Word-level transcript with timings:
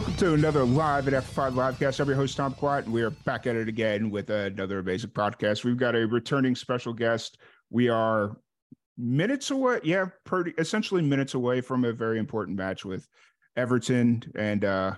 Welcome 0.00 0.16
to 0.16 0.32
another 0.32 0.64
live 0.64 1.08
at 1.08 1.24
F5 1.24 1.52
Livecast. 1.52 2.00
I'm 2.00 2.06
your 2.08 2.16
host, 2.16 2.34
Tom 2.34 2.54
Quat, 2.54 2.84
and 2.84 2.92
we 2.94 3.02
are 3.02 3.10
back 3.10 3.46
at 3.46 3.54
it 3.54 3.68
again 3.68 4.08
with 4.08 4.30
another 4.30 4.78
amazing 4.78 5.10
podcast. 5.10 5.62
We've 5.62 5.76
got 5.76 5.94
a 5.94 6.06
returning 6.06 6.56
special 6.56 6.94
guest. 6.94 7.36
We 7.68 7.90
are 7.90 8.38
minutes 8.96 9.50
away, 9.50 9.80
yeah, 9.84 10.06
pretty 10.24 10.54
essentially 10.56 11.02
minutes 11.02 11.34
away 11.34 11.60
from 11.60 11.84
a 11.84 11.92
very 11.92 12.18
important 12.18 12.56
match 12.56 12.82
with 12.82 13.06
Everton. 13.58 14.22
And 14.36 14.64
uh 14.64 14.94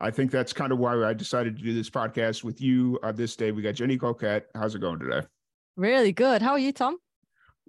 I 0.00 0.10
think 0.10 0.30
that's 0.30 0.52
kind 0.52 0.70
of 0.70 0.78
why 0.78 1.02
I 1.02 1.14
decided 1.14 1.56
to 1.56 1.62
do 1.62 1.72
this 1.72 1.88
podcast 1.88 2.44
with 2.44 2.60
you 2.60 2.98
uh, 3.02 3.10
this 3.10 3.36
day. 3.36 3.52
We 3.52 3.62
got 3.62 3.74
Jenny 3.74 3.96
Colquitt. 3.96 4.42
How's 4.54 4.74
it 4.74 4.80
going 4.80 4.98
today? 4.98 5.26
Really 5.76 6.12
good. 6.12 6.42
How 6.42 6.50
are 6.50 6.58
you, 6.58 6.72
Tom? 6.72 6.98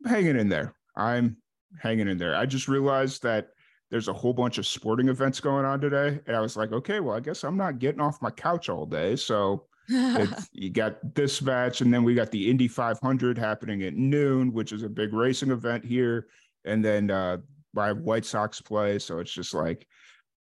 hanging 0.06 0.38
in 0.38 0.50
there. 0.50 0.74
I'm 0.98 1.38
hanging 1.82 2.10
in 2.10 2.18
there. 2.18 2.36
I 2.36 2.46
just 2.46 2.68
realized 2.68 3.24
that 3.24 3.52
there's 3.96 4.10
a 4.10 4.14
whole 4.14 4.34
bunch 4.34 4.58
of 4.58 4.68
sporting 4.68 5.08
events 5.08 5.40
going 5.40 5.64
on 5.64 5.80
today. 5.80 6.20
And 6.28 6.36
I 6.36 6.42
was 6.42 6.58
like, 6.58 6.74
okay, 6.74 7.00
well, 7.00 7.16
I 7.16 7.22
guess 7.22 7.46
I'm 7.46 7.56
not 7.56 7.80
getting 7.80 8.02
off 8.02 8.22
my 8.22 8.30
couch 8.30 8.68
all 8.68 8.86
day. 8.86 9.16
So 9.16 9.68
you 9.88 10.70
got 10.70 11.16
this 11.16 11.42
match, 11.42 11.80
and 11.80 11.94
then 11.94 12.04
we 12.04 12.14
got 12.14 12.30
the 12.30 12.50
Indy 12.50 12.68
500 12.68 13.38
happening 13.38 13.84
at 13.84 13.94
noon, 13.94 14.52
which 14.52 14.74
is 14.74 14.84
a 14.84 14.90
big 14.90 15.14
racing 15.14 15.50
event 15.50 15.86
here. 15.86 16.28
And 16.66 16.84
then 16.84 17.10
uh, 17.10 17.38
my 17.74 17.94
White 17.94 18.26
Sox 18.26 18.60
play. 18.60 19.00
So 19.00 19.20
it's 19.20 19.32
just 19.32 19.54
like, 19.54 19.88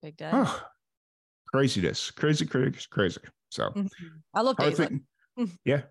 Big 0.01 0.17
day. 0.17 0.31
oh, 0.33 0.63
craziness, 1.53 2.09
crazy, 2.09 2.47
crazy, 2.47 2.79
crazy. 2.89 3.21
So, 3.49 3.69
Mhm. 3.69 3.87
I 4.33 4.41
love 4.41 4.55
are 4.57 4.89
yeah. 5.65 5.81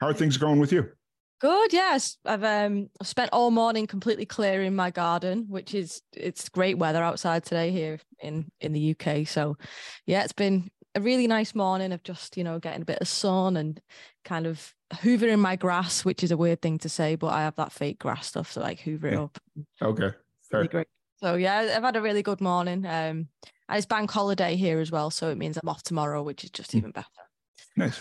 How 0.00 0.06
are 0.06 0.14
things 0.14 0.38
going 0.38 0.60
with 0.60 0.72
you? 0.72 0.90
Good, 1.42 1.72
yes. 1.72 2.18
I've 2.24 2.44
um 2.44 2.88
I've 3.00 3.08
spent 3.08 3.30
all 3.32 3.50
morning 3.50 3.88
completely 3.88 4.24
clearing 4.24 4.76
my 4.76 4.92
garden, 4.92 5.46
which 5.48 5.74
is 5.74 6.00
it's 6.12 6.48
great 6.48 6.78
weather 6.78 7.02
outside 7.02 7.42
today 7.42 7.72
here 7.72 7.98
in 8.20 8.48
in 8.60 8.72
the 8.72 8.94
UK. 8.94 9.26
So 9.26 9.56
yeah, 10.06 10.22
it's 10.22 10.32
been 10.32 10.70
a 10.94 11.00
really 11.00 11.26
nice 11.26 11.52
morning 11.52 11.90
of 11.90 12.04
just, 12.04 12.36
you 12.36 12.44
know, 12.44 12.60
getting 12.60 12.82
a 12.82 12.84
bit 12.84 12.98
of 13.00 13.08
sun 13.08 13.56
and 13.56 13.80
kind 14.24 14.46
of 14.46 14.72
hoovering 14.92 15.40
my 15.40 15.56
grass, 15.56 16.04
which 16.04 16.22
is 16.22 16.30
a 16.30 16.36
weird 16.36 16.62
thing 16.62 16.78
to 16.78 16.88
say, 16.88 17.16
but 17.16 17.32
I 17.32 17.40
have 17.40 17.56
that 17.56 17.72
fake 17.72 17.98
grass 17.98 18.28
stuff, 18.28 18.52
so 18.52 18.60
like 18.60 18.78
hoover 18.78 19.08
it 19.08 19.18
up. 19.18 19.36
Okay. 19.82 20.10
Really 20.52 20.68
great. 20.68 20.86
So 21.16 21.34
yeah, 21.34 21.74
I've 21.76 21.82
had 21.82 21.96
a 21.96 22.02
really 22.02 22.22
good 22.22 22.40
morning. 22.40 22.86
Um 22.86 23.26
and 23.68 23.78
it's 23.78 23.86
bank 23.86 24.12
holiday 24.12 24.54
here 24.54 24.78
as 24.78 24.92
well, 24.92 25.10
so 25.10 25.28
it 25.30 25.38
means 25.38 25.56
I'm 25.60 25.68
off 25.68 25.82
tomorrow, 25.82 26.22
which 26.22 26.44
is 26.44 26.50
just 26.50 26.70
Mm. 26.70 26.78
even 26.78 26.90
better. 26.92 27.08
Nice. 27.76 27.98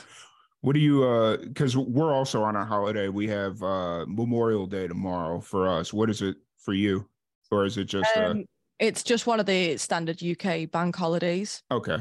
What 0.61 0.73
do 0.73 0.79
you 0.79 1.03
uh 1.03 1.37
because 1.37 1.75
we're 1.75 2.13
also 2.13 2.43
on 2.43 2.55
a 2.55 2.63
holiday. 2.65 3.09
We 3.09 3.27
have 3.27 3.61
uh 3.63 4.05
Memorial 4.07 4.67
Day 4.67 4.87
tomorrow 4.87 5.39
for 5.41 5.67
us. 5.67 5.91
What 5.91 6.09
is 6.09 6.21
it 6.21 6.37
for 6.57 6.73
you? 6.73 7.09
Or 7.49 7.65
is 7.65 7.77
it 7.77 7.85
just 7.85 8.15
uh 8.15 8.35
Um, 8.35 8.45
it's 8.79 9.03
just 9.03 9.27
one 9.27 9.39
of 9.39 9.45
the 9.45 9.77
standard 9.77 10.21
UK 10.21 10.65
bank 10.65 10.95
holidays. 10.95 11.63
okay. 11.71 11.97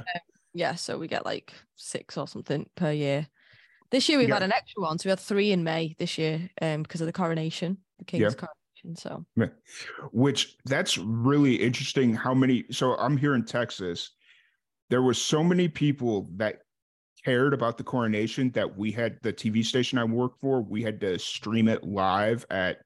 Yeah, 0.53 0.75
so 0.75 0.99
we 0.99 1.07
get 1.09 1.25
like 1.25 1.55
six 1.77 2.17
or 2.19 2.27
something 2.27 2.69
per 2.75 2.93
year. 2.93 3.29
This 3.91 4.09
year 4.09 4.19
we've 4.19 4.29
Yeah. 4.29 4.35
had 4.35 4.43
an 4.43 4.53
extra 4.53 4.83
one, 4.83 4.99
so 4.99 5.09
we 5.09 5.11
had 5.11 5.21
three 5.21 5.53
in 5.53 5.65
May 5.65 5.95
this 5.99 6.17
year, 6.19 6.49
um, 6.61 6.83
because 6.83 7.01
of 7.01 7.07
the 7.07 7.13
coronation, 7.13 7.79
the 7.99 8.05
king's 8.05 8.35
Yeah. 8.35 8.47
coronation. 8.87 8.97
So 8.97 9.25
Which 10.13 10.57
that's 10.65 10.99
really 10.99 11.57
interesting 11.57 12.15
how 12.15 12.35
many 12.35 12.65
so 12.71 12.97
I'm 12.97 13.17
here 13.17 13.35
in 13.35 13.45
Texas. 13.45 14.11
There 14.91 15.03
was 15.03 15.21
so 15.21 15.45
many 15.45 15.69
people 15.69 16.29
that 16.37 16.63
cared 17.25 17.55
about 17.55 17.79
the 17.79 17.85
coronation 17.85 18.51
that 18.53 18.77
we 18.77 18.91
had 18.93 19.19
the 19.23 19.33
TV 19.33 19.65
station 19.65 19.99
I 19.99 20.05
work 20.05 20.39
for, 20.41 20.63
we 20.63 20.83
had 20.83 21.01
to 21.01 21.19
stream 21.19 21.69
it 21.69 21.85
live 21.85 22.45
at 22.51 22.79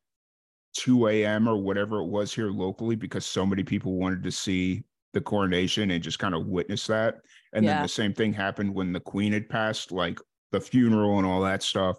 2 0.74 1.08
a.m. 1.08 1.48
or 1.48 1.56
whatever 1.56 2.00
it 2.00 2.06
was 2.06 2.34
here 2.34 2.50
locally 2.50 2.96
because 2.96 3.24
so 3.24 3.46
many 3.46 3.62
people 3.62 3.94
wanted 3.96 4.22
to 4.24 4.32
see 4.32 4.82
the 5.12 5.20
coronation 5.20 5.92
and 5.92 6.02
just 6.02 6.18
kind 6.18 6.34
of 6.34 6.46
witness 6.46 6.86
that. 6.88 7.16
And 7.52 7.66
then 7.66 7.82
the 7.82 7.88
same 7.88 8.12
thing 8.12 8.32
happened 8.32 8.74
when 8.74 8.92
the 8.92 8.98
queen 9.00 9.32
had 9.32 9.48
passed, 9.48 9.92
like 9.92 10.18
the 10.50 10.60
funeral 10.60 11.18
and 11.18 11.26
all 11.26 11.40
that 11.42 11.62
stuff. 11.62 11.98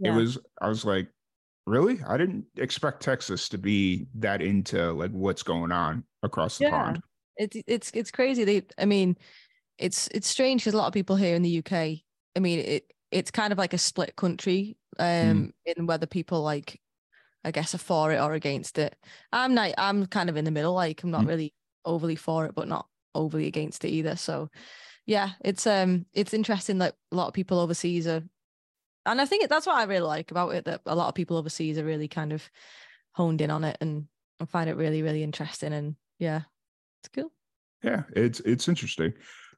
It 0.00 0.10
was, 0.10 0.38
I 0.62 0.68
was 0.68 0.84
like, 0.86 1.08
really? 1.66 1.98
I 2.08 2.16
didn't 2.16 2.46
expect 2.56 3.02
Texas 3.02 3.48
to 3.50 3.58
be 3.58 4.06
that 4.14 4.40
into 4.40 4.92
like 4.92 5.10
what's 5.10 5.42
going 5.42 5.72
on 5.72 6.04
across 6.22 6.58
the 6.58 6.64
Yeah. 6.64 6.70
pond. 6.70 7.02
it's 7.36 7.56
it's 7.66 7.90
it's 7.94 8.10
crazy. 8.10 8.44
They, 8.44 8.62
I 8.78 8.84
mean, 8.86 9.16
it's 9.78 10.08
it's 10.08 10.28
strange 10.28 10.62
because 10.62 10.74
a 10.74 10.78
lot 10.78 10.86
of 10.88 10.92
people 10.94 11.16
here 11.16 11.34
in 11.36 11.42
the 11.42 11.50
UK. 11.50 12.04
I 12.36 12.40
mean, 12.40 12.60
it 12.60 12.92
it's 13.10 13.30
kind 13.30 13.52
of 13.52 13.58
like 13.58 13.72
a 13.72 13.78
split 13.78 14.16
country, 14.16 14.76
um, 14.98 15.52
in 15.64 15.86
whether 15.86 16.06
people 16.06 16.42
like, 16.42 16.80
I 17.44 17.50
guess, 17.52 17.74
are 17.74 17.78
for 17.78 18.12
it 18.12 18.20
or 18.20 18.34
against 18.34 18.78
it. 18.78 18.96
I'm 19.32 19.54
not. 19.54 19.72
I'm 19.78 20.06
kind 20.06 20.30
of 20.30 20.36
in 20.36 20.44
the 20.44 20.50
middle. 20.52 20.74
Like, 20.74 21.02
I'm 21.02 21.10
not 21.10 21.24
Mm. 21.24 21.28
really 21.28 21.54
overly 21.84 22.16
for 22.16 22.46
it, 22.46 22.54
but 22.54 22.68
not 22.68 22.88
overly 23.14 23.46
against 23.46 23.84
it 23.84 23.90
either. 23.90 24.16
So, 24.16 24.50
yeah, 25.06 25.32
it's 25.44 25.66
um, 25.66 26.06
it's 26.14 26.34
interesting 26.34 26.78
that 26.78 26.96
a 27.12 27.16
lot 27.16 27.28
of 27.28 27.34
people 27.34 27.58
overseas 27.60 28.06
are, 28.08 28.22
and 29.06 29.20
I 29.20 29.26
think 29.26 29.44
it, 29.44 29.50
that's 29.50 29.66
what 29.66 29.76
I 29.76 29.84
really 29.84 30.06
like 30.06 30.30
about 30.30 30.54
it. 30.54 30.64
That 30.66 30.82
a 30.86 30.94
lot 30.96 31.08
of 31.08 31.14
people 31.14 31.36
overseas 31.36 31.78
are 31.78 31.84
really 31.84 32.08
kind 32.08 32.32
of 32.32 32.50
honed 33.14 33.40
in 33.40 33.50
on 33.50 33.64
it 33.64 33.76
and 33.80 34.08
I 34.40 34.46
find 34.46 34.68
it 34.70 34.76
really 34.76 35.02
really 35.02 35.22
interesting. 35.22 35.72
And 35.72 35.96
yeah, 36.18 36.42
it's 37.02 37.10
cool. 37.10 37.32
Yeah, 37.82 38.04
it's 38.16 38.40
it's 38.40 38.68
interesting. 38.68 39.12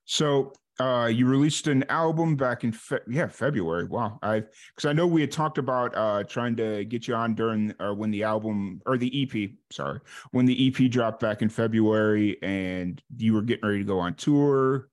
So 0.07 0.53
uh 0.79 1.11
you 1.13 1.27
released 1.27 1.69
an 1.69 1.85
album 1.89 2.37
back 2.37 2.63
in 2.63 2.73
Fe- 2.73 3.01
yeah 3.09 3.29
February. 3.29 3.87
Wow, 3.87 4.19
I 4.23 4.41
because 4.75 4.89
I 4.89 4.93
know 4.93 5.07
we 5.07 5.21
had 5.21 5.33
talked 5.33 5.59
about 5.59 5.97
uh 5.97 6.23
trying 6.25 6.57
to 6.57 6.85
get 6.85 7.09
you 7.09 7.15
on 7.15 7.35
during 7.35 7.75
or 7.81 7.95
when 7.95 8.11
the 8.11 8.23
album 8.25 8.81
or 8.87 8.99
the 8.99 9.23
EP, 9.23 9.51
sorry, 9.71 10.01
when 10.33 10.45
the 10.47 10.69
EP 10.69 10.91
dropped 10.91 11.21
back 11.21 11.43
in 11.43 11.49
February, 11.49 12.37
and 12.43 13.03
you 13.17 13.35
were 13.35 13.43
getting 13.43 13.67
ready 13.67 13.79
to 13.81 13.85
go 13.85 13.99
on 13.99 14.15
tour, 14.15 14.89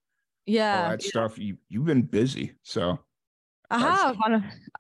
Yeah, 0.46 0.84
all 0.84 0.90
that 0.92 1.02
stuff. 1.04 1.38
You 1.38 1.58
you've 1.70 1.86
been 1.86 2.04
busy, 2.04 2.54
so 2.64 3.00
I 3.70 3.80
have. 3.80 4.18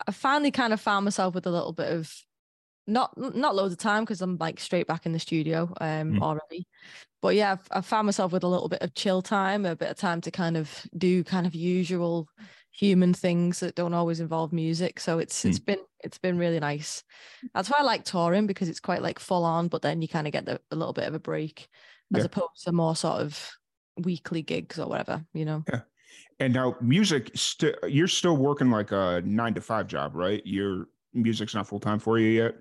I 0.08 0.12
finally 0.12 0.52
kind 0.52 0.72
of 0.72 0.80
found 0.80 1.04
myself 1.06 1.34
with 1.36 1.46
a 1.48 1.52
little 1.52 1.74
bit 1.74 1.92
of 1.92 2.14
not 2.88 3.18
not 3.18 3.56
loads 3.56 3.74
of 3.74 3.80
time 3.80 4.04
because 4.04 4.22
I'm 4.22 4.38
like 4.38 4.60
straight 4.60 4.88
back 4.88 5.06
in 5.06 5.14
the 5.14 5.20
studio 5.20 5.74
um 5.82 6.14
Mm. 6.14 6.22
already. 6.22 6.68
But 7.22 7.36
yeah, 7.36 7.54
I've, 7.54 7.68
I've 7.72 7.86
found 7.86 8.06
myself 8.06 8.32
with 8.34 8.44
a 8.44 8.48
little 8.48 8.70
bit 8.70 8.82
of 8.82 8.94
chill 8.96 9.22
time, 9.22 9.66
a 9.66 9.76
bit 9.76 9.90
of 9.90 9.98
time 9.98 10.22
to 10.22 10.32
kind 10.32 10.58
of 10.58 10.86
do 10.98 11.24
kind 11.24 11.48
of 11.48 11.56
usual 11.56 12.28
human 12.72 13.14
things 13.14 13.60
that 13.62 13.76
don't 13.76 13.94
always 13.94 14.20
involve 14.20 14.52
music. 14.54 15.00
So 15.00 15.20
it's 15.20 15.46
it's 15.46 15.60
been 15.60 15.80
it's 16.04 16.18
been 16.18 16.38
really 16.38 16.60
nice. 16.60 17.04
That's 17.54 17.70
why 17.70 17.78
I 17.80 17.84
like 17.84 18.04
touring 18.04 18.48
because 18.48 18.70
it's 18.70 18.80
quite 18.80 19.02
like 19.02 19.20
full 19.20 19.46
on, 19.46 19.68
but 19.70 19.82
then 19.82 20.02
you 20.02 20.08
kind 20.08 20.28
of 20.28 20.34
get 20.34 20.46
the, 20.46 20.60
a 20.72 20.76
little 20.76 20.94
bit 20.94 21.08
of 21.08 21.14
a 21.14 21.20
break 21.20 21.70
as 22.14 22.24
Yeah. 22.24 22.26
opposed 22.26 22.64
to 22.66 22.72
more 22.72 22.96
sort 22.96 23.22
of 23.22 23.52
weekly 23.98 24.42
gigs 24.42 24.80
or 24.80 24.88
whatever, 24.88 25.26
you 25.34 25.46
know. 25.46 25.64
and 26.40 26.54
now 26.54 26.76
music 26.82 27.32
still 27.36 27.74
you're 27.88 28.08
still 28.08 28.38
working 28.38 28.70
like 28.70 28.92
a 28.92 29.22
nine 29.26 29.54
to 29.54 29.62
five 29.62 29.88
job, 29.88 30.16
right? 30.16 30.46
Your 30.46 30.88
music's 31.14 31.56
not 31.56 31.68
full 31.68 31.80
time 31.80 32.00
for 32.00 32.20
you 32.20 32.28
yet. 32.30 32.56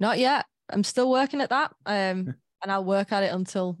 Not 0.00 0.18
yet. 0.18 0.46
I'm 0.70 0.84
still 0.84 1.10
working 1.10 1.40
at 1.40 1.50
that. 1.50 1.72
Um, 1.86 2.34
and 2.62 2.72
I'll 2.72 2.84
work 2.84 3.12
at 3.12 3.22
it 3.22 3.32
until 3.32 3.78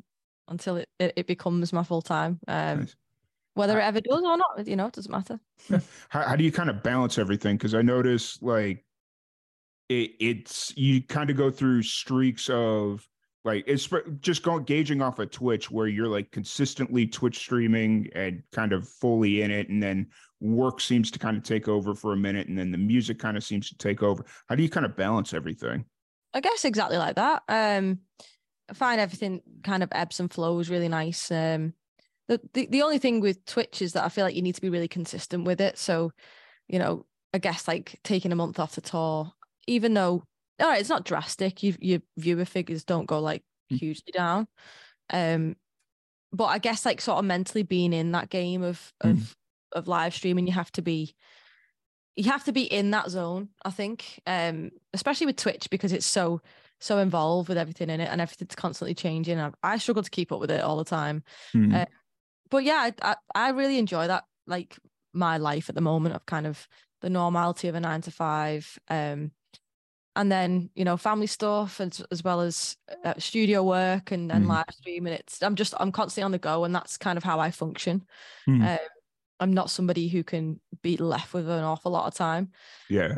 until 0.48 0.76
it, 0.76 0.88
it, 0.98 1.12
it 1.16 1.26
becomes 1.26 1.72
my 1.72 1.82
full 1.82 2.02
time. 2.02 2.38
Um, 2.46 2.80
Nice. 2.80 2.96
whether 3.54 3.78
it 3.78 3.84
ever 3.84 4.00
does 4.00 4.22
or 4.22 4.36
not, 4.36 4.66
you 4.66 4.76
know, 4.76 4.86
it 4.86 4.92
doesn't 4.92 5.10
matter. 5.10 5.40
how, 6.10 6.22
how 6.22 6.36
do 6.36 6.44
you 6.44 6.52
kind 6.52 6.68
of 6.68 6.82
balance 6.82 7.16
everything 7.16 7.56
because 7.56 7.74
i 7.74 7.80
notice 7.80 8.38
like 8.42 8.84
it, 9.88 10.12
it's 10.20 10.72
you 10.76 11.02
kind 11.02 11.30
of 11.30 11.36
go 11.36 11.50
through 11.50 11.82
streaks 11.82 12.48
of 12.50 13.06
like 13.44 13.64
it's 13.66 13.88
just 14.20 14.42
going 14.42 14.64
gauging 14.64 15.02
off 15.02 15.18
of 15.18 15.30
twitch 15.30 15.70
where 15.70 15.86
you're 15.86 16.08
like 16.08 16.30
consistently 16.30 17.06
twitch 17.06 17.38
streaming 17.38 18.08
and 18.14 18.42
kind 18.52 18.72
of 18.72 18.88
fully 18.88 19.42
in 19.42 19.50
it 19.50 19.68
and 19.68 19.82
then 19.82 20.06
work 20.40 20.80
seems 20.80 21.10
to 21.10 21.18
kind 21.18 21.36
of 21.36 21.42
take 21.42 21.68
over 21.68 21.94
for 21.94 22.12
a 22.12 22.16
minute 22.16 22.48
and 22.48 22.58
then 22.58 22.70
the 22.70 22.78
music 22.78 23.18
kind 23.18 23.36
of 23.36 23.44
seems 23.44 23.68
to 23.68 23.76
take 23.76 24.02
over 24.02 24.24
how 24.48 24.54
do 24.54 24.62
you 24.62 24.68
kind 24.68 24.86
of 24.86 24.96
balance 24.96 25.32
everything 25.32 25.84
I 26.34 26.40
guess 26.40 26.64
exactly 26.64 26.98
like 26.98 27.14
that. 27.14 27.44
Um, 27.48 28.00
I 28.68 28.74
find 28.74 29.00
everything 29.00 29.40
kind 29.62 29.82
of 29.82 29.88
ebbs 29.92 30.18
and 30.18 30.30
flows 30.30 30.68
really 30.68 30.88
nice. 30.88 31.30
Um, 31.30 31.74
the, 32.26 32.40
the 32.54 32.66
the 32.66 32.82
only 32.82 32.98
thing 32.98 33.20
with 33.20 33.44
Twitch 33.44 33.80
is 33.80 33.92
that 33.92 34.04
I 34.04 34.08
feel 34.08 34.24
like 34.24 34.34
you 34.34 34.42
need 34.42 34.56
to 34.56 34.60
be 34.60 34.70
really 34.70 34.88
consistent 34.88 35.44
with 35.44 35.60
it. 35.60 35.78
So, 35.78 36.10
you 36.66 36.78
know, 36.78 37.06
I 37.32 37.38
guess 37.38 37.68
like 37.68 38.00
taking 38.02 38.32
a 38.32 38.36
month 38.36 38.58
off 38.58 38.74
the 38.74 38.80
tour, 38.80 39.32
even 39.68 39.94
though 39.94 40.24
all 40.60 40.68
right, 40.68 40.80
it's 40.80 40.88
not 40.88 41.04
drastic. 41.04 41.62
You, 41.62 41.74
your 41.80 42.00
viewer 42.16 42.44
figures 42.44 42.84
don't 42.84 43.06
go 43.06 43.20
like 43.20 43.44
Mm. 43.70 43.78
hugely 43.78 44.12
down. 44.12 44.46
Um, 45.12 45.56
but 46.32 46.46
I 46.46 46.58
guess 46.58 46.86
like 46.86 47.00
sort 47.00 47.18
of 47.20 47.26
mentally 47.26 47.62
being 47.64 47.92
in 47.92 48.12
that 48.12 48.30
game 48.30 48.62
of 48.62 48.92
of 49.00 49.20
Mm. 49.20 49.34
of 49.72 49.88
live 49.88 50.14
streaming, 50.14 50.46
you 50.46 50.54
have 50.54 50.72
to 50.72 50.82
be 50.82 51.14
you 52.16 52.30
have 52.30 52.44
to 52.44 52.52
be 52.52 52.62
in 52.62 52.90
that 52.92 53.10
zone, 53.10 53.48
I 53.64 53.70
think. 53.70 54.20
Um, 54.26 54.70
especially 54.92 55.26
with 55.26 55.36
Twitch 55.36 55.68
because 55.70 55.92
it's 55.92 56.06
so 56.06 56.40
so 56.80 56.98
involved 56.98 57.48
with 57.48 57.56
everything 57.58 57.88
in 57.90 58.00
it 58.00 58.08
and 58.10 58.20
everything's 58.20 58.54
constantly 58.54 58.94
changing. 58.94 59.40
I, 59.40 59.52
I 59.62 59.78
struggle 59.78 60.02
to 60.02 60.10
keep 60.10 60.32
up 60.32 60.40
with 60.40 60.50
it 60.50 60.60
all 60.60 60.76
the 60.76 60.84
time. 60.84 61.22
Mhm. 61.54 61.74
Uh, 61.74 61.86
But 62.50 62.64
yeah, 62.64 62.90
I, 63.02 63.12
I 63.12 63.16
I 63.34 63.50
really 63.50 63.78
enjoy 63.78 64.08
that 64.08 64.24
like 64.46 64.78
my 65.14 65.38
life 65.38 65.68
at 65.70 65.76
the 65.76 65.82
moment 65.82 66.14
of 66.16 66.26
kind 66.26 66.46
of 66.46 66.68
the 67.02 67.10
normality 67.10 67.68
of 67.68 67.74
a 67.76 67.80
nine 67.80 68.02
to 68.02 68.10
five. 68.12 68.78
Um, 68.88 69.32
and 70.16 70.30
then 70.30 70.70
you 70.74 70.84
know 70.84 70.96
family 70.96 71.26
stuff 71.26 71.80
as, 71.80 72.00
as 72.10 72.22
well 72.22 72.40
as 72.40 72.76
uh, 73.04 73.14
studio 73.18 73.62
work 73.62 74.12
and, 74.12 74.30
and 74.30 74.44
Mhm. 74.44 74.48
live 74.48 74.64
stream 74.70 75.06
and 75.06 75.14
it's 75.14 75.42
i'm 75.42 75.54
just 75.54 75.74
i'm 75.78 75.92
constantly 75.92 76.24
on 76.24 76.32
the 76.32 76.38
go 76.38 76.64
and 76.64 76.74
that's 76.74 76.96
kind 76.96 77.16
of 77.16 77.24
how 77.24 77.40
i 77.40 77.50
function 77.50 78.04
Mhm. 78.48 78.62
um, 78.74 78.78
i'm 79.40 79.52
not 79.52 79.70
somebody 79.70 80.08
who 80.08 80.22
can 80.22 80.60
be 80.82 80.96
left 80.96 81.34
with 81.34 81.48
an 81.48 81.64
awful 81.64 81.92
lot 81.92 82.06
of 82.06 82.14
time 82.14 82.52
yeah. 82.88 83.16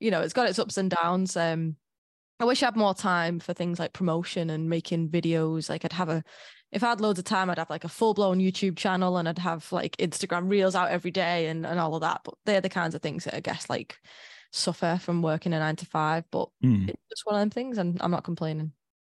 you 0.00 0.10
know 0.10 0.20
it's 0.20 0.32
got 0.34 0.48
its 0.48 0.58
ups 0.58 0.76
and 0.78 0.90
downs 0.90 1.36
um 1.36 1.76
i 2.40 2.44
wish 2.44 2.62
i 2.62 2.66
had 2.66 2.76
more 2.76 2.94
time 2.94 3.40
for 3.40 3.52
things 3.54 3.78
like 3.78 3.92
promotion 3.92 4.50
and 4.50 4.68
making 4.70 5.08
videos 5.08 5.68
like 5.68 5.84
i'd 5.84 5.92
have 5.92 6.08
a 6.08 6.22
if 6.72 6.82
i 6.84 6.88
had 6.88 7.00
loads 7.00 7.18
of 7.18 7.24
time 7.24 7.50
i'd 7.50 7.58
have 7.58 7.70
like 7.70 7.84
a 7.84 7.88
full-blown 7.88 8.38
youtube 8.38 8.76
channel 8.76 9.16
and 9.16 9.28
i'd 9.28 9.38
have 9.38 9.70
like 9.72 9.96
instagram 9.96 10.48
reels 10.48 10.74
out 10.74 10.90
every 10.90 11.10
day 11.10 11.46
and, 11.46 11.66
and 11.66 11.80
all 11.80 11.94
of 11.94 12.02
that 12.02 12.20
but 12.24 12.34
they're 12.44 12.60
the 12.60 12.68
kinds 12.68 12.94
of 12.94 13.02
things 13.02 13.24
that 13.24 13.34
i 13.34 13.40
guess 13.40 13.68
like 13.70 13.98
suffer 14.56 14.98
from 15.00 15.22
working 15.22 15.52
a 15.52 15.58
nine 15.58 15.76
to 15.76 15.86
five 15.86 16.24
but 16.30 16.48
Mhm. 16.64 16.88
it's 16.88 17.02
just 17.10 17.26
one 17.26 17.34
of 17.36 17.40
them 17.40 17.50
things 17.50 17.78
and 17.78 18.00
i'm 18.02 18.10
not 18.10 18.24
complaining 18.24 18.72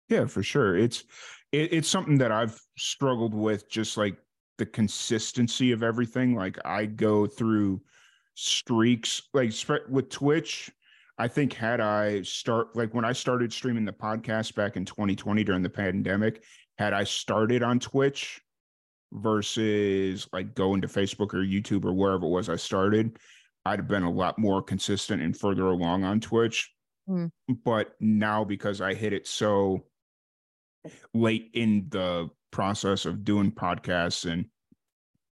Yeah, 0.09 0.27
for 0.27 0.43
sure. 0.43 0.77
It's 0.77 1.05
it, 1.53 1.73
it's 1.73 1.89
something 1.89 2.19
that 2.19 2.33
I've 2.33 2.61
struggled 2.77 3.33
with, 3.35 3.69
just 3.71 3.97
like 3.97 4.17
the 4.59 4.67
consistency 4.67 5.73
of 5.73 5.83
everything. 5.83 6.35
Like 6.35 6.59
I 6.67 6.85
go 6.87 7.27
through 7.27 7.81
streaks, 8.35 9.23
like 9.33 9.53
with 9.89 10.11
Twitch. 10.11 10.71
I 11.19 11.29
think 11.29 11.53
had 11.55 11.81
I 11.81 12.23
start 12.23 12.77
like 12.77 12.93
when 12.93 13.05
I 13.07 13.13
started 13.15 13.53
streaming 13.53 13.87
the 13.87 13.93
podcast 13.93 14.55
back 14.55 14.77
in 14.77 14.85
2020 14.85 15.45
during 15.45 15.63
the 15.63 15.71
pandemic, 15.71 16.45
had 16.77 16.93
I 16.93 17.05
started 17.05 17.63
on 17.63 17.79
Twitch 17.79 18.43
versus 19.13 20.29
like 20.33 20.55
going 20.55 20.81
to 20.83 20.89
Facebook 20.89 21.33
or 21.35 21.45
YouTube 21.45 21.85
or 21.85 21.93
wherever 21.93 22.27
it 22.27 22.31
was 22.31 22.49
I 22.49 22.57
started, 22.57 23.19
I'd 23.65 23.79
have 23.79 23.89
been 23.89 24.03
a 24.03 24.11
lot 24.11 24.39
more 24.39 24.63
consistent 24.63 25.23
and 25.23 25.37
further 25.37 25.67
along 25.67 26.05
on 26.05 26.21
Twitch. 26.21 26.73
Mm. 27.09 27.31
But 27.65 27.95
now 28.01 28.45
because 28.45 28.81
I 28.81 28.95
hit 28.95 29.13
it 29.13 29.27
so 29.27 29.85
late 31.15 31.51
in 31.55 31.87
the 31.91 32.29
process 32.51 33.07
of 33.07 33.25
doing 33.25 33.53
podcasts 33.53 34.31
and 34.31 34.47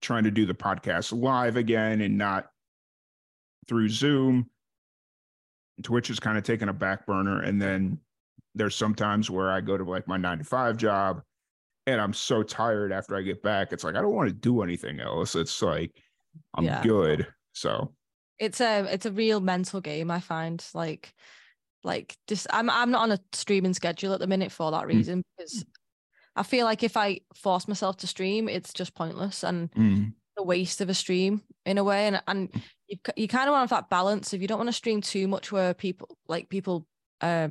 trying 0.03 0.25
to 0.25 0.31
do 0.31 0.47
the 0.47 0.55
podcast 0.55 1.19
live 1.19 1.57
again 1.57 2.01
and 2.01 2.19
not 2.19 2.47
through 3.69 3.89
Zoom. 3.89 4.51
Twitch 5.83 6.11
is 6.11 6.21
kind 6.21 6.39
of 6.39 6.45
taking 6.45 6.69
a 6.69 6.73
back 6.73 7.07
burner. 7.07 7.41
And 7.43 7.61
then 7.61 7.99
there's 8.55 8.77
sometimes 8.77 9.31
where 9.31 9.51
I 9.51 9.61
go 9.61 9.77
to 9.77 9.85
like 9.85 10.07
my 10.07 10.17
nine 10.17 10.39
to 10.39 10.45
five 10.45 10.77
job 10.77 11.23
and 11.87 12.01
I'm 12.01 12.13
so 12.13 12.43
tired 12.43 12.93
after 12.93 13.17
I 13.17 13.23
get 13.23 13.43
back. 13.43 13.73
It's 13.73 13.85
like 13.85 13.97
I 13.97 14.01
don't 14.01 14.15
want 14.15 14.29
to 14.29 14.35
do 14.35 14.63
anything 14.63 15.01
else. 15.01 15.35
It's 15.35 15.61
like 15.61 15.93
I'm 16.55 16.65
Yeah. 16.65 16.83
good. 16.83 17.27
So 17.53 17.95
it's 18.39 18.61
a 18.61 18.87
it's 18.93 19.07
a 19.07 19.13
real 19.13 19.41
mental 19.41 19.81
game 19.81 20.11
i 20.11 20.21
find 20.21 20.65
like 20.75 21.15
like 21.83 22.17
just 22.27 22.47
i'm 22.51 22.69
i'm 22.71 22.91
not 22.91 23.03
on 23.03 23.13
a 23.13 23.21
streaming 23.33 23.75
schedule 23.75 24.13
at 24.13 24.21
the 24.21 24.27
minute 24.27 24.51
for 24.51 24.71
that 24.71 24.87
reason 24.87 25.23
because 25.37 25.65
i 26.35 26.43
feel 26.43 26.65
like 26.65 26.83
if 26.83 26.97
i 26.97 27.21
force 27.35 27.69
myself 27.69 27.97
to 27.97 28.07
stream 28.07 28.49
it's 28.49 28.73
just 28.73 28.95
pointless 28.95 29.45
and 29.45 29.71
mm, 29.73 30.13
a 30.39 30.43
waste 30.43 30.81
of 30.81 30.89
a 30.89 30.95
stream 30.95 31.43
in 31.65 31.79
a 31.79 31.85
way 31.85 32.07
and 32.07 32.23
and 32.27 32.51
you, 32.89 32.99
you 33.17 33.29
kind 33.29 33.49
of 33.49 33.53
want 33.53 33.71
that 33.71 33.89
balance. 33.89 34.33
If 34.33 34.41
you 34.41 34.49
don't 34.49 34.59
want 34.59 34.69
to 34.69 34.73
stream 34.73 35.01
too 35.01 35.29
much 35.29 35.53
where 35.53 35.75
people 35.75 36.17
like 36.29 36.49
people 36.49 36.87
uh 37.21 37.49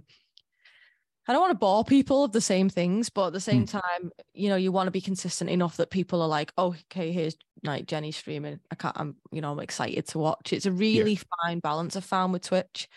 I 1.25 1.31
don't 1.31 1.41
want 1.41 1.51
to 1.51 1.57
bore 1.57 1.85
people 1.85 2.25
of 2.25 2.33
the 2.33 2.41
same 2.41 2.69
things, 2.69 3.09
but 3.09 3.27
at 3.27 3.33
the 3.33 3.39
same 3.39 3.65
time, 3.65 4.11
you 4.33 4.49
know, 4.49 4.57
you 4.57 4.73
want 4.73 4.87
to 4.87 4.91
be 4.91 4.99
consistent 4.99 5.49
enough 5.49 5.77
that 5.77 5.89
people 5.89 6.21
are 6.21 6.27
like, 6.27 6.51
oh, 6.57 6.75
okay, 6.91 7.13
here's 7.13 7.37
like 7.63 7.87
Jenny 7.87 8.11
streaming. 8.11 8.59
I 8.71 8.75
can't, 8.75 8.97
I'm, 8.99 9.15
you 9.31 9.41
know, 9.41 9.51
I'm 9.51 9.59
excited 9.59 10.07
to 10.09 10.19
watch. 10.19 10.53
It's 10.53 10.65
a 10.65 10.71
really 10.71 11.19
fine 11.43 11.59
balance 11.59 11.95
I've 11.95 12.05
found 12.05 12.33
with 12.33 12.43
Twitch, 12.43 12.87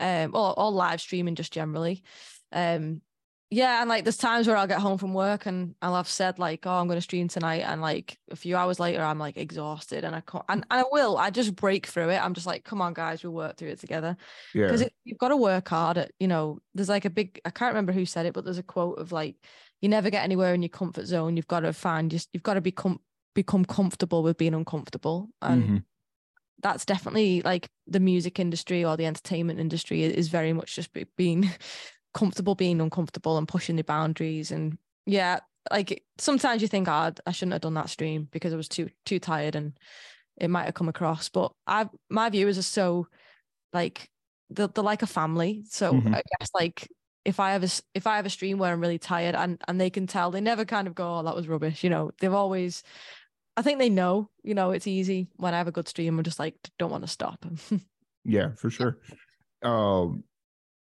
um, 0.00 0.32
or, 0.34 0.58
or 0.58 0.70
live 0.70 1.00
streaming 1.00 1.34
just 1.34 1.52
generally. 1.52 2.02
Um, 2.52 3.02
yeah, 3.50 3.80
and 3.80 3.88
like 3.88 4.04
there's 4.04 4.18
times 4.18 4.46
where 4.46 4.58
I'll 4.58 4.66
get 4.66 4.78
home 4.78 4.98
from 4.98 5.14
work 5.14 5.46
and 5.46 5.74
I'll 5.80 5.96
have 5.96 6.08
said 6.08 6.38
like, 6.38 6.66
oh, 6.66 6.70
I'm 6.70 6.86
going 6.86 6.98
to 6.98 7.02
stream 7.02 7.28
tonight, 7.28 7.62
and 7.62 7.80
like 7.80 8.18
a 8.30 8.36
few 8.36 8.56
hours 8.56 8.78
later, 8.78 9.02
I'm 9.02 9.18
like 9.18 9.38
exhausted, 9.38 10.04
and 10.04 10.14
I 10.14 10.20
can't, 10.20 10.44
and, 10.50 10.66
and 10.70 10.80
I 10.80 10.84
will, 10.90 11.16
I 11.16 11.30
just 11.30 11.56
break 11.56 11.86
through 11.86 12.10
it. 12.10 12.22
I'm 12.22 12.34
just 12.34 12.46
like, 12.46 12.64
come 12.64 12.82
on, 12.82 12.92
guys, 12.92 13.24
we'll 13.24 13.32
work 13.32 13.56
through 13.56 13.70
it 13.70 13.80
together 13.80 14.18
yeah. 14.54 14.66
because 14.66 14.84
you've 15.04 15.18
got 15.18 15.28
to 15.28 15.36
work 15.36 15.68
hard 15.68 15.96
at 15.96 16.12
you 16.20 16.28
know 16.28 16.58
there's 16.74 16.90
like 16.90 17.06
a 17.06 17.10
big 17.10 17.40
i 17.46 17.50
can't 17.50 17.70
remember 17.70 17.92
who 17.92 18.04
said 18.04 18.26
it 18.26 18.34
but 18.34 18.44
there's 18.44 18.58
a 18.58 18.62
quote 18.62 18.98
of 18.98 19.10
like 19.10 19.36
you 19.80 19.88
never 19.88 20.10
get 20.10 20.22
anywhere 20.22 20.54
in 20.54 20.62
your 20.62 20.68
comfort 20.68 21.06
zone 21.06 21.36
you've 21.36 21.48
got 21.48 21.60
to 21.60 21.72
find 21.72 22.10
just 22.10 22.28
you've 22.32 22.42
got 22.42 22.54
to 22.54 22.60
become 22.60 23.00
become 23.38 23.64
comfortable 23.64 24.24
with 24.24 24.36
being 24.36 24.52
uncomfortable. 24.52 25.28
And 25.40 25.62
Mhm. 25.62 25.84
that's 26.60 26.84
definitely 26.84 27.40
like 27.42 27.68
the 27.86 28.00
music 28.00 28.40
industry 28.40 28.84
or 28.84 28.96
the 28.96 29.06
entertainment 29.06 29.60
industry 29.60 30.02
is 30.02 30.26
very 30.26 30.52
much 30.52 30.74
just 30.74 30.90
being 31.16 31.48
comfortable 32.14 32.56
being 32.56 32.80
uncomfortable 32.80 33.38
and 33.38 33.46
pushing 33.46 33.76
the 33.76 33.84
boundaries. 33.84 34.50
And 34.50 34.76
yeah 35.06 35.38
like 35.70 36.02
sometimes 36.18 36.62
you 36.62 36.68
think 36.68 36.88
oh, 36.88 37.12
i 37.26 37.32
shouldn't 37.32 37.52
have 37.52 37.60
done 37.60 37.74
that 37.74 37.90
stream 37.90 38.26
because 38.32 38.52
i 38.54 38.56
was 38.56 38.68
too 38.68 38.88
too 39.04 39.18
tired 39.20 39.54
and 39.54 39.78
it 40.36 40.48
might 40.50 40.64
have 40.64 40.74
come 40.74 40.88
across. 40.88 41.28
But 41.28 41.52
i 41.68 41.88
my 42.10 42.28
viewers 42.30 42.58
are 42.58 42.62
so 42.62 43.06
like 43.72 44.10
they're, 44.50 44.68
they're 44.68 44.84
like 44.84 45.02
a 45.02 45.06
family. 45.06 45.64
So 45.68 46.02
Mhm. 46.02 46.12
i 46.12 46.22
guess 46.38 46.50
like 46.54 46.88
if 47.24 47.40
i 47.40 47.52
have 47.52 47.64
a 47.64 47.68
if 47.94 48.06
i 48.06 48.16
have 48.16 48.26
a 48.26 48.30
stream 48.30 48.58
where 48.58 48.72
i'm 48.72 48.80
really 48.80 48.98
tired 48.98 49.34
and 49.34 49.62
and 49.68 49.80
they 49.80 49.90
can 49.90 50.06
tell 50.06 50.30
they 50.30 50.40
never 50.40 50.64
kind 50.64 50.88
of 50.88 50.94
go 50.94 51.18
oh 51.18 51.22
that 51.22 51.36
was 51.36 51.48
rubbish 51.48 51.84
you 51.84 51.90
know? 51.90 52.10
They've 52.20 52.32
always 52.32 52.82
i 53.58 53.62
think 53.62 53.78
they 53.78 53.90
know 53.90 54.30
you 54.42 54.54
know 54.54 54.70
it's 54.70 54.86
easy 54.86 55.28
when 55.36 55.52
i 55.52 55.58
have 55.58 55.68
a 55.68 55.72
good 55.72 55.88
stream 55.88 56.18
i'm 56.18 56.24
just 56.24 56.38
like 56.38 56.54
don't 56.78 56.90
want 56.90 57.04
to 57.04 57.08
stop 57.08 57.44
Yeah, 58.28 58.50
for 58.56 58.68
sure. 58.68 58.98
Um, 59.62 60.22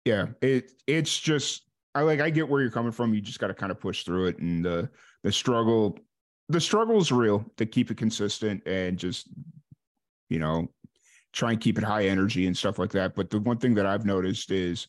yeah, 0.03 0.27
it 0.41 0.73
it's 0.87 1.17
just 1.17 1.63
I 1.95 2.01
like 2.01 2.19
I 2.19 2.29
get 2.29 2.47
where 2.47 2.61
you're 2.61 2.69
coming 2.69 2.91
from. 2.91 3.13
You 3.13 3.21
just 3.21 3.39
got 3.39 3.47
to 3.47 3.53
kind 3.53 3.71
of 3.71 3.79
push 3.79 4.03
through 4.03 4.27
it, 4.27 4.39
and 4.39 4.63
the 4.63 4.89
the 5.23 5.31
struggle, 5.31 5.97
the 6.49 6.59
struggle 6.59 6.97
is 6.97 7.11
real 7.11 7.45
to 7.55 7.65
keep 7.65 7.91
it 7.91 7.97
consistent 7.97 8.67
and 8.67 8.97
just 8.97 9.29
you 10.29 10.39
know 10.39 10.67
try 11.31 11.51
and 11.51 11.61
keep 11.61 11.77
it 11.77 11.83
high 11.83 12.07
energy 12.07 12.45
and 12.45 12.57
stuff 12.57 12.77
like 12.77 12.91
that. 12.91 13.15
But 13.15 13.29
the 13.29 13.39
one 13.39 13.57
thing 13.57 13.73
that 13.75 13.85
I've 13.85 14.05
noticed 14.05 14.51
is 14.51 14.87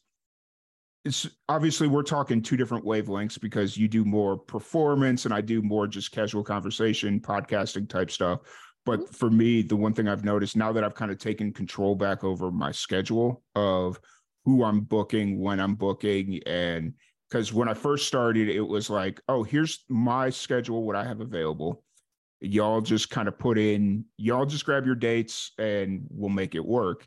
it's 1.05 1.29
obviously 1.49 1.89
we're 1.89 2.03
talking 2.03 2.43
two 2.43 2.57
different 2.57 2.85
wavelengths 2.85 3.41
because 3.41 3.77
you 3.77 3.89
do 3.89 4.05
more 4.05 4.37
performance 4.37 5.25
and 5.25 5.33
I 5.33 5.41
do 5.41 5.63
more 5.63 5.87
just 5.87 6.13
casual 6.13 6.45
conversation, 6.45 7.21
podcasting 7.21 7.89
type 7.89 8.11
stuff. 8.11 8.41
But 8.85 9.15
for 9.15 9.31
me, 9.31 9.63
the 9.63 9.77
one 9.77 9.95
thing 9.95 10.09
I've 10.09 10.25
noticed 10.25 10.57
now 10.57 10.73
that 10.73 10.85
I've 10.85 10.95
kind 10.95 11.11
of 11.11 11.19
taken 11.19 11.53
control 11.53 11.95
back 11.95 12.25
over 12.25 12.51
my 12.51 12.71
schedule 12.71 13.43
of 13.55 14.01
who 14.45 14.65
I'm 14.65 14.81
booking, 14.81 15.39
when 15.39 15.61
I'm 15.61 15.75
booking, 15.75 16.41
and 16.47 16.95
because 17.29 17.53
when 17.53 17.69
I 17.69 17.75
first 17.75 18.07
started, 18.07 18.49
it 18.49 18.61
was 18.61 18.91
like, 18.91 19.21
oh, 19.29 19.43
here's 19.43 19.85
my 19.89 20.31
schedule, 20.31 20.85
what 20.85 20.97
I 20.97 21.05
have 21.05 21.21
available. 21.21 21.85
Y'all 22.41 22.81
just 22.81 23.11
kind 23.11 23.29
of 23.29 23.39
put 23.39 23.59
in, 23.59 24.05
y'all 24.17 24.47
just 24.47 24.65
grab 24.65 24.87
your 24.87 24.95
dates 24.95 25.53
and 25.59 26.07
we'll 26.09 26.31
make 26.31 26.55
it 26.55 26.65
work. 26.65 27.07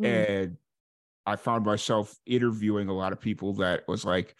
Mm. 0.00 0.28
And 0.28 0.56
I 1.26 1.36
found 1.36 1.64
myself 1.64 2.14
interviewing 2.26 2.88
a 2.88 2.94
lot 2.94 3.12
of 3.12 3.20
people 3.20 3.54
that 3.54 3.86
was 3.86 4.04
like, 4.04 4.34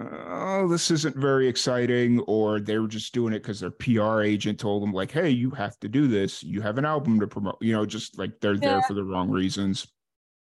oh, 0.00 0.66
this 0.68 0.90
isn't 0.90 1.16
very 1.16 1.46
exciting, 1.48 2.20
or 2.26 2.60
they 2.60 2.78
were 2.78 2.88
just 2.88 3.14
doing 3.14 3.32
it 3.32 3.40
because 3.40 3.60
their 3.60 3.70
PR 3.70 4.22
agent 4.22 4.58
told 4.58 4.82
them, 4.82 4.92
like, 4.92 5.10
hey, 5.12 5.30
you 5.30 5.50
have 5.50 5.78
to 5.80 5.88
do 5.88 6.08
this. 6.08 6.42
You 6.42 6.60
have 6.62 6.78
an 6.78 6.84
album 6.84 7.20
to 7.20 7.26
promote, 7.26 7.58
you 7.60 7.72
know, 7.72 7.86
just 7.86 8.18
like 8.18 8.40
they're 8.40 8.56
there 8.58 8.82
for 8.82 8.94
the 8.94 9.04
wrong 9.04 9.30
reasons. 9.30 9.86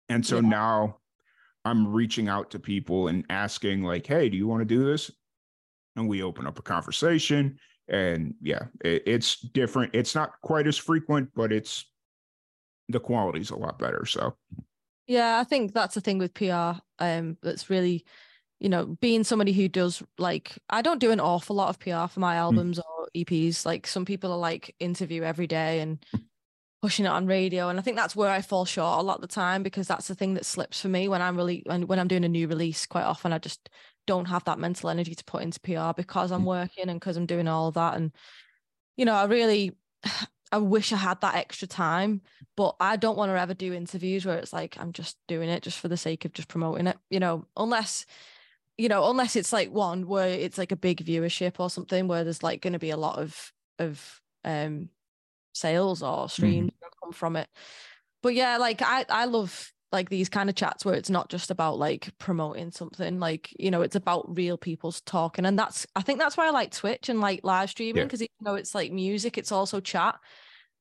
And 0.09 0.25
so 0.25 0.37
Yeah. 0.37 0.49
now 0.49 0.97
I'm 1.63 1.87
reaching 1.93 2.27
out 2.27 2.51
to 2.51 2.59
people 2.59 3.07
and 3.07 3.25
asking, 3.29 3.83
like, 3.83 4.05
hey, 4.05 4.29
do 4.29 4.37
you 4.37 4.47
want 4.47 4.61
to 4.61 4.65
do 4.65 4.83
this? 4.83 5.11
And 5.95 6.07
we 6.09 6.23
open 6.23 6.47
up 6.47 6.59
a 6.59 6.63
conversation. 6.63 7.57
And 7.87 8.33
yeah, 8.41 8.65
it, 8.83 9.03
it's 9.05 9.39
different. 9.39 9.95
It's 9.95 10.15
not 10.15 10.31
quite 10.41 10.67
as 10.67 10.77
frequent, 10.77 11.29
but 11.35 11.53
it's 11.53 11.85
the 12.89 12.99
quality's 12.99 13.51
a 13.51 13.55
lot 13.55 13.79
better. 13.79 14.05
So 14.05 14.35
Yeah, 15.07 15.39
I 15.39 15.43
think 15.43 15.73
that's 15.73 15.95
the 15.95 16.01
thing 16.01 16.17
with 16.17 16.33
PR. 16.33 16.81
Um, 16.99 17.37
that's 17.41 17.69
really, 17.69 18.05
you 18.59 18.69
know, 18.69 18.85
being 19.01 19.23
somebody 19.23 19.53
who 19.53 19.67
does 19.69 20.03
like 20.17 20.57
I 20.69 20.81
don't 20.81 20.99
do 20.99 21.11
an 21.11 21.19
awful 21.19 21.55
lot 21.55 21.69
of 21.69 21.79
PR 21.79 22.07
for 22.07 22.19
my 22.19 22.35
albums 22.35 22.79
or 22.79 23.07
EPs. 23.13 23.65
Like 23.65 23.87
some 23.87 24.05
people 24.05 24.31
are 24.31 24.37
like 24.39 24.75
interview 24.79 25.23
every 25.23 25.47
day 25.47 25.81
and 25.81 26.03
pushing 26.81 27.05
it 27.05 27.09
on 27.09 27.27
radio, 27.27 27.69
and 27.69 27.79
I 27.79 27.83
think 27.83 27.97
that's 27.97 28.15
where 28.15 28.31
I 28.31 28.41
fall 28.41 28.65
short 28.65 28.99
a 28.99 29.03
lot 29.03 29.17
of 29.17 29.21
the 29.21 29.27
time 29.27 29.63
because 29.63 29.87
that's 29.87 30.07
the 30.09 30.15
thing 30.15 30.35
that 30.35 30.45
slips 30.45 30.81
for 30.81 30.89
me 30.89 31.09
when 31.09 31.21
I'm 31.21 31.37
really 31.37 31.63
when, 31.65 31.87
when 31.87 31.99
I'm 31.99 32.09
doing 32.09 32.25
a 32.25 32.29
new 32.29 32.47
release. 32.47 32.85
Quite 32.87 33.05
often, 33.05 33.33
I 33.33 33.39
just 33.39 33.69
don't 34.07 34.25
have 34.27 34.45
that 34.45 34.59
mental 34.59 34.89
energy 34.89 35.15
to 35.15 35.25
put 35.25 35.43
into 35.43 35.59
PR 35.61 35.93
because 35.95 36.31
I'm 36.31 36.45
working 36.45 36.89
and 36.89 36.99
because 36.99 37.17
I'm 37.17 37.27
doing 37.27 37.47
all 37.47 37.71
that. 37.73 37.95
And, 37.97 38.11
you 38.97 39.05
know, 39.05 39.15
I 39.15 39.25
really, 39.25 39.73
I 40.51 40.57
wish 40.57 40.93
I 40.93 40.97
had 40.97 41.21
that 41.21 41.35
extra 41.35 41.67
time, 41.67 42.21
but 42.55 42.75
I 42.79 42.95
don't 42.95 43.17
want 43.17 43.31
to 43.31 43.39
ever 43.39 43.53
do 43.53 43.73
interviews 43.73 44.25
where 44.25 44.37
it's 44.37 44.53
like 44.53 44.77
I'm 44.79 44.93
just 44.93 45.17
doing 45.27 45.49
it 45.49 45.63
just 45.63 45.79
for 45.79 45.87
the 45.87 45.97
sake 45.97 46.25
of 46.25 46.33
just 46.33 46.47
promoting 46.47 46.87
it, 46.87 46.97
you 47.09 47.19
know, 47.19 47.45
unless, 47.57 48.05
you 48.77 48.87
know, 48.87 49.09
unless 49.09 49.35
it's 49.35 49.51
like 49.51 49.71
one 49.71 50.07
where 50.07 50.29
it's 50.29 50.57
like 50.57 50.71
a 50.71 50.77
big 50.77 51.03
viewership 51.03 51.59
or 51.59 51.69
something 51.69 52.07
where 52.07 52.23
there's 52.23 52.43
like 52.43 52.61
going 52.61 52.73
to 52.73 52.79
be 52.79 52.91
a 52.91 52.97
lot 52.97 53.17
of, 53.17 53.51
of, 53.79 54.21
um, 54.43 54.89
sales 55.53 56.03
or 56.03 56.29
streams 56.29 56.71
mm-hmm. 56.71 56.89
come 57.03 57.13
from 57.13 57.35
it. 57.35 57.49
But 58.21 58.35
yeah, 58.35 58.57
like 58.57 58.81
I, 58.81 59.05
I 59.09 59.25
love 59.25 59.71
like 59.95 60.09
these 60.09 60.29
kind 60.29 60.49
of 60.49 60.55
chats 60.55 60.85
where 60.85 60.93
it's 60.93 61.09
not 61.09 61.29
just 61.29 61.49
about 61.49 61.79
like 61.79 62.09
promoting 62.19 62.69
something 62.69 63.19
like 63.19 63.55
you 63.57 63.71
know 63.71 63.81
it's 63.81 63.95
about 63.95 64.37
real 64.37 64.57
people's 64.57 65.01
talking. 65.01 65.45
And 65.45 65.57
that's 65.57 65.87
i 65.95 66.01
think 66.01 66.19
that's 66.19 66.37
why 66.37 66.47
i 66.47 66.51
like 66.51 66.71
twitch 66.71 67.09
and 67.09 67.19
like 67.19 67.39
live 67.43 67.69
streaming 67.71 68.03
because 68.03 68.21
yeah. 68.21 68.27
even 68.37 68.45
though 68.45 68.55
it's 68.55 68.75
like 68.75 68.91
music 68.91 69.37
it's 69.37 69.51
also 69.51 69.79
chat. 69.79 70.15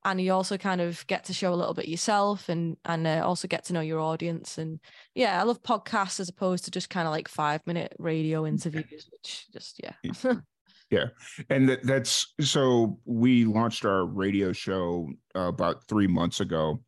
And 0.06 0.20
you 0.20 0.34
also 0.34 0.58
kind 0.58 0.82
of 0.82 1.06
get 1.06 1.24
to 1.24 1.32
show 1.32 1.54
a 1.54 1.56
little 1.56 1.72
bit 1.72 1.88
yourself 1.88 2.50
and 2.50 2.76
and 2.84 3.06
uh, 3.06 3.22
also 3.24 3.48
get 3.48 3.64
to 3.66 3.72
know 3.72 3.80
your 3.80 4.00
audience. 4.00 4.58
And 4.58 4.80
yeah 5.14 5.40
i 5.40 5.44
love 5.44 5.62
podcasts 5.62 6.20
as 6.20 6.28
opposed 6.28 6.64
to 6.64 6.70
just 6.70 6.90
kind 6.90 7.06
of 7.06 7.12
like 7.12 7.28
five 7.28 7.66
minute 7.66 7.94
radio 7.98 8.46
interviews 8.46 9.08
which 9.10 9.46
just 9.52 9.80
yeah. 9.82 10.34
Yeah. 10.90 11.06
And 11.50 11.68
that, 11.68 11.82
that's 11.82 12.34
so 12.40 13.00
we 13.04 13.46
launched 13.46 13.84
our 13.84 14.04
radio 14.04 14.52
show 14.52 15.08
uh, 15.34 15.48
about 15.48 15.88
three 15.88 16.06
months 16.06 16.40
ago 16.40 16.82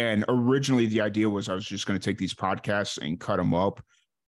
and 0.00 0.24
originally, 0.28 0.86
the 0.86 1.02
idea 1.02 1.28
was 1.28 1.50
I 1.50 1.54
was 1.54 1.66
just 1.66 1.86
going 1.86 2.00
to 2.00 2.04
take 2.04 2.16
these 2.16 2.32
podcasts 2.32 2.96
and 2.96 3.20
cut 3.20 3.36
them 3.36 3.52
up. 3.52 3.82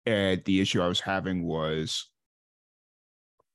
And 0.06 0.42
the 0.46 0.58
issue 0.58 0.80
I 0.80 0.88
was 0.88 1.00
having 1.00 1.44
was 1.44 2.10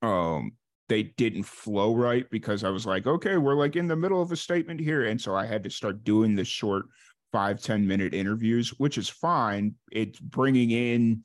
um 0.03 0.51
they 0.87 1.01
didn't 1.01 1.43
flow 1.43 1.95
right 1.95 2.29
because 2.29 2.63
I 2.63 2.69
was 2.69 2.85
like, 2.85 3.07
okay, 3.07 3.37
we're 3.37 3.55
like 3.55 3.75
in 3.75 3.87
the 3.87 3.95
middle 3.95 4.21
of 4.21 4.31
a 4.31 4.35
statement 4.35 4.79
here. 4.79 5.05
And 5.05 5.19
so 5.19 5.35
I 5.35 5.47
had 5.47 5.63
to 5.63 5.69
start 5.71 6.03
doing 6.03 6.35
the 6.35 6.45
short 6.45 6.85
five 7.31 7.59
ten 7.59 7.87
minute 7.87 8.13
interviews, 8.13 8.69
which 8.77 8.99
is 8.99 9.09
fine. 9.09 9.73
It's 9.91 10.19
bringing 10.19 10.69
in 10.69 11.23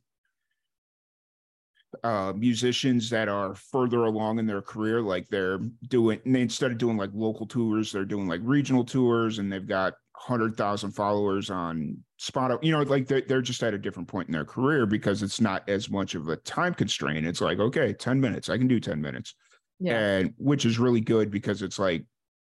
uh, 2.02 2.32
musicians 2.34 3.10
that 3.10 3.28
are 3.28 3.54
further 3.54 4.04
along 4.04 4.38
in 4.38 4.46
their 4.46 4.62
career, 4.62 5.02
like 5.02 5.28
they're 5.28 5.58
doing, 5.88 6.20
instead 6.25 6.72
of 6.72 6.78
doing 6.78 6.96
like 6.96 7.10
local 7.12 7.46
tours, 7.46 7.92
they're 7.92 8.06
doing 8.06 8.28
like 8.28 8.40
regional 8.44 8.84
tours 8.84 9.38
and 9.38 9.52
they've 9.52 9.68
got 9.68 9.92
hundred 10.21 10.55
thousand 10.55 10.93
followers 10.93 11.49
on 11.49 11.97
Spotify. 12.21 12.62
You 12.62 12.73
know, 12.73 12.83
like 12.83 13.07
they're, 13.07 13.23
they're 13.23 13.41
just 13.41 13.62
at 13.62 13.73
a 13.73 13.79
different 13.79 14.07
point 14.07 14.29
in 14.29 14.33
their 14.33 14.45
career 14.45 14.85
because 14.85 15.23
it's 15.23 15.41
not 15.41 15.67
as 15.67 15.89
much 15.89 16.15
of 16.15 16.29
a 16.29 16.37
time 16.37 16.75
constraint. 16.75 17.27
It's 17.27 17.41
like, 17.41 17.59
okay, 17.59 17.95
10 17.95 18.21
minutes, 18.21 18.50
I 18.50 18.59
can 18.59 18.69
do 18.69 18.79
10 18.79 19.00
minutes. 19.00 19.35
Yeah. 19.79 19.99
And 19.99 20.35
which 20.37 20.67
is 20.67 20.79
really 20.79 21.00
good 21.00 21.31
because 21.31 21.62
it's 21.62 21.79
like 21.79 22.05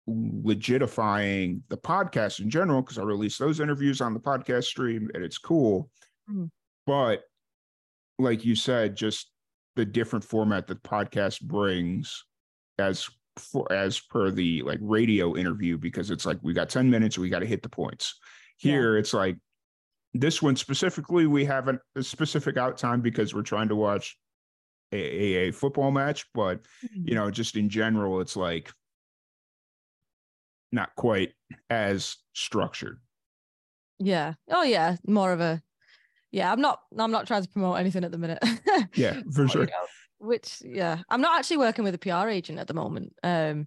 legitifying 0.09 1.61
the 1.69 1.76
podcast 1.76 2.40
in 2.40 2.49
general, 2.49 2.81
because 2.81 2.97
I 2.97 3.02
release 3.02 3.37
those 3.37 3.61
interviews 3.61 4.00
on 4.00 4.14
the 4.14 4.21
podcast 4.21 4.64
stream 4.64 5.11
and 5.12 5.23
it's 5.23 5.38
cool. 5.38 5.90
Mm-hmm. 6.31 6.47
But 6.87 7.25
like 8.19 8.43
you 8.43 8.55
said, 8.55 8.97
just 8.97 9.31
the 9.76 9.85
different 9.85 10.25
format 10.25 10.67
that 10.69 10.83
podcast 10.83 11.43
brings 11.43 12.25
as 12.79 13.07
for 13.40 13.70
as 13.73 14.00
per 14.00 14.30
the 14.30 14.62
like 14.62 14.78
radio 14.80 15.37
interview 15.37 15.78
because 15.78 16.11
it's 16.11 16.26
like 16.26 16.38
we 16.42 16.52
got 16.52 16.68
10 16.68 16.90
minutes 16.90 17.18
we 17.18 17.28
got 17.28 17.40
to 17.40 17.47
hit 17.47 17.62
the 17.62 17.68
points. 17.68 18.18
Here 18.56 18.94
yeah. 18.94 19.00
it's 19.00 19.14
like 19.14 19.37
this 20.14 20.42
one 20.42 20.56
specifically 20.56 21.26
we 21.26 21.44
have 21.44 21.68
an, 21.68 21.78
a 21.97 22.02
specific 22.02 22.56
out 22.56 22.78
time 22.78 23.00
because 23.00 23.35
we're 23.35 23.42
trying 23.42 23.68
to 23.68 23.76
watch 23.76 24.16
a, 24.92 24.97
a, 24.97 25.52
football 25.52 25.92
match 25.92 26.26
but 26.35 26.62
mm-hmm. 26.85 27.09
you 27.09 27.14
know 27.14 27.30
just 27.30 27.56
in 27.56 27.68
general 27.68 28.20
it's 28.20 28.37
like 28.37 28.73
not 30.73 30.90
quite 30.97 31.32
as 31.68 32.16
structured. 32.32 33.00
Yeah. 33.99 34.35
Oh 34.50 34.62
yeah. 34.62 34.97
More 35.06 35.32
of 35.32 35.40
a 35.40 35.62
yeah 36.32 36.52
i'm 36.52 36.61
not 36.61 36.78
i'm 36.97 37.11
not 37.11 37.26
trying 37.26 37.42
to 37.42 37.49
promote 37.49 37.78
anything 37.78 38.04
at 38.04 38.12
the 38.12 38.18
minute. 38.18 38.38
Yeah 38.94 39.20
for 39.32 39.49
sure 39.49 39.68
which 40.20 40.62
yeah 40.64 40.98
i'm 41.08 41.20
not 41.20 41.38
actually 41.38 41.56
working 41.56 41.84
with 41.84 41.94
a 41.94 41.98
pr 41.98 42.28
agent 42.28 42.58
at 42.58 42.66
the 42.66 42.74
moment 42.74 43.12
um 43.22 43.66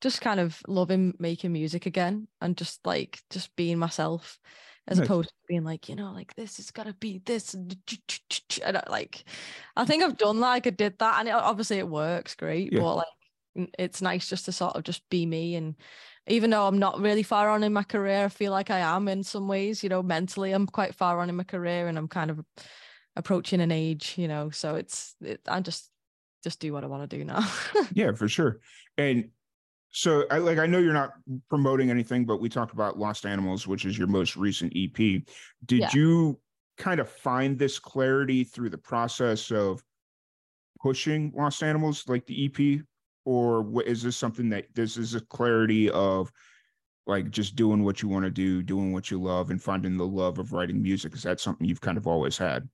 just 0.00 0.20
kind 0.20 0.38
of 0.38 0.60
loving 0.68 1.14
making 1.18 1.52
music 1.52 1.86
again 1.86 2.28
and 2.40 2.56
just 2.56 2.84
like 2.86 3.20
just 3.30 3.54
being 3.56 3.78
myself 3.78 4.38
as 4.86 4.98
nice. 4.98 5.06
opposed 5.06 5.28
to 5.28 5.34
being 5.48 5.64
like 5.64 5.88
you 5.88 5.96
know 5.96 6.12
like 6.12 6.34
this 6.34 6.58
is 6.58 6.70
gotta 6.70 6.94
be 6.94 7.20
this 7.26 7.54
and 7.54 7.76
like 8.88 9.24
i 9.76 9.84
think 9.84 10.02
i've 10.02 10.16
done 10.16 10.40
like 10.40 10.66
i 10.66 10.70
did 10.70 10.96
that 10.98 11.18
and 11.18 11.28
it, 11.28 11.34
obviously 11.34 11.78
it 11.78 11.88
works 11.88 12.34
great 12.34 12.72
yeah. 12.72 12.80
but 12.80 12.96
like 12.96 13.68
it's 13.78 14.00
nice 14.00 14.28
just 14.28 14.44
to 14.44 14.52
sort 14.52 14.76
of 14.76 14.84
just 14.84 15.08
be 15.10 15.26
me 15.26 15.56
and 15.56 15.74
even 16.28 16.50
though 16.50 16.66
i'm 16.66 16.78
not 16.78 17.00
really 17.00 17.24
far 17.24 17.50
on 17.50 17.64
in 17.64 17.72
my 17.72 17.82
career 17.82 18.24
i 18.24 18.28
feel 18.28 18.52
like 18.52 18.70
i 18.70 18.78
am 18.78 19.08
in 19.08 19.22
some 19.22 19.48
ways 19.48 19.82
you 19.82 19.88
know 19.88 20.02
mentally 20.02 20.52
i'm 20.52 20.66
quite 20.66 20.94
far 20.94 21.18
on 21.18 21.28
in 21.28 21.36
my 21.36 21.44
career 21.44 21.88
and 21.88 21.98
i'm 21.98 22.08
kind 22.08 22.30
of 22.30 22.40
approaching 23.18 23.60
an 23.60 23.72
age, 23.72 24.14
you 24.16 24.28
know. 24.28 24.48
So 24.48 24.76
it's 24.76 25.14
it, 25.20 25.42
I 25.46 25.60
just 25.60 25.90
just 26.42 26.60
do 26.60 26.72
what 26.72 26.84
I 26.84 26.86
want 26.86 27.08
to 27.08 27.18
do 27.18 27.24
now. 27.24 27.46
yeah, 27.92 28.12
for 28.12 28.28
sure. 28.28 28.60
And 28.96 29.28
so 29.90 30.24
I 30.30 30.38
like 30.38 30.58
I 30.58 30.66
know 30.66 30.78
you're 30.78 30.92
not 30.92 31.10
promoting 31.50 31.90
anything, 31.90 32.24
but 32.24 32.40
we 32.40 32.48
talked 32.48 32.72
about 32.72 32.98
Lost 32.98 33.26
Animals, 33.26 33.66
which 33.66 33.84
is 33.84 33.98
your 33.98 34.06
most 34.06 34.36
recent 34.36 34.72
EP. 34.74 34.96
Did 34.96 35.24
yeah. 35.66 35.90
you 35.92 36.40
kind 36.78 37.00
of 37.00 37.10
find 37.10 37.58
this 37.58 37.78
clarity 37.78 38.44
through 38.44 38.70
the 38.70 38.78
process 38.78 39.50
of 39.50 39.82
pushing 40.80 41.32
Lost 41.36 41.62
Animals 41.62 42.04
like 42.06 42.24
the 42.26 42.46
EP? 42.46 42.80
Or 43.24 43.60
what 43.60 43.86
is 43.86 44.02
this 44.02 44.16
something 44.16 44.48
that 44.50 44.66
this 44.74 44.96
is 44.96 45.14
a 45.14 45.20
clarity 45.20 45.90
of 45.90 46.32
like 47.06 47.30
just 47.30 47.56
doing 47.56 47.82
what 47.82 48.00
you 48.00 48.08
want 48.08 48.24
to 48.24 48.30
do, 48.30 48.62
doing 48.62 48.92
what 48.92 49.10
you 49.10 49.20
love, 49.20 49.50
and 49.50 49.60
finding 49.60 49.96
the 49.96 50.06
love 50.06 50.38
of 50.38 50.52
writing 50.52 50.80
music? 50.80 51.14
Is 51.14 51.24
that 51.24 51.40
something 51.40 51.66
you've 51.66 51.80
kind 51.80 51.98
of 51.98 52.06
always 52.06 52.38
had? 52.38 52.68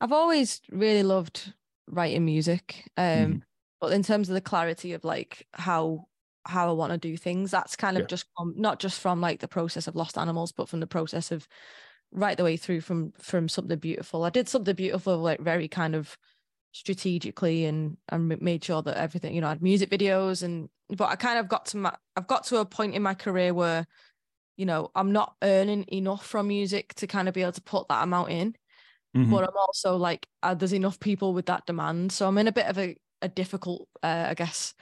I've 0.00 0.12
always 0.12 0.60
really 0.70 1.02
loved 1.02 1.52
writing 1.88 2.24
music. 2.24 2.90
Um, 2.96 3.04
mm. 3.04 3.42
but 3.80 3.92
in 3.92 4.02
terms 4.02 4.28
of 4.28 4.34
the 4.34 4.40
clarity 4.40 4.92
of 4.92 5.04
like 5.04 5.46
how 5.52 6.06
how 6.44 6.68
I 6.68 6.72
want 6.72 6.92
to 6.92 6.98
do 6.98 7.16
things, 7.16 7.50
that's 7.50 7.76
kind 7.76 7.96
of 7.96 8.02
yeah. 8.02 8.06
just 8.08 8.26
come, 8.38 8.54
not 8.56 8.78
just 8.78 9.00
from 9.00 9.20
like 9.20 9.40
the 9.40 9.48
process 9.48 9.88
of 9.88 9.96
Lost 9.96 10.16
Animals, 10.16 10.52
but 10.52 10.68
from 10.68 10.80
the 10.80 10.86
process 10.86 11.32
of 11.32 11.48
right 12.12 12.36
the 12.36 12.44
way 12.44 12.56
through 12.56 12.80
from 12.80 13.12
from 13.18 13.48
something 13.48 13.78
beautiful. 13.78 14.24
I 14.24 14.30
did 14.30 14.48
something 14.48 14.74
beautiful 14.74 15.18
like 15.18 15.40
very 15.40 15.68
kind 15.68 15.94
of 15.94 16.16
strategically 16.72 17.64
and 17.64 17.96
and 18.10 18.40
made 18.40 18.62
sure 18.62 18.82
that 18.82 18.98
everything 18.98 19.34
you 19.34 19.40
know 19.40 19.46
I 19.46 19.50
had 19.50 19.62
music 19.62 19.88
videos 19.88 20.42
and 20.42 20.68
but 20.90 21.08
I 21.08 21.16
kind 21.16 21.38
of 21.38 21.48
got 21.48 21.66
to 21.66 21.78
my 21.78 21.94
I've 22.16 22.26
got 22.26 22.44
to 22.44 22.58
a 22.58 22.66
point 22.66 22.94
in 22.94 23.02
my 23.02 23.14
career 23.14 23.54
where 23.54 23.86
you 24.56 24.66
know 24.66 24.90
I'm 24.94 25.10
not 25.10 25.36
earning 25.42 25.84
enough 25.90 26.26
from 26.26 26.48
music 26.48 26.94
to 26.94 27.06
kind 27.06 27.28
of 27.28 27.34
be 27.34 27.42
able 27.42 27.52
to 27.52 27.62
put 27.62 27.88
that 27.88 28.02
amount 28.02 28.30
in 28.30 28.54
mm-hmm. 29.16 29.30
but 29.30 29.44
I'm 29.44 29.56
also 29.56 29.96
like 29.96 30.26
uh, 30.42 30.54
there's 30.54 30.74
enough 30.74 31.00
people 31.00 31.34
with 31.34 31.46
that 31.46 31.66
demand, 31.66 32.12
so 32.12 32.26
I'm 32.26 32.38
in 32.38 32.48
a 32.48 32.52
bit 32.52 32.66
of 32.66 32.78
a 32.78 32.96
a 33.22 33.28
difficult, 33.28 33.88
uh, 34.02 34.26
I 34.28 34.34
guess, 34.34 34.74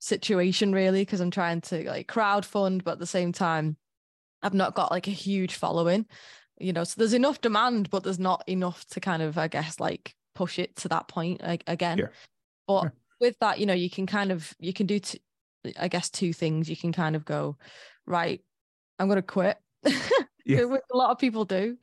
situation 0.00 0.72
really 0.72 1.02
because 1.02 1.20
I'm 1.20 1.30
trying 1.30 1.60
to 1.62 1.88
like 1.88 2.06
crowd 2.06 2.44
fund, 2.44 2.84
but 2.84 2.92
at 2.92 2.98
the 2.98 3.06
same 3.06 3.32
time, 3.32 3.76
I've 4.42 4.54
not 4.54 4.74
got 4.74 4.90
like 4.90 5.08
a 5.08 5.12
huge 5.12 5.54
following, 5.54 6.06
you 6.58 6.72
know. 6.72 6.84
So 6.84 6.94
there's 6.98 7.14
enough 7.14 7.40
demand, 7.40 7.90
but 7.90 8.04
there's 8.04 8.18
not 8.18 8.44
enough 8.48 8.84
to 8.90 9.00
kind 9.00 9.22
of, 9.22 9.38
I 9.38 9.48
guess, 9.48 9.80
like 9.80 10.14
push 10.34 10.58
it 10.58 10.76
to 10.76 10.88
that 10.88 11.08
point 11.08 11.42
like, 11.42 11.64
again. 11.66 11.98
Yeah. 11.98 12.06
But 12.66 12.84
yeah. 12.84 12.90
with 13.20 13.36
that, 13.40 13.58
you 13.58 13.66
know, 13.66 13.74
you 13.74 13.90
can 13.90 14.06
kind 14.06 14.30
of 14.30 14.54
you 14.58 14.72
can 14.72 14.86
do, 14.86 15.00
t- 15.00 15.22
I 15.78 15.88
guess, 15.88 16.10
two 16.10 16.32
things. 16.32 16.70
You 16.70 16.76
can 16.76 16.92
kind 16.92 17.16
of 17.16 17.24
go, 17.24 17.56
right, 18.06 18.40
I'm 18.98 19.08
gonna 19.08 19.22
quit. 19.22 19.58
yeah. 20.44 20.64
Which 20.64 20.82
a 20.92 20.96
lot 20.96 21.10
of 21.10 21.18
people 21.18 21.44
do 21.44 21.76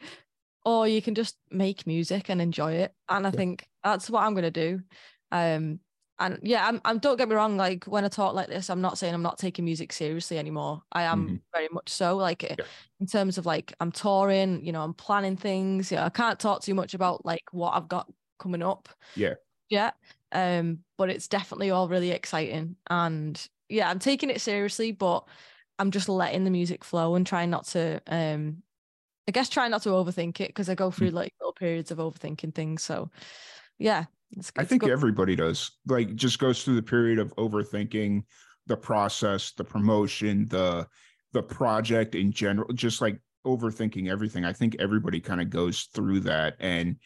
or 0.66 0.88
you 0.88 1.02
can 1.02 1.16
just 1.16 1.38
make 1.52 1.88
music 1.88 2.30
and 2.30 2.42
enjoy 2.42 2.74
it. 2.74 2.94
And 3.08 3.26
I 3.26 3.30
yeah. 3.30 3.36
think 3.36 3.68
that's 3.84 4.10
what 4.10 4.24
I'm 4.24 4.34
gonna 4.34 4.52
do. 4.52 4.82
Um, 5.32 5.80
and 6.18 6.40
yeah, 6.44 6.66
I'm, 6.66 6.80
I'm 6.86 7.00
don't 7.00 7.18
get 7.18 7.28
me 7.28 7.36
wrong. 7.36 7.58
Like 7.58 7.86
when 7.86 8.06
I 8.06 8.08
talk 8.08 8.34
like 8.34 8.48
this, 8.48 8.70
I'm 8.70 8.82
not 8.82 8.98
saying 8.98 9.14
I'm 9.14 9.22
not 9.22 9.38
taking 9.38 9.66
music 9.66 9.92
seriously 9.92 10.40
anymore. 10.40 10.82
I 10.92 11.04
am 11.04 11.26
mm-hmm. 11.26 11.36
very 11.54 11.68
much 11.72 11.90
so. 11.90 12.16
Like 12.16 12.44
yeah. 12.44 12.56
in 13.00 13.06
terms 13.06 13.38
of 13.38 13.46
like 13.46 13.74
I'm 13.80 13.92
touring, 13.92 14.66
you 14.66 14.72
know, 14.72 14.82
I'm 14.82 14.94
planning 14.94 15.36
things. 15.36 15.92
Yeah, 15.92 16.06
I 16.06 16.10
can't 16.10 16.40
talk 16.40 16.62
too 16.62 16.74
much 16.74 16.94
about 16.94 17.26
like 17.26 17.44
what 17.52 17.76
I've 17.76 17.90
got 17.90 18.10
coming 18.40 18.64
up. 18.64 18.88
Yeah. 19.16 19.34
Yeah. 19.70 19.92
Um, 20.32 20.80
but 20.98 21.10
it's 21.10 21.28
definitely 21.28 21.72
all 21.72 21.88
really 21.88 22.12
exciting. 22.12 22.78
And 22.90 23.46
yeah, 23.68 23.90
I'm 23.90 24.00
taking 24.00 24.30
it 24.30 24.42
seriously, 24.42 24.94
but 24.94 25.28
I'm 25.80 25.92
just 25.92 26.08
letting 26.08 26.46
the 26.46 26.52
music 26.52 26.86
flow 26.86 27.16
and 27.16 27.28
trying 27.28 27.50
not 27.50 27.66
to 27.68 28.02
um 28.08 28.64
I 29.28 29.32
guess 29.32 29.50
try 29.50 29.68
not 29.68 29.82
to 29.84 29.90
overthink 29.90 30.40
it 30.40 30.50
because 30.50 30.70
I 30.70 30.76
go 30.76 30.92
through 30.92 31.12
mm. 31.12 31.16
like 31.16 31.34
little 31.40 31.54
periods 31.54 31.92
of 31.92 31.98
overthinking 31.98 32.54
things. 32.54 32.84
So 32.84 33.10
yeah. 33.80 34.06
It's, 34.38 34.52
I 34.58 34.66
think 34.66 34.86
everybody 34.86 35.36
does. 35.36 35.72
Like 35.88 36.16
just 36.16 36.40
goes 36.40 36.64
through 36.64 36.76
the 36.76 36.84
period 36.84 37.20
of 37.20 37.36
overthinking 37.36 38.24
the 38.68 38.78
process, 38.78 39.52
the 39.52 39.64
promotion, 39.64 40.48
the 40.48 40.88
the 41.34 41.44
project 41.44 42.16
in 42.16 42.32
general, 42.32 42.72
just 42.74 43.02
like 43.02 43.20
overthinking 43.46 44.10
everything. 44.10 44.46
I 44.46 44.54
think 44.54 44.76
everybody 44.80 45.20
kind 45.20 45.42
of 45.42 45.50
goes 45.50 45.90
through 45.94 46.22
that. 46.22 46.56
And 46.60 46.98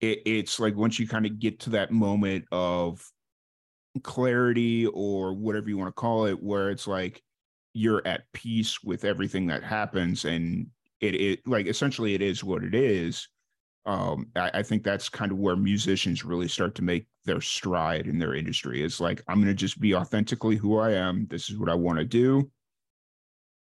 it, 0.00 0.20
it's 0.26 0.58
like 0.58 0.74
once 0.74 0.98
you 0.98 1.06
kind 1.06 1.26
of 1.26 1.38
get 1.38 1.60
to 1.60 1.70
that 1.70 1.92
moment 1.92 2.46
of 2.50 3.02
clarity 4.02 4.86
or 4.86 5.34
whatever 5.34 5.68
you 5.68 5.78
want 5.78 5.88
to 5.88 6.00
call 6.00 6.26
it, 6.26 6.42
where 6.42 6.70
it's 6.70 6.86
like 6.86 7.22
you're 7.72 8.02
at 8.06 8.24
peace 8.32 8.82
with 8.82 9.04
everything 9.04 9.46
that 9.46 9.62
happens 9.62 10.24
and 10.24 10.66
it, 11.04 11.14
it 11.14 11.46
like 11.46 11.66
essentially 11.66 12.14
it 12.14 12.22
is 12.22 12.42
what 12.42 12.64
it 12.64 12.74
is. 12.74 13.28
Um, 13.86 14.28
I, 14.34 14.50
I 14.54 14.62
think 14.62 14.82
that's 14.82 15.08
kind 15.10 15.30
of 15.30 15.38
where 15.38 15.56
musicians 15.56 16.24
really 16.24 16.48
start 16.48 16.74
to 16.76 16.82
make 16.82 17.06
their 17.26 17.42
stride 17.42 18.06
in 18.06 18.18
their 18.18 18.34
industry. 18.34 18.82
It's 18.82 18.98
like, 18.98 19.22
I'm 19.28 19.36
going 19.36 19.48
to 19.48 19.54
just 19.54 19.78
be 19.78 19.94
authentically 19.94 20.56
who 20.56 20.78
I 20.78 20.92
am. 20.92 21.26
This 21.28 21.50
is 21.50 21.58
what 21.58 21.68
I 21.68 21.74
want 21.74 21.98
to 21.98 22.04
do. 22.04 22.50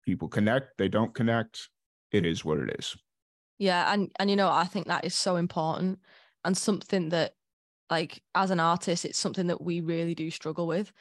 People 0.05 0.29
connect, 0.29 0.79
they 0.79 0.89
don't 0.89 1.15
connect. 1.15 1.69
It 2.13 2.25
is 2.25 2.45
what 2.45 2.59
it 2.59 2.75
is. 2.79 2.97
Yeah, 3.59 3.93
and 3.93 4.11
and 4.19 4.31
you 4.31 4.37
know, 4.37 4.51
I 4.51 4.65
think 4.65 4.87
that 4.87 5.05
is 5.05 5.15
so 5.15 5.37
important 5.37 5.99
and 6.45 6.57
something 6.57 7.09
that 7.11 7.33
like 7.91 8.23
as 8.35 8.51
an 8.51 8.61
artist, 8.61 9.05
it's 9.05 9.19
something 9.19 9.49
that 9.49 9.61
we 9.61 9.81
really 9.81 10.15
do 10.15 10.31
struggle 10.31 10.67
with. 10.67 10.93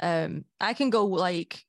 Um, 0.00 0.44
I 0.60 0.74
can 0.74 0.90
go 0.90 1.06
like 1.06 1.64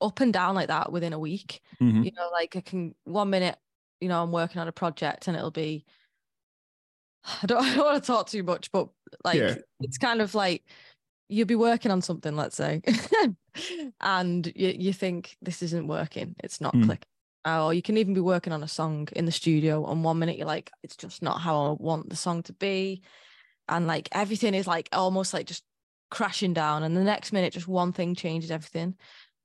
up 0.00 0.20
and 0.20 0.32
down 0.32 0.54
like 0.54 0.68
that 0.68 0.92
within 0.92 1.12
a 1.12 1.18
week. 1.18 1.60
Mhm. 1.80 2.04
You 2.04 2.12
know, 2.12 2.28
like 2.32 2.56
I 2.56 2.60
can 2.60 2.94
one 3.04 3.30
minute, 3.30 3.58
you 4.00 4.08
know, 4.08 4.22
I'm 4.22 4.32
working 4.32 4.60
on 4.60 4.68
a 4.68 4.72
project 4.72 5.28
and 5.28 5.36
it'll 5.36 5.50
be 5.50 5.84
I 7.42 7.46
don't 7.46 7.58
I 7.64 7.74
don't 7.74 7.84
want 7.84 8.02
to 8.02 8.06
talk 8.06 8.28
too 8.28 8.42
much, 8.42 8.70
but 8.72 8.88
like 9.24 9.38
Yeah. 9.38 9.56
it's 9.80 9.98
kind 9.98 10.20
of 10.20 10.34
like 10.34 10.64
you'll 11.28 11.46
be 11.46 11.54
working 11.54 11.92
on 11.92 12.02
something, 12.02 12.34
let's 12.36 12.56
say, 12.56 12.82
and 14.00 14.46
you, 14.56 14.74
you 14.76 14.92
think 14.92 15.36
this 15.40 15.62
isn't 15.62 15.86
working, 15.86 16.34
it's 16.42 16.60
not 16.60 16.74
Mm. 16.74 16.84
clicking. 16.84 17.04
Or 17.46 17.72
you 17.72 17.82
can 17.82 17.96
even 17.96 18.12
be 18.14 18.20
working 18.20 18.52
on 18.52 18.62
a 18.62 18.68
song 18.68 19.08
in 19.16 19.24
the 19.24 19.32
studio, 19.32 19.86
and 19.90 20.04
one 20.04 20.18
minute 20.18 20.36
you're 20.36 20.46
like, 20.46 20.70
it's 20.82 20.96
just 20.96 21.22
not 21.22 21.40
how 21.40 21.70
I 21.70 21.76
want 21.82 22.10
the 22.10 22.16
song 22.16 22.42
to 22.44 22.52
be. 22.52 23.02
And 23.68 23.86
like 23.86 24.08
everything 24.12 24.54
is 24.54 24.66
like 24.66 24.88
almost 24.92 25.32
like 25.32 25.46
just 25.46 25.64
crashing 26.10 26.52
down. 26.52 26.82
And 26.82 26.96
the 26.96 27.04
next 27.04 27.32
minute, 27.32 27.52
just 27.54 27.68
one 27.68 27.92
thing 27.92 28.14
changes 28.14 28.50
everything. 28.50 28.96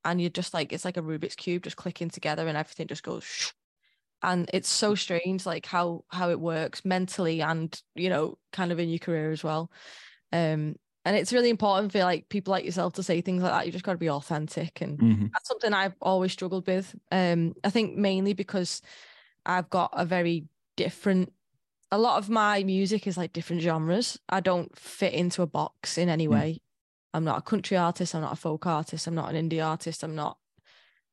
And 0.05 0.21
you're 0.21 0.29
just 0.29 0.53
like, 0.53 0.71
it's 0.71 0.85
like 0.85 0.97
a 0.97 1.01
Rubik's 1.01 1.35
Cube 1.35 1.63
just 1.63 1.77
clicking 1.77 2.09
together 2.09 2.47
and 2.47 2.57
everything 2.57 2.87
just 2.87 3.03
goes. 3.03 3.23
Shh. 3.25 3.51
And 4.23 4.49
it's 4.53 4.69
so 4.69 4.95
strange, 4.95 5.45
like 5.45 5.65
how 5.65 6.05
how 6.09 6.29
it 6.31 6.39
works 6.39 6.83
mentally 6.85 7.41
and 7.41 7.79
you 7.95 8.09
know, 8.09 8.37
kind 8.51 8.71
of 8.71 8.79
in 8.79 8.89
your 8.89 8.99
career 8.99 9.31
as 9.31 9.43
well. 9.43 9.71
Um, 10.31 10.77
and 11.05 11.15
it's 11.15 11.33
really 11.33 11.49
important 11.51 11.91
for 11.91 11.99
like 11.99 12.29
people 12.29 12.51
like 12.51 12.65
yourself 12.65 12.93
to 12.93 13.03
say 13.03 13.21
things 13.21 13.43
like 13.43 13.51
that. 13.51 13.65
You 13.65 13.71
just 13.71 13.85
got 13.85 13.93
to 13.93 13.99
be 13.99 14.09
authentic 14.09 14.81
and 14.81 14.99
Mhm. 14.99 15.31
that's 15.33 15.47
something 15.47 15.73
I've 15.73 15.95
always 16.01 16.31
struggled 16.31 16.65
with. 16.67 16.95
Um, 17.11 17.53
I 17.63 17.69
think 17.69 17.97
mainly 17.97 18.33
because 18.33 18.81
I've 19.45 19.69
got 19.69 19.91
a 19.93 20.05
very 20.05 20.47
different. 20.77 21.33
A 21.91 21.97
lot 21.99 22.17
of 22.17 22.29
my 22.29 22.63
music 22.63 23.07
is 23.07 23.17
like 23.17 23.33
different 23.33 23.61
genres. 23.61 24.19
I 24.29 24.39
don't 24.41 24.77
fit 24.77 25.13
into 25.13 25.41
a 25.43 25.47
box 25.47 25.97
in 25.97 26.09
any 26.09 26.27
Mm. 26.29 26.29
way. 26.29 26.61
I'm 27.15 27.23
not 27.23 27.39
a 27.39 27.41
country 27.41 27.77
artist. 27.77 28.15
I'm 28.15 28.21
not 28.21 28.33
a 28.33 28.37
folk 28.37 28.65
artist. 28.65 29.07
I'm 29.07 29.15
not 29.15 29.33
an 29.33 29.49
indie 29.49 29.65
artist. 29.65 30.03
I'm 30.03 30.15
not 30.15 30.39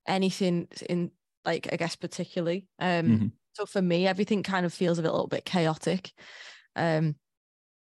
anything 0.06 0.68
in 0.88 1.12
like 1.44 1.73
I 1.73 1.76
guess 1.76 1.97
particularly. 1.97 2.68
Um, 2.78 3.23
Mhm. 3.23 3.32
so 3.54 3.66
for 3.66 3.82
me, 3.82 4.06
everything 4.06 4.42
kind 4.42 4.66
of 4.66 4.73
feels 4.75 4.99
a 4.99 5.02
little 5.02 5.26
bit 5.28 5.44
chaotic. 5.44 6.12
Um, 6.76 7.16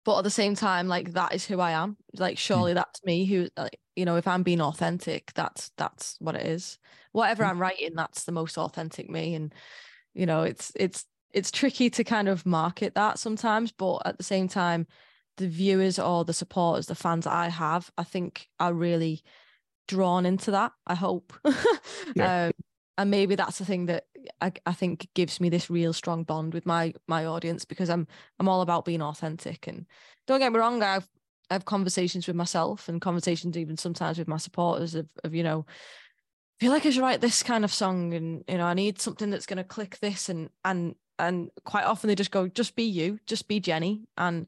but 0.05 0.19
at 0.19 0.25
the 0.25 0.31
same 0.31 0.55
time, 0.55 0.89
like 0.89 1.13
that 1.13 1.35
is 1.35 1.47
who 1.47 1.61
I 1.61 1.73
am. 1.73 1.97
Like 2.15 2.39
surely 2.39 2.73
that's 2.75 3.05
me. 3.05 3.27
Who 3.27 3.49
like 3.57 3.81
you 3.97 4.05
know, 4.05 4.17
if 4.17 4.27
I'm 4.27 4.43
being 4.43 4.61
authentic, 4.63 5.33
that's 5.35 5.71
that's 5.77 6.17
what 6.21 6.35
it 6.37 6.47
is. 6.47 6.79
Whatever 7.13 7.45
Mm. 7.45 7.51
I'm 7.51 7.61
writing, 7.61 7.95
that's 7.95 8.25
the 8.25 8.33
most 8.33 8.57
authentic 8.57 9.11
me. 9.11 9.35
And 9.35 9.55
you 10.15 10.27
know, 10.27 10.43
it's 10.43 10.73
it's 10.77 11.07
it's 11.33 11.51
tricky 11.51 11.91
to 11.91 12.05
kind 12.05 12.29
of 12.29 12.47
market 12.47 12.95
that 12.95 13.19
sometimes, 13.19 13.73
but 13.73 14.03
at 14.07 14.19
the 14.19 14.25
same 14.25 14.49
time, 14.49 14.87
the 15.37 15.49
viewers 15.49 15.99
or 15.99 16.25
the 16.25 16.33
supporters, 16.33 16.87
the 16.87 16.95
fans 16.95 17.27
I 17.27 17.49
have, 17.49 17.91
I 17.97 18.05
think 18.05 18.49
are 18.59 18.75
really 18.75 19.23
drawn 19.89 20.27
into 20.27 20.51
that. 20.53 20.73
I 20.87 20.95
hope. 20.95 21.33
Yeah. 22.17 22.47
um, 22.47 22.53
and 23.01 23.11
maybe 23.11 23.35
that's 23.35 23.59
the 23.59 23.65
thing 23.65 23.87
that 23.87 24.05
I, 24.41 24.53
I 24.67 24.73
think 24.73 25.09
gives 25.15 25.41
me 25.41 25.49
this 25.49 25.71
real 25.71 25.93
strong 25.93 26.25
bond 26.25 26.53
with 26.53 26.67
my 26.67 26.93
my 27.09 27.25
audience 27.25 27.65
because 27.65 27.89
I'm 27.89 28.07
I'm 28.39 28.49
all 28.49 28.61
about 28.61 28.85
being 28.85 29.01
authentic 29.01 29.67
and 29.67 29.87
don't 30.27 30.41
get 30.41 30.53
me 30.53 30.59
wrong 30.59 30.83
I've 30.83 31.09
I 31.51 31.55
have 31.55 31.65
conversations 31.65 32.27
with 32.27 32.37
myself 32.37 32.89
and 32.89 33.01
conversations 33.01 33.57
even 33.57 33.77
sometimes 33.77 34.19
with 34.19 34.29
my 34.29 34.37
supporters 34.37 34.95
of, 34.95 35.09
of 35.25 35.35
you 35.35 35.43
know 35.43 35.65
I 35.69 36.65
feel 36.65 36.73
like 36.73 36.85
I 36.85 36.91
should 36.91 37.03
write 37.03 37.21
this 37.21 37.43
kind 37.43 37.65
of 37.65 37.73
song 37.73 38.13
and 38.13 38.45
you 38.47 38.59
know 38.59 38.67
I 38.67 38.75
need 38.75 39.01
something 39.01 39.31
that's 39.31 39.47
going 39.47 39.57
to 39.57 39.65
click 39.65 39.99
this 40.01 40.29
and 40.29 40.51
and 40.65 40.95
and 41.19 41.51
quite 41.65 41.85
often 41.85 42.09
they 42.09 42.15
just 42.15 42.31
go 42.31 42.49
just 42.49 42.77
be 42.77 42.85
you 42.85 43.19
just 43.27 43.49
be 43.49 43.61
Jenny 43.61 44.03
and 44.19 44.47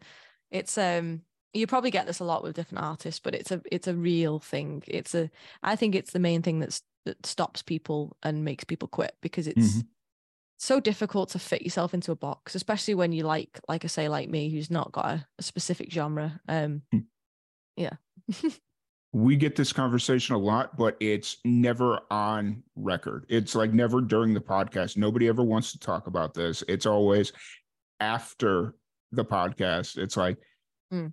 it's 0.53 0.79
um 0.79 1.23
you 1.53 1.67
probably 1.67 1.91
get 1.91 2.07
this 2.07 2.21
a 2.21 2.25
lot 2.25 2.43
with 2.43 2.55
different 2.55 2.85
artists 2.85 3.21
but 3.21 3.35
it's 3.35 3.51
a 3.51 3.61
it's 3.73 3.89
a 3.89 3.95
real 3.95 4.39
thing 4.39 4.83
it's 4.87 5.15
a 5.15 5.29
I 5.63 5.75
think 5.77 5.95
it's 5.95 6.13
the 6.13 6.19
main 6.21 6.43
thing 6.43 6.61
that's 6.61 6.83
that 7.05 7.27
stops 7.27 7.63
people 7.63 8.17
and 8.23 8.45
makes 8.45 8.63
people 8.63 8.87
quit 8.87 9.17
because 9.21 9.49
it's 9.49 9.77
Mhm. 9.79 9.87
so 10.59 10.79
difficult 10.79 11.31
to 11.31 11.39
fit 11.41 11.63
yourself 11.63 11.93
into 11.95 12.13
a 12.13 12.17
box 12.17 12.55
especially 12.55 12.95
when 12.95 13.13
you 13.13 13.25
like 13.25 13.59
like 13.69 13.85
I 13.85 13.89
say 13.89 14.09
like 14.09 14.29
me 14.29 14.51
who's 14.51 14.71
not 14.71 14.93
got 14.93 15.07
a, 15.07 15.27
a 15.39 15.43
specific 15.43 15.91
genre 15.91 16.41
um 16.49 16.83
Hmm. 16.93 17.01
yeah 17.77 17.97
we 19.15 19.37
get 19.37 19.57
this 19.57 19.75
conversation 19.75 20.35
a 20.35 20.39
lot, 20.39 20.75
but 20.79 20.97
it's 20.99 21.37
never 21.45 22.01
on 22.11 22.63
record. 22.77 23.27
It's 23.29 23.55
like 23.55 23.71
never 23.75 24.01
during 24.01 24.33
the 24.33 24.41
podcast. 24.41 24.97
Nobody 24.97 25.29
ever 25.29 25.43
wants 25.43 25.73
to 25.73 25.79
talk 25.79 26.07
about 26.07 26.33
this. 26.33 26.65
It's 26.67 26.87
always 26.87 27.31
after 28.01 28.75
the 29.13 29.25
podcast. 29.25 29.99
It's 29.99 30.17
like, 30.17 30.39
Mm. 30.93 31.13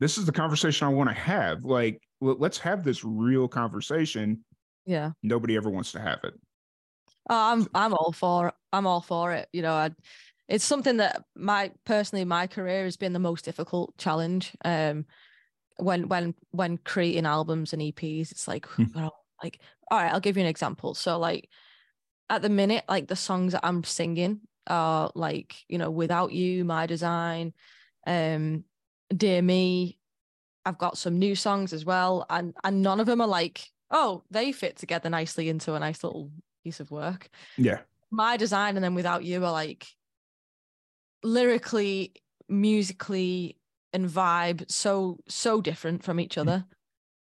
this 0.00 0.18
is 0.18 0.26
the 0.26 0.32
conversation 0.32 0.86
I 0.86 0.90
want 0.90 1.10
to 1.10 1.14
have. 1.14 1.64
Like, 1.64 2.02
let's 2.20 2.58
have 2.58 2.82
this 2.84 3.04
real 3.04 3.46
conversation. 3.48 4.44
yeah 4.86 5.12
Nobody 5.22 5.56
ever 5.56 5.70
wants 5.70 5.92
to 5.92 6.00
have 6.00 6.20
it. 6.24 6.34
Oh, 7.28 7.52
I'm 7.52 7.66
I'm 7.74 7.92
all 7.94 8.12
for 8.12 8.52
I'm 8.72 8.86
all 8.86 9.00
for 9.00 9.32
it. 9.32 9.48
You 9.52 9.62
know, 9.62 9.74
I, 9.74 9.90
it's 10.48 10.64
something 10.64 10.96
that 10.96 11.22
my 11.36 11.70
personally 11.84 12.24
my 12.24 12.46
career 12.48 12.84
has 12.84 12.96
been 12.96 13.12
the 13.12 13.18
most 13.18 13.44
difficult 13.44 13.96
challenge. 13.98 14.52
Um, 14.64 15.04
when 15.76 16.08
when 16.08 16.34
when 16.50 16.78
creating 16.78 17.26
albums 17.26 17.72
and 17.72 17.80
EPs, 17.82 18.32
it's 18.32 18.48
like 18.48 18.66
Hmm. 18.66 18.84
like 19.42 19.60
all 19.90 19.98
right, 19.98 20.12
I'll 20.12 20.20
give 20.20 20.36
you 20.36 20.42
an 20.42 20.48
example. 20.48 20.94
So 20.94 21.18
like 21.18 21.48
at 22.28 22.42
the 22.42 22.48
minute, 22.48 22.84
like 22.88 23.06
the 23.06 23.16
songs 23.16 23.52
that 23.52 23.64
I'm 23.64 23.84
singing 23.84 24.40
are 24.70 25.10
like 25.14 25.56
you 25.68 25.76
know, 25.76 25.90
without 25.90 26.32
you, 26.32 26.64
my 26.64 26.86
design, 26.86 27.52
um, 28.06 28.64
dear 29.14 29.42
me. 29.42 29.98
I've 30.66 30.76
got 30.78 30.98
some 30.98 31.18
new 31.18 31.34
songs 31.34 31.72
as 31.72 31.84
well, 31.86 32.26
and 32.30 32.54
and 32.62 32.82
none 32.82 33.00
of 33.00 33.06
them 33.06 33.20
are 33.20 33.26
like 33.28 33.66
oh 33.90 34.22
they 34.30 34.52
fit 34.52 34.76
together 34.76 35.10
nicely 35.10 35.48
into 35.48 35.74
a 35.74 35.80
nice 35.80 36.04
little 36.04 36.30
piece 36.64 36.80
of 36.80 36.90
work 36.90 37.28
Yeah. 37.56 37.80
my 38.10 38.36
design 38.36 38.76
and 38.76 38.84
then 38.84 38.94
without 38.94 39.24
you 39.24 39.44
are 39.44 39.52
like 39.52 39.86
lyrically 41.22 42.12
musically 42.48 43.56
and 43.92 44.08
vibe 44.08 44.70
so 44.70 45.18
so 45.28 45.60
different 45.60 46.02
from 46.02 46.20
each 46.20 46.38
other 46.38 46.64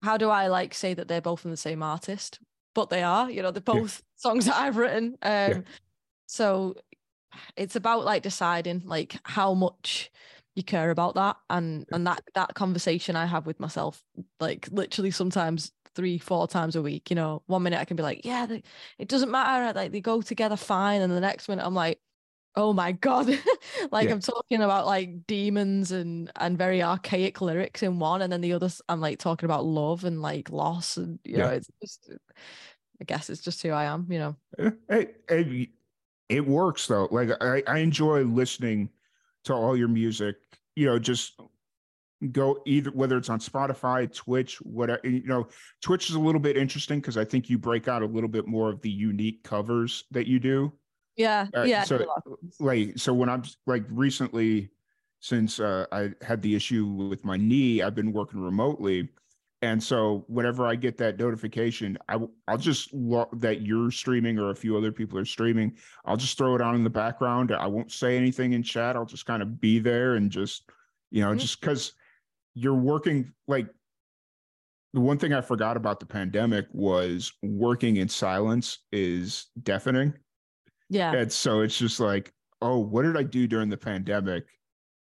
how 0.03 0.17
do 0.17 0.29
i 0.29 0.47
like 0.47 0.73
say 0.73 0.93
that 0.93 1.07
they're 1.07 1.21
both 1.21 1.39
from 1.39 1.51
the 1.51 1.57
same 1.57 1.83
artist 1.83 2.39
but 2.73 2.89
they 2.89 3.03
are 3.03 3.29
you 3.29 3.41
know 3.41 3.51
they're 3.51 3.61
Yeah. 3.65 3.79
both 3.81 4.01
songs 4.15 4.45
that 4.45 4.55
i've 4.55 4.77
written 4.77 5.15
um 5.21 5.63
so 6.27 6.75
it's 7.55 7.75
about 7.75 8.05
like 8.05 8.23
deciding 8.23 8.81
like 8.85 9.15
how 9.23 9.53
much 9.53 10.11
you 10.55 10.63
care 10.63 10.89
about 10.89 11.15
that 11.15 11.35
and 11.49 11.85
and 11.91 12.07
that 12.07 12.21
that 12.33 12.53
conversation 12.55 13.15
i 13.15 13.25
have 13.25 13.45
with 13.45 13.59
myself 13.59 14.01
like 14.39 14.67
literally 14.71 15.11
sometimes 15.11 15.71
three 15.95 16.17
four 16.17 16.47
times 16.47 16.75
a 16.75 16.81
week 16.81 17.09
you 17.09 17.15
know? 17.15 17.41
One 17.47 17.63
minute 17.63 17.79
i 17.79 17.85
can 17.85 17.97
be 17.97 18.03
like 18.03 18.25
yeah 18.25 18.45
they, 18.45 18.63
it 18.97 19.07
doesn't 19.07 19.31
matter 19.31 19.73
like 19.77 19.91
they 19.91 20.01
go 20.01 20.21
together 20.21 20.55
fine 20.57 21.01
and 21.01 21.11
the 21.11 21.19
next 21.19 21.47
minute 21.49 21.65
i'm 21.65 21.75
like 21.75 21.99
oh 22.57 22.71
my 22.71 22.93
god. 22.93 23.27
Like 23.91 24.07
Yeah. 24.07 24.13
i'm 24.13 24.21
talking 24.21 24.61
about 24.61 24.85
like 24.85 25.27
demons 25.27 25.91
and 25.91 26.31
and 26.37 26.57
very 26.57 26.81
archaic 26.81 27.41
lyrics 27.41 27.83
in 27.83 27.99
one 27.99 28.21
and 28.21 28.31
then 28.31 28.41
the 28.41 28.53
other 28.53 28.69
i'm 28.87 29.01
like 29.01 29.19
talking 29.19 29.45
about 29.45 29.65
love 29.65 30.05
and 30.05 30.21
like 30.21 30.49
loss 30.49 30.97
and 30.97 31.19
you 31.23 31.37
know 31.37 31.49
it's 31.49 31.69
just 31.81 32.09
i 33.01 33.03
guess 33.03 33.29
it's 33.29 33.41
just 33.41 33.61
who 33.61 33.69
i 33.71 33.85
am 33.85 34.07
you 34.09 34.19
know? 34.19 34.35
Hey, 34.89 35.07
hey, 35.27 35.69
it 36.29 36.45
works 36.45 36.87
though. 36.87 37.07
Like 37.11 37.29
I, 37.41 37.63
I 37.67 37.79
enjoy 37.79 38.23
listening 38.23 38.89
to 39.45 39.53
all 39.53 39.77
your 39.77 39.87
music. 39.87 40.35
You 40.75 40.87
know, 40.87 40.99
just 40.99 41.39
go 42.31 42.59
either 42.65 42.91
whether 42.91 43.17
it's 43.17 43.29
on 43.29 43.39
Spotify, 43.39 44.11
Twitch, 44.13 44.57
whatever. 44.61 45.01
You 45.03 45.23
know, 45.25 45.47
Twitch 45.81 46.09
is 46.09 46.15
a 46.15 46.19
little 46.19 46.41
bit 46.41 46.57
interesting 46.57 46.99
because 46.99 47.17
I 47.17 47.25
think 47.25 47.49
you 47.49 47.57
break 47.57 47.87
out 47.87 48.01
a 48.01 48.05
little 48.05 48.29
bit 48.29 48.47
more 48.47 48.69
of 48.69 48.81
the 48.81 48.89
unique 48.89 49.43
covers 49.43 50.05
that 50.11 50.27
you 50.27 50.39
do. 50.39 50.73
yeah 51.17 51.47
Uh, 51.55 51.63
yeah 51.63 51.83
so 51.83 51.97
do 51.97 52.03
a 52.03 52.07
lot 52.07 52.23
of 52.25 52.39
things. 52.39 52.55
like 52.59 52.97
so 52.97 53.13
when 53.13 53.29
I'm 53.29 53.43
like 53.67 53.85
recently, 53.89 54.71
since 55.19 55.59
uh, 55.59 55.85
I 55.91 56.11
had 56.21 56.41
the 56.41 56.55
issue 56.55 56.85
with 56.85 57.23
my 57.23 57.37
knee, 57.37 57.81
I've 57.81 57.95
been 57.95 58.13
working 58.13 58.39
remotely, 58.41 59.09
And 59.61 59.81
so 59.81 60.25
whenever 60.27 60.67
I 60.67 60.75
get 60.75 60.97
that 60.97 61.17
notification, 61.17 61.97
I 62.07 62.13
w- 62.13 62.31
I'll 62.47 62.57
just 62.57 62.93
lo- 62.93 63.29
that 63.37 63.61
you're 63.61 63.89
streaming 63.89 64.37
or 64.37 64.51
a 64.51 64.55
few 64.55 64.77
other 64.77 64.91
people 64.91 65.17
are 65.17 65.25
streaming. 65.25 65.77
I'll 66.05 66.17
just 66.17 66.37
throw 66.37 66.55
it 66.55 66.61
on 66.61 66.75
in 66.75 66.83
the 66.83 66.89
background. 66.89 67.51
I 67.51 67.67
won't 67.67 67.91
say 67.91 68.17
anything 68.17 68.53
in 68.53 68.61
chat. 68.63 68.95
I'll 68.95 69.05
just 69.05 69.25
kind 69.25 69.41
of 69.41 69.59
be 69.59 69.79
there 69.79 70.15
and 70.15 70.29
just, 70.29 70.69
you 71.09 71.21
know, 71.21 71.31
Mhm. 71.33 71.39
just 71.39 71.61
because 71.61 71.93
you're 72.53 72.75
working 72.75 73.33
like 73.47 73.67
the 74.93 75.01
one 75.01 75.17
thing 75.17 75.33
I 75.33 75.41
forgot 75.41 75.75
about 75.77 75.99
the 75.99 76.05
pandemic 76.05 76.67
was 76.71 77.33
working 77.41 77.97
in 77.97 78.07
silence 78.07 78.79
is 78.91 79.47
deafening. 79.61 80.13
Yeah. 80.89 81.11
And 81.13 81.31
so 81.31 81.61
it's 81.61 81.77
just 81.77 81.99
like, 81.99 82.33
oh, 82.61 82.79
what 82.79 83.01
did 83.03 83.17
I 83.17 83.23
do 83.23 83.47
during 83.47 83.69
the 83.69 83.77
pandemic 83.77 84.45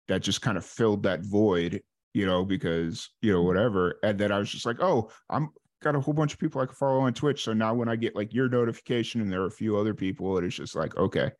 that 0.08 0.22
just 0.22 0.40
kind 0.42 0.56
of 0.56 0.64
filled 0.64 1.02
that 1.04 1.24
void, 1.24 1.82
you 2.14 2.26
know, 2.26 2.44
because, 2.44 3.10
you 3.20 3.32
know, 3.32 3.38
mm-hmm. 3.38 3.46
whatever. 3.48 3.98
And 4.02 4.18
then 4.18 4.32
I 4.32 4.38
was 4.38 4.50
just 4.50 4.66
like, 4.66 4.80
oh, 4.80 5.10
I'm 5.30 5.50
got 5.82 5.96
a 5.96 6.00
whole 6.00 6.14
bunch 6.14 6.32
of 6.32 6.38
people 6.38 6.60
I 6.60 6.66
can 6.66 6.74
follow 6.74 7.00
on 7.00 7.12
Twitch. 7.12 7.44
So 7.44 7.52
now 7.52 7.74
when 7.74 7.88
I 7.88 7.96
get 7.96 8.14
like 8.14 8.32
your 8.32 8.48
notification 8.48 9.20
and 9.20 9.32
there 9.32 9.42
are 9.42 9.46
a 9.46 9.50
few 9.50 9.76
other 9.76 9.94
people, 9.94 10.38
it 10.38 10.44
is 10.44 10.54
just 10.54 10.76
like, 10.76 10.96
okay, 10.96 11.32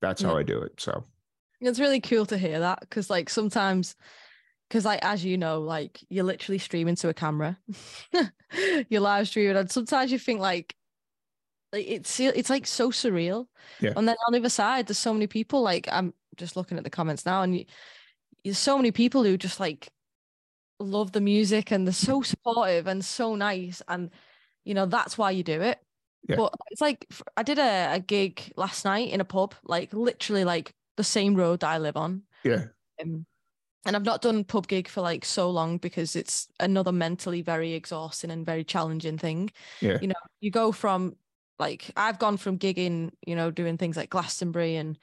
that's 0.00 0.22
how 0.22 0.32
Yeah. 0.32 0.40
I 0.40 0.42
do 0.42 0.60
it. 0.60 0.80
So 0.80 1.04
It's 1.60 1.80
really 1.80 2.00
cool 2.00 2.26
to 2.26 2.38
hear 2.38 2.60
that 2.60 2.80
because, 2.80 3.08
like, 3.08 3.30
sometimes, 3.30 3.96
because, 4.68 4.84
like, 4.84 5.02
as 5.02 5.24
you 5.24 5.38
know, 5.38 5.60
like, 5.60 5.98
you're 6.10 6.24
literally 6.24 6.58
streaming 6.58 6.96
to 6.96 7.08
a 7.08 7.14
camera, 7.14 7.58
you're 8.90 9.00
live 9.00 9.28
streaming, 9.28 9.56
and 9.56 9.70
sometimes 9.70 10.12
you 10.12 10.18
think, 10.18 10.40
like, 10.40 10.76
like 11.72 11.86
it's 11.88 12.20
it's 12.20 12.50
like 12.50 12.66
so 12.66 12.90
surreal. 12.90 13.46
Yeah. 13.80 13.92
And 13.96 14.06
then 14.06 14.16
on 14.26 14.32
the 14.32 14.38
other 14.38 14.48
side, 14.50 14.86
there's 14.86 14.98
so 14.98 15.14
many 15.14 15.26
people. 15.26 15.62
Like, 15.62 15.88
I'm 15.90 16.12
just 16.36 16.56
looking 16.56 16.76
at 16.78 16.84
the 16.84 16.90
comments 16.90 17.24
now, 17.24 17.42
and 17.42 17.56
you, 17.56 17.64
there's 18.46 18.58
so 18.58 18.76
many 18.76 18.92
people 18.92 19.24
who 19.24 19.36
just 19.36 19.60
like 19.60 19.88
love 20.78 21.12
the 21.12 21.20
music 21.20 21.70
and 21.70 21.86
they're 21.86 21.92
so 21.92 22.22
supportive 22.22 22.86
and 22.86 23.04
so 23.04 23.34
nice, 23.34 23.82
and 23.88 24.10
you 24.64 24.74
know 24.74 24.86
that's 24.86 25.18
why 25.18 25.32
you 25.32 25.42
do 25.42 25.60
it. 25.60 25.78
Yeah. 26.28 26.36
But 26.36 26.54
it's 26.70 26.80
like 26.80 27.06
i 27.36 27.44
did 27.44 27.58
a, 27.58 27.94
a 27.94 28.00
gig 28.00 28.52
last 28.56 28.84
night 28.84 29.10
in 29.10 29.20
a 29.20 29.24
pub, 29.24 29.54
like 29.64 29.92
literally 29.92 30.44
like 30.44 30.72
the 30.96 31.04
same 31.04 31.34
road 31.34 31.60
that 31.60 31.68
I 31.68 31.78
live 31.78 31.96
on. 31.96 32.22
yeah, 32.44 32.64
Um, 33.02 33.26
and 33.84 33.94
I've 33.94 34.04
not 34.04 34.22
done 34.22 34.42
pub 34.44 34.66
gig 34.66 34.88
for 34.88 35.00
like 35.00 35.24
so 35.24 35.50
long 35.50 35.78
because 35.78 36.16
it's 36.16 36.48
another 36.58 36.90
mentally 36.90 37.42
very 37.42 37.74
exhausting 37.74 38.30
and 38.30 38.44
very 38.44 38.64
challenging 38.64 39.18
thing. 39.18 39.50
Yeah. 39.80 39.98
You 40.00 40.08
know, 40.08 40.14
you 40.40 40.50
go 40.50 40.72
from 40.72 41.16
like 41.58 41.90
I've 41.96 42.18
gone 42.18 42.36
from 42.36 42.58
gigging, 42.58 43.10
you 43.26 43.36
know, 43.36 43.50
doing 43.50 43.78
things 43.78 43.96
like 43.96 44.10
Glastonbury 44.10 44.76
and 44.76 44.98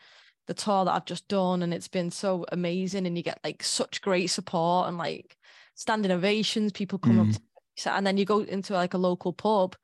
the 0.48 0.54
tour 0.54 0.86
that 0.86 0.92
I've 0.94 1.06
just 1.06 1.28
done, 1.28 1.64
and 1.64 1.74
it's 1.74 1.88
been 1.88 2.12
so 2.12 2.46
amazing. 2.52 3.06
And 3.08 3.18
you 3.18 3.24
get 3.24 3.40
like 3.44 3.64
such 3.64 4.02
great 4.02 4.28
support 4.28 4.88
and 4.88 4.98
like 4.98 5.38
standing 5.76 6.12
ovations, 6.12 6.72
people 6.72 7.00
come 7.00 7.20
up 7.20 7.28
Mhm. 7.28 7.40
to 7.78 7.94
and 7.94 8.06
then 8.06 8.18
you 8.18 8.26
go 8.26 8.42
into 8.42 8.74
like 8.74 8.94
a 8.94 8.98
local 9.00 9.34
pub 9.34 9.76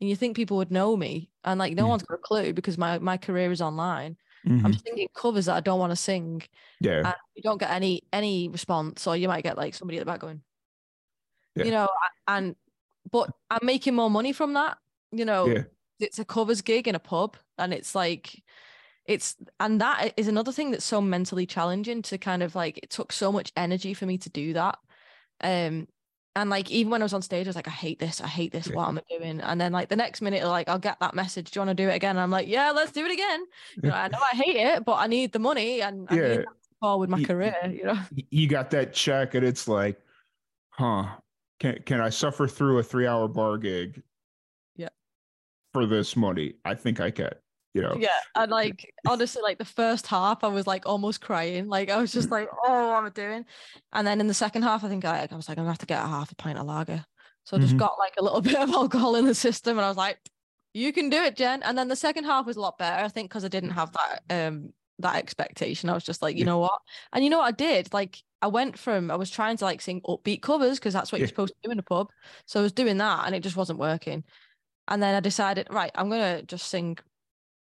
and 0.00 0.10
you 0.10 0.16
think 0.16 0.34
people 0.36 0.56
would 0.56 0.70
know 0.72 0.96
me 0.96 1.30
and 1.44 1.58
like 1.60 1.74
no 1.74 1.84
Yeah. 1.84 1.90
one's 1.90 2.02
got 2.02 2.16
a 2.16 2.18
clue 2.18 2.52
because 2.52 2.76
my 2.76 2.98
my 2.98 3.16
career 3.16 3.52
is 3.52 3.60
online. 3.62 4.16
Mhm. 4.44 4.64
I'm 4.64 4.72
singing 4.74 5.08
covers 5.14 5.46
that 5.46 5.54
I 5.56 5.60
don't 5.60 5.78
want 5.78 5.92
to 5.92 5.96
sing 5.96 6.42
yeah, 6.80 7.02
and 7.06 7.14
you 7.34 7.42
don't 7.42 7.58
get 7.58 7.70
any 7.70 8.02
any 8.12 8.48
response 8.48 9.06
or 9.06 9.16
you 9.16 9.28
might 9.28 9.42
get 9.44 9.56
like 9.56 9.74
somebody 9.74 9.98
at 9.98 10.00
the 10.06 10.10
back 10.10 10.20
going 10.20 10.42
Yeah. 11.54 11.64
you 11.64 11.70
know 11.70 11.88
and 12.28 12.54
but 13.10 13.30
i'm 13.50 13.64
making 13.64 13.94
more 13.94 14.10
money 14.10 14.32
from 14.32 14.52
that 14.54 14.78
you 15.12 15.24
know 15.24 15.46
yeah, 15.46 15.62
it's 16.00 16.18
a 16.18 16.24
covers 16.24 16.60
gig 16.62 16.86
in 16.88 16.94
a 16.94 16.98
pub 16.98 17.36
and 17.58 17.72
it's 17.72 17.94
like 17.94 18.42
it's 19.08 19.36
and 19.60 19.80
that 19.80 20.14
is 20.16 20.28
another 20.28 20.52
thing 20.52 20.70
that's 20.70 20.84
so 20.84 21.00
mentally 21.00 21.46
challenging 21.46 22.02
to 22.02 22.18
kind 22.18 22.42
of 22.42 22.54
like 22.54 22.78
it 22.78 22.90
took 22.90 23.12
so 23.12 23.32
much 23.32 23.52
energy 23.56 23.94
for 23.94 24.06
me 24.06 24.18
to 24.18 24.30
do 24.30 24.52
that 24.52 24.78
um 25.42 25.86
and 26.34 26.50
like 26.50 26.70
even 26.70 26.90
when 26.90 27.00
I 27.00 27.06
was 27.06 27.14
on 27.14 27.22
stage, 27.22 27.46
I 27.46 27.48
was 27.48 27.56
like, 27.56 27.66
I 27.66 27.70
hate 27.70 27.98
this, 27.98 28.20
I 28.20 28.26
hate 28.26 28.52
this, 28.52 28.70
what 28.70 28.88
am 28.88 28.98
I 28.98 29.02
doing? 29.08 29.40
And 29.40 29.58
then 29.58 29.72
like 29.72 29.88
the 29.88 29.96
next 29.96 30.20
minute, 30.20 30.44
like 30.44 30.68
I'll 30.68 30.78
get 30.78 31.00
that 31.00 31.14
message, 31.14 31.50
do 31.50 31.58
you 31.58 31.66
want 31.66 31.74
to 31.78 31.82
do 31.82 31.88
it 31.88 31.94
again? 31.94 32.10
And 32.10 32.20
I'm 32.20 32.30
like, 32.30 32.46
yeah, 32.46 32.72
let's 32.72 32.92
do 32.92 33.06
it 33.06 33.10
again. 33.10 33.40
You 33.82 33.88
know, 33.88 33.94
I 33.94 34.08
know 34.08 34.18
I 34.20 34.36
hate 34.36 34.56
it, 34.56 34.84
but 34.84 34.96
I 34.96 35.06
need 35.06 35.32
the 35.32 35.38
money 35.38 35.80
and 35.80 36.06
I 36.10 36.16
Yeah. 36.16 36.28
need 36.28 36.44
that 36.82 36.98
with 36.98 37.08
my 37.08 37.16
Y- 37.16 37.24
career, 37.24 37.54
you 37.64 37.84
know. 37.84 37.98
you 38.30 38.48
got 38.48 38.68
that 38.70 38.92
check 38.92 39.34
and 39.34 39.46
it's 39.46 39.66
like, 39.66 39.98
huh, 40.70 41.16
can 41.58 41.82
can 41.84 42.02
I 42.02 42.10
suffer 42.10 42.46
through 42.46 42.80
a 42.80 42.82
three 42.82 43.06
hour 43.06 43.28
bar 43.28 43.56
gig? 43.56 44.02
Yeah. 44.76 44.90
For 45.72 45.86
this 45.86 46.16
money, 46.16 46.56
I 46.64 46.74
think 46.74 47.00
I 47.00 47.10
can. 47.10 47.32
You 47.76 47.82
know. 47.82 48.00
Yeah, 48.00 48.20
and 48.34 48.50
like 48.50 48.92
honestly, 49.06 49.42
like 49.42 49.58
the 49.58 49.64
first 49.64 50.06
half, 50.06 50.44
I 50.44 50.48
was 50.48 50.66
like 50.66 50.86
almost 50.86 51.20
crying. 51.20 51.68
Like 51.68 51.90
I 51.90 51.98
was 51.98 52.12
just 52.12 52.30
like, 52.30 52.48
"Oh, 52.64 52.88
what 52.88 52.98
am 52.98 53.06
I 53.06 53.10
doing?" 53.10 53.46
And 53.92 54.06
then 54.06 54.20
in 54.20 54.26
the 54.28 54.34
second 54.34 54.62
half, 54.62 54.84
I 54.84 54.88
think 54.88 55.04
I, 55.04 55.28
I 55.30 55.34
was 55.36 55.48
like, 55.48 55.58
"I'm 55.58 55.64
gonna 55.64 55.72
have 55.72 55.78
to 55.78 55.86
get 55.86 56.02
a 56.04 56.06
half 56.08 56.32
a 56.32 56.36
pint 56.36 56.58
of 56.58 56.66
lager." 56.66 57.04
So 57.44 57.56
I 57.56 57.60
just 57.60 57.76
Mhm. 57.76 57.78
got 57.78 57.98
like 57.98 58.14
a 58.18 58.22
little 58.22 58.40
bit 58.42 58.56
of 58.56 58.70
alcohol 58.70 59.16
in 59.16 59.26
the 59.26 59.34
system, 59.34 59.78
and 59.78 59.84
I 59.84 59.88
was 59.88 59.96
like, 59.96 60.18
"You 60.74 60.92
can 60.92 61.08
do 61.10 61.22
it, 61.22 61.36
Jen." 61.36 61.62
And 61.62 61.76
then 61.78 61.88
the 61.88 61.96
second 61.96 62.24
half 62.24 62.46
was 62.46 62.56
a 62.56 62.60
lot 62.60 62.78
better, 62.78 63.04
I 63.04 63.08
think, 63.08 63.30
because 63.30 63.44
I 63.44 63.48
didn't 63.48 63.70
have 63.70 63.92
that 63.92 64.22
um 64.46 64.72
that 64.98 65.16
expectation. 65.16 65.90
I 65.90 65.94
was 65.94 66.04
just 66.04 66.22
like, 66.22 66.36
you 66.36 66.40
Yeah. 66.40 66.46
know 66.46 66.58
what? 66.58 66.80
And 67.12 67.22
you 67.24 67.30
know 67.30 67.38
what 67.38 67.46
I 67.48 67.52
did? 67.52 67.92
Like 67.92 68.22
I 68.42 68.46
went 68.48 68.78
from 68.78 69.10
I 69.10 69.16
was 69.16 69.30
trying 69.30 69.56
to 69.58 69.64
like 69.64 69.80
sing 69.82 70.00
upbeat 70.02 70.42
covers 70.42 70.78
because 70.78 70.94
that's 70.94 71.12
what 71.12 71.20
you're 71.20 71.28
supposed 71.28 71.54
to 71.54 71.68
do 71.68 71.72
in 71.72 71.78
a 71.78 71.82
pub. 71.82 72.10
So 72.46 72.60
I 72.60 72.62
was 72.62 72.72
doing 72.72 72.96
that, 72.98 73.26
and 73.26 73.34
it 73.34 73.42
just 73.42 73.56
wasn't 73.56 73.78
working. 73.78 74.24
And 74.88 75.02
then 75.02 75.14
I 75.14 75.20
decided, 75.20 75.68
right, 75.70 75.90
I'm 75.94 76.10
gonna 76.10 76.42
just 76.42 76.68
sing 76.68 76.98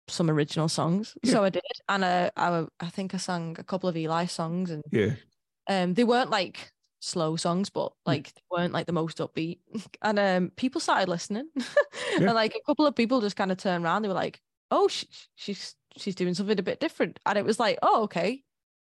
some 0.09 0.31
original 0.31 0.69
songs. 0.69 1.17
Yeah. 1.23 1.33
So 1.33 1.45
I 1.45 1.51
did, 1.51 1.63
and 1.89 2.05
uh, 2.05 2.31
I 2.37 2.67
I 2.81 2.91
think 2.91 3.15
I 3.15 3.19
sang 3.19 3.57
a 3.59 3.65
couple 3.65 3.89
of 3.89 3.97
Eli 3.97 4.27
songs, 4.27 4.71
and 4.71 4.83
Yeah. 4.93 5.15
um, 5.69 5.95
they 5.95 6.05
weren't 6.05 6.31
like 6.31 6.73
slow 7.01 7.37
songs, 7.37 7.71
but 7.71 7.93
like 8.07 8.33
they 8.35 8.41
weren't 8.51 8.73
like 8.73 8.87
the 8.87 8.93
most 8.93 9.19
upbeat. 9.19 9.59
And 10.03 10.19
um, 10.19 10.51
people 10.57 10.81
started 10.81 11.09
listening, 11.09 11.49
Yeah. 11.57 12.17
and 12.17 12.35
like 12.35 12.55
a 12.55 12.63
couple 12.67 12.87
of 12.87 12.95
people 12.95 13.21
just 13.21 13.37
kind 13.37 13.53
of 13.53 13.59
turned 13.59 13.85
around. 13.85 14.03
They 14.03 14.09
were 14.09 14.15
like, 14.15 14.41
"Oh, 14.71 14.89
sh- 14.89 15.05
she's 15.37 15.75
she's 15.97 16.15
doing 16.15 16.35
something 16.35 16.59
a 16.59 16.63
bit 16.63 16.81
different," 16.81 17.19
and 17.27 17.39
it 17.39 17.45
was 17.45 17.59
like, 17.61 17.79
"Oh, 17.83 18.03
okay." 18.05 18.43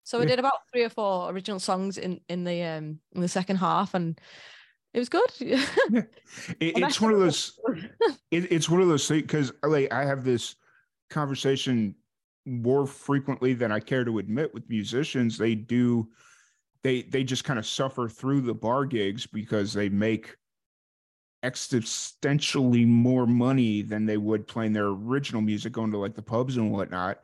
So 0.07 0.21
I 0.21 0.27
did 0.27 0.39
about 0.39 0.69
three 0.71 0.85
or 0.85 0.91
four 0.91 1.31
original 1.31 1.59
songs 1.61 1.97
in 1.97 2.21
in 2.29 2.45
the 2.45 2.63
um 2.63 3.01
in 3.15 3.21
the 3.23 3.29
second 3.29 3.57
half, 3.57 3.95
and 3.95 4.21
it 4.93 4.99
was 4.99 5.09
good. 5.09 5.31
It, 6.61 6.77
it's 6.79 7.01
one 7.01 7.13
of 7.15 7.21
those. 7.21 7.59
It, 8.31 8.53
it's 8.53 8.69
one 8.69 8.83
of 8.83 8.89
those 8.89 9.09
things 9.09 9.23
because 9.23 9.53
like 9.63 9.93
I 9.93 10.05
have 10.05 10.25
this 10.25 10.57
conversation 11.11 11.95
more 12.47 12.87
frequently 12.87 13.55
than 13.55 13.73
I 13.73 13.81
care 13.81 14.05
to 14.05 14.19
admit 14.19 14.53
with 14.53 14.69
musicians. 14.69 15.39
They 15.39 15.55
do, 15.55 16.09
they 16.83 17.03
they 17.03 17.25
just 17.25 17.45
kind 17.45 17.59
of 17.59 17.67
suffer 17.67 18.09
through 18.09 18.43
the 18.43 18.55
bar 18.55 18.85
gigs 18.85 19.27
because 19.27 19.73
they 19.73 19.89
make 19.89 20.37
existentially 21.45 22.87
more 22.87 23.27
money 23.27 23.83
than 23.83 24.07
they 24.07 24.17
would 24.17 24.47
playing 24.47 24.73
their 24.73 24.87
original 24.87 25.43
music, 25.43 25.73
going 25.73 25.91
to 25.93 25.99
like 25.99 26.15
the 26.15 26.23
pubs 26.23 26.57
and 26.57 26.71
whatnot. 26.71 27.21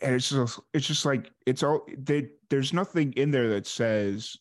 And 0.00 0.14
it's 0.14 0.30
just 0.30 0.60
it's 0.74 0.86
just 0.86 1.06
like 1.06 1.30
it's 1.46 1.62
all 1.62 1.86
they, 1.96 2.28
there's 2.50 2.72
nothing 2.72 3.12
in 3.14 3.30
there 3.30 3.48
that 3.50 3.66
says 3.66 4.36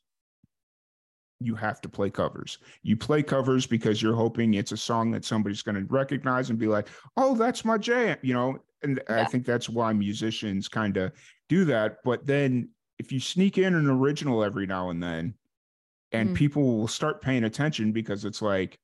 you 1.42 1.56
have 1.56 1.82
to 1.82 1.90
play 1.90 2.10
covers. 2.10 2.58
You 2.84 2.98
play 2.98 3.24
covers 3.24 3.68
because 3.68 4.02
you're 4.02 4.16
hoping 4.16 4.54
it's 4.54 4.72
a 4.72 4.78
song 4.78 5.12
that 5.12 5.26
somebody's 5.26 5.62
going 5.62 5.76
to 5.76 5.86
recognize 5.94 6.50
and 6.50 6.60
be 6.60 6.68
like, 6.68 6.88
"Oh, 7.18 7.36
that's 7.36 7.66
my 7.66 7.78
jam," 7.78 8.18
you 8.22 8.34
know. 8.34 8.60
And 8.84 9.02
I 9.10 9.26
think 9.26 9.46
that's 9.46 9.70
why 9.70 9.94
musicians 9.94 10.68
kind 10.68 10.98
of 10.98 11.14
do 11.50 11.66
that. 11.66 12.00
But 12.04 12.26
then 12.28 12.72
if 13.00 13.12
you 13.12 13.20
sneak 13.20 13.58
in 13.58 13.76
an 13.76 13.88
original 13.88 14.44
every 14.44 14.66
now 14.68 14.90
and 14.90 15.02
then, 15.04 15.36
and 16.12 16.34
Mhm. 16.34 16.36
people 16.36 16.78
will 16.80 16.88
start 16.90 17.22
paying 17.22 17.44
attention 17.46 17.92
because 17.94 18.26
it's 18.26 18.42
like, 18.42 18.80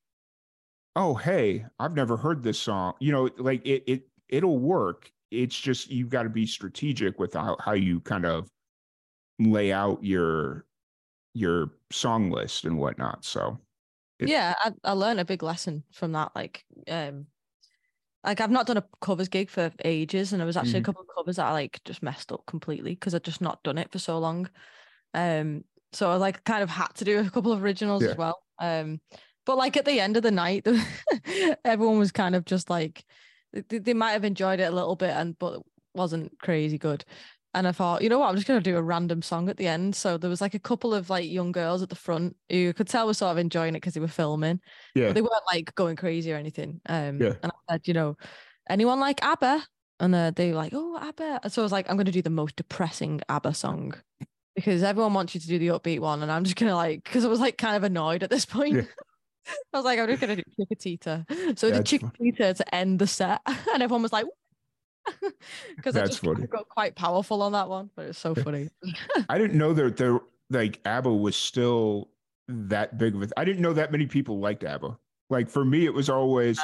"Oh, 0.96 1.16
hey, 1.16 1.66
I've 1.80 1.94
never 1.96 2.18
heard 2.18 2.44
this 2.44 2.60
song," 2.60 2.94
you 3.00 3.12
know, 3.12 3.30
like 3.38 3.66
it 3.66 3.84
it 3.88 4.10
it'll 4.30 4.60
work. 4.60 5.12
It's 5.32 5.60
just 5.60 5.90
you've 5.92 6.10
got 6.10 6.24
to 6.24 6.30
be 6.30 6.46
strategic 6.46 7.20
with 7.20 7.34
how, 7.34 7.58
how 7.60 7.74
you 7.74 8.00
kind 8.02 8.26
of 8.26 8.50
lay 9.40 9.72
out 9.74 10.04
your 10.04 10.66
your 11.38 11.72
song 11.92 12.32
list 12.32 12.66
and 12.66 12.78
whatnot. 12.78 13.24
So 13.26 13.60
It- 14.20 14.30
yeah, 14.30 14.56
I, 14.60 14.74
I 14.84 14.92
learned 14.94 15.20
a 15.20 15.26
big 15.26 15.44
lesson 15.44 15.84
from 15.94 16.14
that. 16.14 16.32
Like, 16.36 16.66
um, 16.88 17.28
like 18.24 18.42
I've 18.42 18.52
not 18.52 18.68
done 18.68 18.78
a 18.78 18.86
covers 19.02 19.30
gig 19.30 19.50
for 19.50 19.72
ages, 19.86 20.34
and 20.34 20.40
there 20.40 20.46
was 20.48 20.58
actually 20.58 20.80
Mhm. 20.80 20.84
a 20.84 20.86
couple 20.86 21.02
of 21.02 21.08
covers 21.16 21.36
that 21.38 21.46
I 21.46 21.52
like 21.52 21.82
just 21.86 22.04
messed 22.04 22.32
up 22.32 22.46
completely 22.46 22.94
because 22.96 23.14
I'd 23.16 23.24
just 23.24 23.42
not 23.42 23.64
done 23.64 23.78
it 23.78 23.92
for 23.92 24.00
so 24.00 24.20
long. 24.20 24.50
Um, 25.14 25.64
so 25.94 26.12
I 26.12 26.16
like 26.16 26.44
kind 26.44 26.64
of 26.64 26.70
had 26.70 26.94
to 26.96 27.06
do 27.06 27.20
a 27.20 27.30
couple 27.30 27.52
of 27.54 27.64
originals 27.64 28.04
Yeah. 28.04 28.10
as 28.12 28.18
well. 28.18 28.44
Um, 28.60 29.02
but 29.46 29.58
like 29.58 29.78
at 29.78 29.86
the 29.86 30.00
end 30.00 30.18
of 30.18 30.24
the 30.24 30.32
night, 30.32 30.68
everyone 31.66 32.00
was 32.00 32.12
kind 32.12 32.36
of 32.36 32.46
just 32.46 32.70
like 32.70 33.06
they, 33.54 33.80
they 33.80 33.94
might 33.94 34.12
have 34.12 34.26
enjoyed 34.26 34.60
it 34.60 34.72
a 34.72 34.76
little 34.76 34.96
bit, 34.96 35.12
and 35.12 35.38
but 35.40 35.62
wasn't 35.94 36.38
crazy 36.40 36.78
good. 36.78 37.06
And 37.54 37.68
I 37.68 37.72
thought, 37.72 38.02
you 38.02 38.10
know 38.10 38.20
what, 38.20 38.30
I'm 38.30 38.36
just 38.36 38.48
gonna 38.48 38.62
do 38.62 38.78
a 38.78 38.82
random 38.82 39.22
song 39.22 39.50
at 39.50 39.58
the 39.58 39.68
end. 39.68 39.96
So 39.96 40.18
there 40.18 40.30
was 40.30 40.42
like 40.42 40.54
a 40.54 40.60
couple 40.60 40.94
of 40.94 41.10
like 41.10 41.30
young 41.30 41.52
girls 41.52 41.82
at 41.82 41.90
the 41.90 41.96
front 41.96 42.36
who 42.50 42.74
could 42.74 42.88
tell 42.88 43.08
were 43.08 43.14
sort 43.14 43.32
of 43.32 43.38
enjoying 43.38 43.74
it 43.74 43.78
because 43.82 43.94
they 43.94 44.00
were 44.00 44.08
filming. 44.08 44.60
yeah, 44.94 45.08
But 45.08 45.16
they 45.16 45.22
weren't 45.22 45.34
like 45.52 45.74
going 45.76 45.96
crazy 45.96 46.32
or 46.32 46.36
anything. 46.36 46.82
Um, 46.88 47.20
Yeah. 47.22 47.34
and 47.42 47.52
I 47.52 47.74
said, 47.74 47.88
you 47.88 47.94
know, 47.94 48.16
anyone 48.70 49.00
like 49.00 49.24
ABBA? 49.24 49.66
And 50.00 50.14
uh, 50.14 50.32
they 50.36 50.50
were 50.50 50.56
like, 50.58 50.74
oh, 50.76 50.98
ABBA. 51.02 51.40
And 51.44 51.52
so 51.52 51.62
I 51.62 51.66
was 51.66 51.72
like, 51.72 51.90
I'm 51.90 51.96
going 51.96 52.06
to 52.06 52.12
do 52.12 52.22
the 52.22 52.30
most 52.30 52.56
depressing 52.56 53.22
ABBA 53.30 53.56
song 53.56 53.96
because 54.54 54.84
everyone 54.84 55.14
wants 55.14 55.34
you 55.34 55.42
to 55.42 55.48
do 55.48 55.58
the 55.60 55.68
upbeat 55.68 56.00
one, 56.00 56.22
and 56.24 56.32
I'm 56.32 56.44
just 56.44 56.56
gonna 56.56 56.76
like 56.76 57.04
because 57.04 57.24
I 57.24 57.28
was 57.28 57.40
like 57.40 57.58
kind 57.60 57.76
of 57.76 57.84
annoyed 57.84 58.24
at 58.24 58.30
this 58.32 58.44
point. 58.46 58.76
Yeah. 58.76 58.82
I 59.74 59.78
was 59.78 59.86
like, 59.86 59.98
I'm 60.00 60.08
just 60.08 60.20
gonna 60.20 60.36
do 60.36 60.44
Chiquitita. 60.60 61.58
So 61.58 61.70
the 61.70 61.78
That's 61.78 61.92
fun. 61.92 62.56
To 62.56 62.76
end 62.76 63.00
the 63.00 63.08
set, 63.08 63.42
and 63.48 63.84
everyone 63.84 64.02
was 64.02 64.12
like, 64.12 64.26
because 65.76 65.96
I 65.96 66.00
That's 66.00 66.12
just 66.12 66.24
funny. 66.24 66.48
got 66.48 66.68
quite 66.70 66.96
powerful 66.96 67.42
on 67.42 67.52
that 67.54 67.70
one, 67.70 67.90
but 67.96 68.08
it's 68.08 68.20
so 68.20 68.36
funny. 68.36 68.70
I 69.30 69.38
didn't 69.38 69.58
know 69.58 69.74
that 69.74 69.98
there 69.98 70.20
like 70.50 70.80
ABBA 70.86 71.14
was 71.14 71.36
still 71.36 72.10
that 72.48 72.98
big 72.98 73.16
of 73.16 73.24
a. 73.24 73.30
I 73.38 73.46
didn't 73.46 73.62
know 73.62 73.74
that 73.74 73.92
many 73.92 74.06
people 74.06 74.40
liked 74.40 74.64
ABBA. 74.64 74.98
Like 75.30 75.50
for 75.50 75.66
me, 75.66 75.86
it 75.86 75.94
was 75.94 76.10
always 76.10 76.60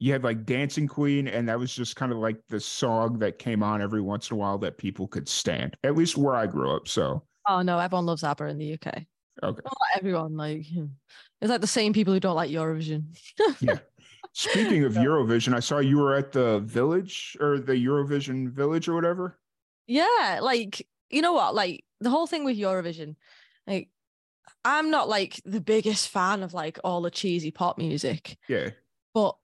you 0.00 0.12
had 0.12 0.24
like 0.24 0.44
Dancing 0.44 0.88
Queen, 0.88 1.28
and 1.28 1.48
that 1.48 1.58
was 1.58 1.74
just 1.74 1.94
kind 1.96 2.10
of 2.10 2.18
like 2.18 2.40
the 2.48 2.58
song 2.58 3.18
that 3.20 3.38
came 3.38 3.62
on 3.62 3.80
every 3.80 4.00
once 4.00 4.30
in 4.30 4.36
a 4.36 4.38
while 4.38 4.58
that 4.58 4.78
people 4.78 5.06
could 5.06 5.28
stand. 5.28 5.76
At 5.84 5.96
least 5.96 6.16
where 6.16 6.34
I 6.34 6.46
grew 6.46 6.74
up. 6.74 6.88
So 6.88 7.22
Oh 7.48 7.62
no, 7.62 7.78
everyone 7.78 8.06
loves 8.06 8.24
ABBA 8.24 8.46
in 8.46 8.58
the 8.58 8.74
UK. 8.74 8.86
okay. 9.42 9.60
Not 9.64 9.76
everyone, 9.96 10.36
like 10.36 10.66
hmm. 10.66 10.86
it's 11.40 11.50
like 11.50 11.60
the 11.60 11.66
same 11.66 11.92
people 11.92 12.12
who 12.14 12.20
don't 12.20 12.36
like 12.36 12.50
Eurovision. 12.50 13.04
Speaking 14.32 14.84
of 14.84 14.94
Yeah. 14.96 15.02
Eurovision, 15.04 15.54
I 15.54 15.60
saw 15.60 15.78
you 15.78 15.98
were 15.98 16.14
at 16.14 16.32
the 16.32 16.60
Village 16.60 17.36
or 17.40 17.58
the 17.58 17.74
Eurovision 17.74 18.50
Village 18.52 18.88
or 18.88 18.94
whatever. 18.94 19.38
Yeah, 19.86 20.38
like 20.42 20.86
you 21.10 21.22
know 21.22 21.32
what? 21.32 21.54
Like 21.54 21.84
the 22.00 22.10
whole 22.10 22.26
thing 22.26 22.44
with 22.44 22.56
Eurovision, 22.56 23.16
like 23.66 23.90
I'm 24.64 24.90
not 24.90 25.08
like 25.08 25.40
the 25.44 25.60
biggest 25.60 26.08
fan 26.08 26.42
of 26.42 26.54
like 26.54 26.78
all 26.84 27.02
the 27.02 27.10
cheesy 27.10 27.50
pop 27.50 27.78
music, 27.78 28.38
Yeah, 28.48 28.70
but 29.12 29.36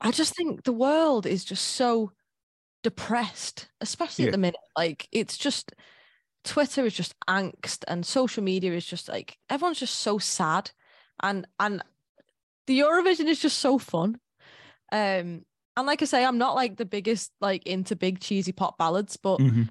I 0.00 0.10
just 0.10 0.34
think 0.34 0.64
the 0.64 0.72
world 0.72 1.26
is 1.26 1.44
just 1.44 1.64
so 1.64 2.12
depressed, 2.82 3.68
especially 3.80 4.24
Yeah. 4.24 4.28
at 4.30 4.32
the 4.32 4.38
minute. 4.38 4.60
Like 4.76 5.08
it's 5.12 5.36
just 5.38 5.72
Twitter 6.44 6.84
is 6.84 6.94
just 6.94 7.14
angst 7.28 7.84
and 7.88 8.04
social 8.06 8.42
media 8.42 8.72
is 8.72 8.86
just 8.86 9.08
like 9.08 9.38
everyone's 9.50 9.80
just 9.80 9.96
so 9.96 10.18
sad 10.18 10.70
and 11.22 11.46
and 11.58 11.82
the 12.66 12.78
Eurovision 12.80 13.26
is 13.26 13.40
just 13.40 13.58
so 13.58 13.78
fun. 13.78 14.18
Um 14.92 15.44
and 15.78 15.86
like 15.86 16.00
I 16.00 16.06
say, 16.06 16.24
I'm 16.24 16.38
not 16.38 16.54
like 16.54 16.76
the 16.76 16.86
biggest 16.86 17.32
like 17.40 17.66
into 17.66 17.96
big 17.96 18.20
cheesy 18.20 18.52
pop 18.52 18.78
ballads, 18.78 19.16
but 19.18 19.40
Mhm. 19.40 19.68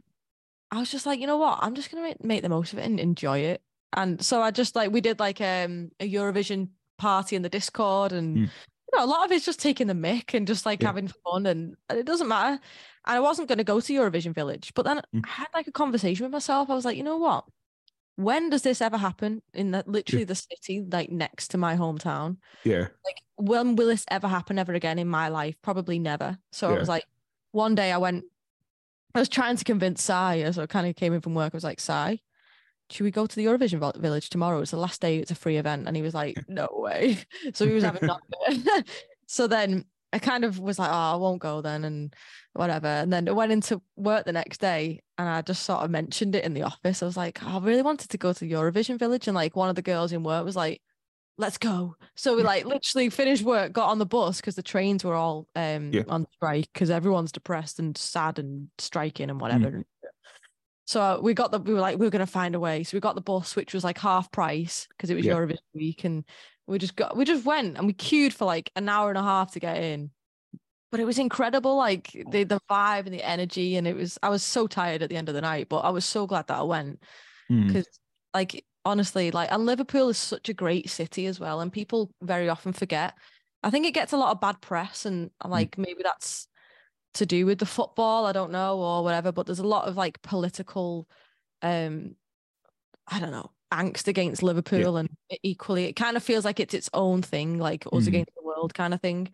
I 0.72 0.80
was 0.80 0.92
just 0.92 1.06
like, 1.06 1.20
you 1.20 1.28
know 1.28 1.38
what? 1.38 1.60
I'm 1.62 1.76
just 1.76 1.90
gonna 1.92 2.04
make, 2.04 2.24
make 2.24 2.42
the 2.42 2.50
most 2.50 2.74
of 2.74 2.80
it 2.80 2.86
and 2.86 3.00
enjoy 3.00 3.40
it. 3.40 3.62
And 3.96 4.24
so 4.24 4.42
I 4.42 4.52
just 4.52 4.76
like 4.76 4.92
we 4.92 5.02
did 5.02 5.20
like 5.20 5.40
um 5.42 5.92
a 6.00 6.12
Eurovision 6.12 6.70
party 6.98 7.36
in 7.36 7.42
the 7.42 7.50
Discord, 7.50 8.12
and 8.12 8.38
Mm. 8.38 8.42
you 8.42 8.98
know 9.00 9.06
a 9.06 9.08
lot 9.08 9.26
of 9.26 9.32
it's 9.32 9.46
just 9.46 9.60
taking 9.60 9.88
the 9.88 9.94
mic 9.94 10.34
and 10.34 10.48
just 10.48 10.66
like 10.66 10.82
Yeah. 10.82 10.88
having 10.90 11.08
fun, 11.08 11.46
and, 11.46 11.76
and 11.90 12.00
it 12.00 12.06
doesn't 12.06 12.28
matter. 12.28 12.60
And 13.08 13.18
I 13.18 13.20
wasn't 13.20 13.48
gonna 13.50 13.64
go 13.64 13.80
to 13.80 13.94
Eurovision 13.94 14.34
Village, 14.34 14.74
but 14.76 14.86
then 14.86 15.02
Mm. 15.14 15.22
I 15.26 15.30
had 15.30 15.48
like 15.54 15.68
a 15.68 15.72
conversation 15.72 16.26
with 16.26 16.32
myself. 16.34 16.70
I 16.70 16.76
was 16.76 16.86
like, 16.86 16.98
you 16.98 17.04
know 17.04 17.18
what? 17.18 17.46
When 18.16 18.50
does 18.50 18.62
this 18.62 18.82
ever 18.82 18.98
happen 18.98 19.42
in 19.54 19.72
that 19.72 19.88
literally 19.88 20.24
the 20.24 20.36
city 20.36 20.86
like 20.90 21.12
next 21.12 21.50
to 21.50 21.58
my 21.58 21.76
hometown? 21.76 22.38
yeah, 22.64 22.88
like 23.04 23.22
when 23.36 23.76
will 23.76 23.88
this 23.88 24.06
ever 24.10 24.28
happen 24.28 24.58
ever 24.58 24.74
again 24.74 25.00
in 25.00 25.08
my 25.08 25.28
life? 25.28 25.56
Probably 25.62 26.00
never. 26.00 26.38
So 26.52 26.74
i 26.74 26.80
was 26.80 26.90
like 26.90 27.04
one 27.52 27.76
day 27.76 27.92
i 27.92 27.98
went 27.98 28.26
i 29.14 29.20
was 29.20 29.30
trying 29.30 29.56
to 29.56 29.64
convince 29.64 30.04
Sai 30.04 30.40
as 30.40 30.58
i 30.58 30.66
kind 30.66 30.88
of 30.88 30.96
came 30.96 31.14
in 31.14 31.22
from 31.22 31.36
work. 31.36 31.54
I 31.54 31.58
was 31.58 31.64
like 31.64 31.80
Sai, 31.80 32.20
should 32.90 33.04
we 33.04 33.12
go 33.12 33.26
to 33.26 33.36
the 33.36 33.46
eurovision 33.46 33.80
village 33.98 34.30
tomorrow? 34.30 34.62
It's 34.62 34.72
the 34.72 34.78
last 34.78 35.02
day 35.02 35.18
it's 35.18 35.32
a 35.32 35.36
free 35.36 35.58
event. 35.58 35.88
And 35.88 35.96
he 35.96 36.02
was 36.02 36.14
like 36.14 36.38
no 36.48 36.68
way. 36.72 37.20
So 37.54 37.66
he 37.66 37.74
was 37.74 37.84
having 37.84 38.10
of 38.10 38.22
so 39.28 39.48
then 39.48 39.86
i 40.16 40.20
kind 40.20 40.44
of 40.44 40.60
was 40.60 40.80
like 40.80 40.90
oh 40.90 41.14
i 41.14 41.16
won't 41.16 41.42
go 41.42 41.62
then 41.62 41.84
and 41.84 42.16
whatever 42.54 42.88
and 42.88 43.12
then 43.12 43.28
I 43.28 43.34
went 43.34 43.52
into 43.52 43.82
work 43.96 44.26
the 44.26 44.32
next 44.32 44.60
day 44.60 45.02
and 45.18 45.28
i 45.28 45.42
just 45.42 45.64
sort 45.64 45.84
of 45.84 45.92
mentioned 45.92 46.36
it 46.36 46.44
in 46.44 46.54
the 46.54 46.64
office 46.64 47.04
i 47.04 47.06
was 47.06 47.18
like 47.18 47.40
oh, 47.44 47.58
i 47.58 47.60
really 47.60 47.82
wanted 47.82 48.10
to 48.10 48.18
go 48.18 48.34
to 48.34 48.46
eurovision 48.46 48.98
village 48.98 49.28
and 49.28 49.36
like 49.36 49.56
one 49.56 49.70
of 49.70 49.76
the 49.76 49.82
girls 49.82 50.12
in 50.12 50.24
work 50.24 50.44
was 50.44 50.56
like 50.56 50.82
let's 51.38 51.58
go. 51.58 51.96
So 52.16 52.36
we 52.36 52.44
like 52.44 52.66
literally 52.66 53.10
finished 53.10 53.44
work, 53.44 53.74
got 53.74 53.90
on 53.90 54.00
the 54.00 54.06
bus 54.06 54.38
because 54.40 54.56
the 54.56 54.64
trains 54.64 55.04
were 55.04 55.16
all 55.16 55.48
um 55.56 55.92
Yeah. 55.94 56.04
on 56.08 56.26
strike 56.34 56.70
because 56.74 56.90
everyone's 56.90 57.32
depressed 57.32 57.80
and 57.80 57.98
sad 57.98 58.40
and 58.40 58.70
striking 58.78 59.30
and 59.30 59.40
whatever. 59.40 59.84
So 60.86 61.02
uh, 61.02 61.20
we 61.22 61.34
got 61.34 61.52
the 61.52 61.60
we 61.60 61.74
were 61.74 61.80
like 61.80 61.98
we 61.98 62.06
were 62.06 62.12
gonna 62.12 62.28
find 62.28 62.56
a 62.56 62.60
way. 62.60 62.84
So 62.84 62.96
we 62.96 63.02
got 63.02 63.16
the 63.16 63.22
bus, 63.22 63.56
which 63.56 63.74
was 63.74 63.84
like 63.84 63.98
half 63.98 64.32
price 64.32 64.88
because 64.90 65.10
it 65.10 65.16
was 65.16 65.26
Yeah. 65.26 65.34
Eurovision 65.34 65.58
week, 65.74 66.04
and 66.04 66.24
we 66.68 66.80
just 66.80 66.96
got 66.96 67.16
we 67.16 67.26
just 67.26 67.46
went 67.46 67.78
and 67.78 67.88
we 67.88 67.94
queued 67.94 68.34
for 68.34 68.46
like 68.46 68.72
an 68.76 68.90
hour 68.90 69.10
and 69.10 69.18
a 69.18 69.24
half 69.24 69.52
to 69.54 69.60
get 69.60 69.78
in. 69.78 70.12
But 70.92 71.00
it 71.00 71.06
was 71.06 71.20
incredible, 71.20 71.76
like 71.76 72.12
the 72.30 72.44
the 72.44 72.60
vibe 72.70 73.06
and 73.06 73.14
the 73.14 73.24
energy, 73.24 73.76
and 73.76 73.88
it 73.88 73.96
was. 73.96 74.18
I 74.24 74.30
was 74.30 74.44
so 74.44 74.66
tired 74.68 75.02
at 75.02 75.10
the 75.10 75.18
end 75.18 75.28
of 75.28 75.36
the 75.36 75.42
night, 75.42 75.68
but 75.68 75.80
I 75.80 75.90
was 75.90 76.06
so 76.06 76.26
glad 76.26 76.48
that 76.48 76.58
I 76.58 76.64
went 76.64 77.00
because 77.68 77.88
like 78.34 78.66
honestly 78.86 79.32
like 79.32 79.52
and 79.52 79.66
liverpool 79.66 80.10
is 80.10 80.18
such 80.18 80.48
a 80.48 80.54
great 80.54 80.90
city 80.90 81.26
as 81.26 81.40
well 81.40 81.60
and 81.60 81.74
people 81.74 82.12
very 82.22 82.48
often 82.48 82.72
forget 82.72 83.16
i 83.64 83.70
think 83.70 83.86
it 83.86 83.94
gets 83.94 84.14
a 84.14 84.18
lot 84.18 84.32
of 84.32 84.40
bad 84.40 84.62
press 84.62 85.06
and 85.06 85.32
and, 85.42 85.52
like 85.52 85.78
maybe 85.78 86.04
that's 86.04 86.48
to 87.14 87.26
do 87.26 87.46
with 87.46 87.58
the 87.58 87.66
football 87.66 88.26
i 88.26 88.32
don't 88.32 88.52
know 88.52 88.78
or 88.78 89.04
whatever 89.04 89.32
but 89.32 89.46
there's 89.46 89.60
a 89.60 89.68
lot 89.68 89.88
of 89.88 89.98
like 89.98 90.22
political 90.22 91.08
um 91.64 92.16
i 93.08 93.20
don't 93.20 93.32
know 93.32 93.50
angst 93.74 94.08
against 94.08 94.44
liverpool 94.44 94.96
and 94.98 95.10
e- 95.32 95.38
equally 95.44 95.86
it 95.86 95.94
kind 95.96 96.16
of 96.18 96.24
feels 96.24 96.46
like 96.46 96.60
it's 96.60 96.74
its 96.74 96.90
own 96.94 97.22
thing 97.22 97.58
like 97.58 97.86
us 97.88 98.04
Mhm. 98.06 98.08
against 98.08 98.32
the 98.36 98.44
world 98.44 98.74
kind 98.74 98.94
of 98.94 99.02
thing 99.02 99.30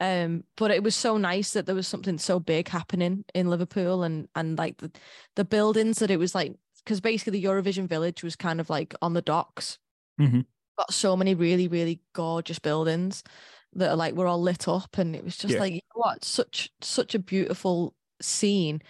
um 0.00 0.44
but 0.56 0.70
it 0.70 0.82
was 0.82 0.94
so 0.96 1.16
nice 1.16 1.52
that 1.52 1.66
there 1.66 1.74
was 1.74 1.86
something 1.88 2.18
so 2.18 2.38
big 2.40 2.68
happening 2.68 3.24
in 3.34 3.48
liverpool 3.50 4.02
and 4.02 4.28
and 4.34 4.58
like 4.58 4.78
the, 4.78 4.90
the 5.36 5.44
buildings 5.44 5.98
that 5.98 6.10
it 6.10 6.18
was 6.18 6.34
like 6.34 6.54
because 6.84 7.00
basically 7.00 7.40
the 7.40 7.44
Eurovision 7.46 7.86
Village 7.88 8.22
was 8.22 8.36
kind 8.36 8.60
of 8.60 8.68
like 8.68 8.94
on 9.00 9.14
the 9.14 9.22
docks. 9.22 9.78
Mhm. 10.20 10.44
Got 10.76 10.92
so 10.92 11.16
many 11.16 11.34
really, 11.34 11.66
really 11.66 12.02
gorgeous 12.12 12.58
buildings 12.58 13.22
that 13.72 13.88
are 13.90 13.96
like 13.96 14.14
were 14.14 14.26
all 14.26 14.42
lit 14.42 14.68
up, 14.68 14.98
and 14.98 15.16
it 15.16 15.24
was 15.24 15.38
just 15.38 15.54
Yeah. 15.54 15.60
like 15.60 15.72
you 15.72 15.80
know 15.94 16.02
what, 16.02 16.24
such 16.24 16.70
such 16.82 17.14
a 17.14 17.18
beautiful 17.18 17.94
scene. 18.20 18.82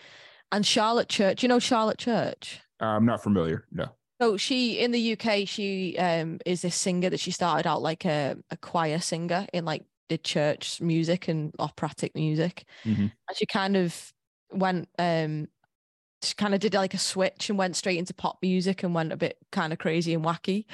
And 0.51 0.67
Charlotte 0.67 1.09
Church, 1.09 1.43
you 1.45 1.49
know 1.49 1.61
Charlotte 1.61 1.99
Church. 1.99 2.61
I'm 2.81 3.07
not 3.07 3.23
familiar. 3.23 3.65
No. 3.71 3.95
So 4.25 4.39
she 4.39 4.79
in 4.79 4.91
the 4.91 5.13
UK, 5.13 5.47
she 5.47 5.99
um 5.99 6.39
is 6.47 6.63
this 6.63 6.75
singer 6.75 7.11
that 7.11 7.21
she 7.21 7.31
started 7.31 7.67
out 7.67 7.83
like 7.83 8.07
a, 8.07 8.37
a 8.51 8.57
choir 8.57 8.99
singer 8.99 9.47
in 9.53 9.67
like 9.67 9.85
the 10.09 10.17
church 10.17 10.81
music 10.81 11.29
and 11.29 11.55
operatic 11.59 12.15
music. 12.15 12.65
Mhm. 12.87 13.13
And 13.29 13.37
she 13.37 13.45
kind 13.45 13.77
of 13.77 14.15
went 14.51 14.89
um 14.99 15.49
she 16.23 16.35
kind 16.37 16.55
of 16.55 16.61
did 16.61 16.73
like 16.73 16.95
a 16.95 16.99
switch 16.99 17.51
and 17.51 17.59
went 17.59 17.77
straight 17.77 17.99
into 17.99 18.15
pop 18.15 18.39
music 18.41 18.83
and 18.83 18.95
went 18.95 19.13
a 19.13 19.17
bit 19.19 19.37
kind 19.53 19.75
of 19.75 19.79
crazy 19.79 20.15
and 20.15 20.25
wacky. 20.25 20.65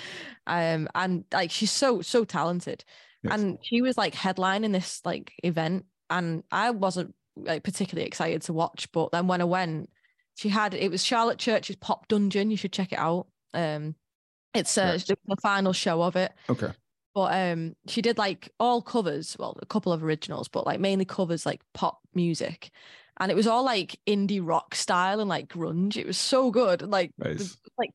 Um 0.47 0.89
and 0.95 1.25
like 1.33 1.51
she's 1.51 1.73
so 1.73 2.03
so 2.03 2.25
talented. 2.25 2.85
Yes. 3.25 3.35
And 3.35 3.59
she 3.63 3.83
was 3.83 3.99
like 3.99 4.15
headlining 4.15 4.73
this 4.73 5.01
like 5.05 5.33
event 5.43 5.87
and 6.09 6.45
I 6.53 6.71
wasn't 6.71 7.17
like 7.35 7.65
particularly 7.65 8.07
excited 8.07 8.43
to 8.43 8.53
watch, 8.53 8.93
but 8.93 9.11
then 9.11 9.27
when 9.27 9.41
I 9.41 9.45
went, 9.45 9.91
she 10.37 10.51
had 10.51 10.73
it 10.73 10.93
was 10.93 11.05
Charlotte 11.05 11.39
Church's 11.39 11.77
Pop 11.77 12.07
Dungeon. 12.07 12.53
You 12.53 12.57
should 12.57 12.73
check 12.73 12.93
it 12.93 12.99
out. 13.01 13.27
Um 13.55 13.95
it's 14.55 14.77
uh, 14.77 14.87
Nice. 14.93 15.05
the 15.05 15.17
final 15.41 15.73
show 15.73 16.03
of 16.03 16.17
it. 16.17 16.33
Okay. 16.49 16.73
But 17.15 17.35
um, 17.35 17.75
she 17.87 18.03
did 18.03 18.19
like 18.19 18.51
all 18.59 18.83
covers, 18.83 19.37
well, 19.39 19.57
a 19.63 19.67
couple 19.67 19.93
of 19.93 20.03
originals, 20.03 20.49
but 20.49 20.67
like 20.67 20.81
mainly 20.81 21.05
covers 21.05 21.45
like 21.47 21.61
pop 21.75 21.99
music, 22.15 22.71
and 23.19 23.31
it 23.31 23.37
was 23.37 23.47
all 23.47 23.65
like 23.65 23.99
indie 24.09 24.41
rock 24.43 24.75
style 24.75 25.21
and 25.21 25.29
like 25.29 25.49
grunge. 25.49 25.97
It 25.97 26.07
was 26.07 26.19
so 26.19 26.51
good, 26.51 26.83
like 26.83 27.13
the- 27.19 27.57
like 27.79 27.91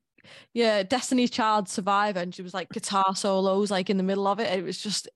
yeah, 0.54 0.82
Destiny's 0.82 1.30
Child 1.30 1.68
Survivor, 1.68 2.20
and 2.20 2.34
she 2.34 2.42
was 2.42 2.52
like 2.54 2.68
guitar 2.70 3.14
solos 3.14 3.70
like 3.70 3.88
in 3.90 3.96
the 3.96 4.02
middle 4.02 4.26
of 4.26 4.38
it. 4.40 4.50
It 4.58 4.64
was 4.64 4.80
just, 4.82 5.08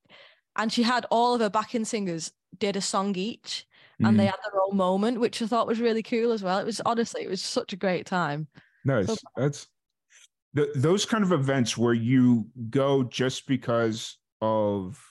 and 0.56 0.70
she 0.72 0.82
had 0.82 1.06
all 1.10 1.34
of 1.34 1.40
her 1.40 1.50
backing 1.50 1.84
singers 1.84 2.32
did 2.58 2.76
a 2.76 2.80
song 2.82 3.16
each, 3.16 3.66
and 3.98 4.18
they 4.20 4.24
Mhm. 4.26 4.30
had 4.30 4.38
their 4.44 4.60
own 4.62 4.76
moment, 4.76 5.20
which 5.20 5.40
I 5.42 5.46
thought 5.46 5.66
was 5.66 5.80
really 5.80 6.02
cool 6.02 6.32
as 6.32 6.42
well. 6.42 6.58
It 6.58 6.66
was 6.66 6.80
honestly, 6.86 7.22
it 7.22 7.30
was 7.30 7.42
such 7.42 7.72
a 7.72 7.76
great 7.76 8.06
time. 8.06 8.48
Nice. 8.84 9.06
So- 9.08 9.16
That's 9.36 9.66
the, 10.52 10.70
those 10.74 11.04
kind 11.04 11.22
of 11.24 11.32
events 11.32 11.76
where 11.78 11.94
you 11.94 12.50
go 12.70 13.04
just 13.04 13.46
because 13.46 14.18
of 14.40 15.04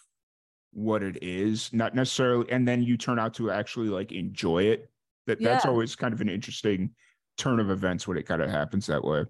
what 0.71 1.01
it 1.03 1.21
is, 1.23 1.73
not 1.73 1.95
necessarily, 1.95 2.49
and 2.51 2.67
then 2.67 2.83
you 2.83 2.97
turn 2.97 3.19
out 3.19 3.33
to 3.35 3.51
actually 3.51 3.89
like 3.89 4.11
enjoy 4.11 4.63
it. 4.63 4.91
That 5.27 5.43
that's 5.43 5.65
always 5.65 5.95
kind 5.95 6.13
of 6.13 6.21
an 6.21 6.29
interesting 6.29 6.95
turn 7.37 7.59
of 7.59 7.69
events 7.69 8.07
when 8.07 8.17
it 8.17 8.23
kind 8.23 8.41
of 8.41 8.49
happens 8.49 8.87
that 8.87 9.03
way. 9.03 9.25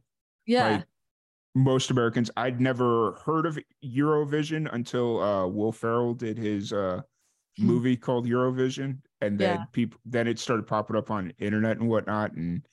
Yeah, 0.46 0.64
Like 0.70 0.88
most 1.56 1.92
Americans, 1.92 2.32
I'd 2.38 2.62
never 2.62 3.14
heard 3.26 3.46
of 3.46 3.60
Eurovision 3.84 4.72
until 4.74 5.22
uh, 5.22 5.48
Will 5.48 5.72
Ferrell 5.72 6.14
did 6.14 6.38
his 6.38 6.74
uh, 6.74 7.02
Hmm. 7.58 7.68
movie 7.68 7.98
called 7.98 8.28
Eurovision, 8.28 9.02
and 9.22 9.40
then 9.40 9.60
Yeah. 9.60 9.66
people 9.74 10.00
then 10.06 10.28
it 10.28 10.40
started 10.40 10.68
popping 10.68 10.96
up 10.96 11.12
on 11.12 11.34
internet 11.40 11.78
and 11.78 11.90
whatnot. 11.90 12.34
And 12.34 12.66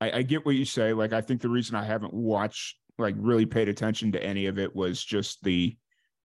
I, 0.00 0.18
I 0.18 0.22
get 0.22 0.44
what 0.44 0.56
you 0.56 0.64
say. 0.64 0.92
Like 0.92 1.12
I 1.12 1.20
think 1.20 1.40
the 1.40 1.48
reason 1.48 1.76
I 1.76 1.84
haven't 1.84 2.14
watched, 2.14 2.76
like 2.98 3.14
really 3.18 3.46
paid 3.46 3.68
attention 3.68 4.12
to 4.12 4.22
any 4.22 4.46
of 4.46 4.58
it, 4.58 4.74
was 4.74 5.02
just 5.02 5.42
the 5.42 5.76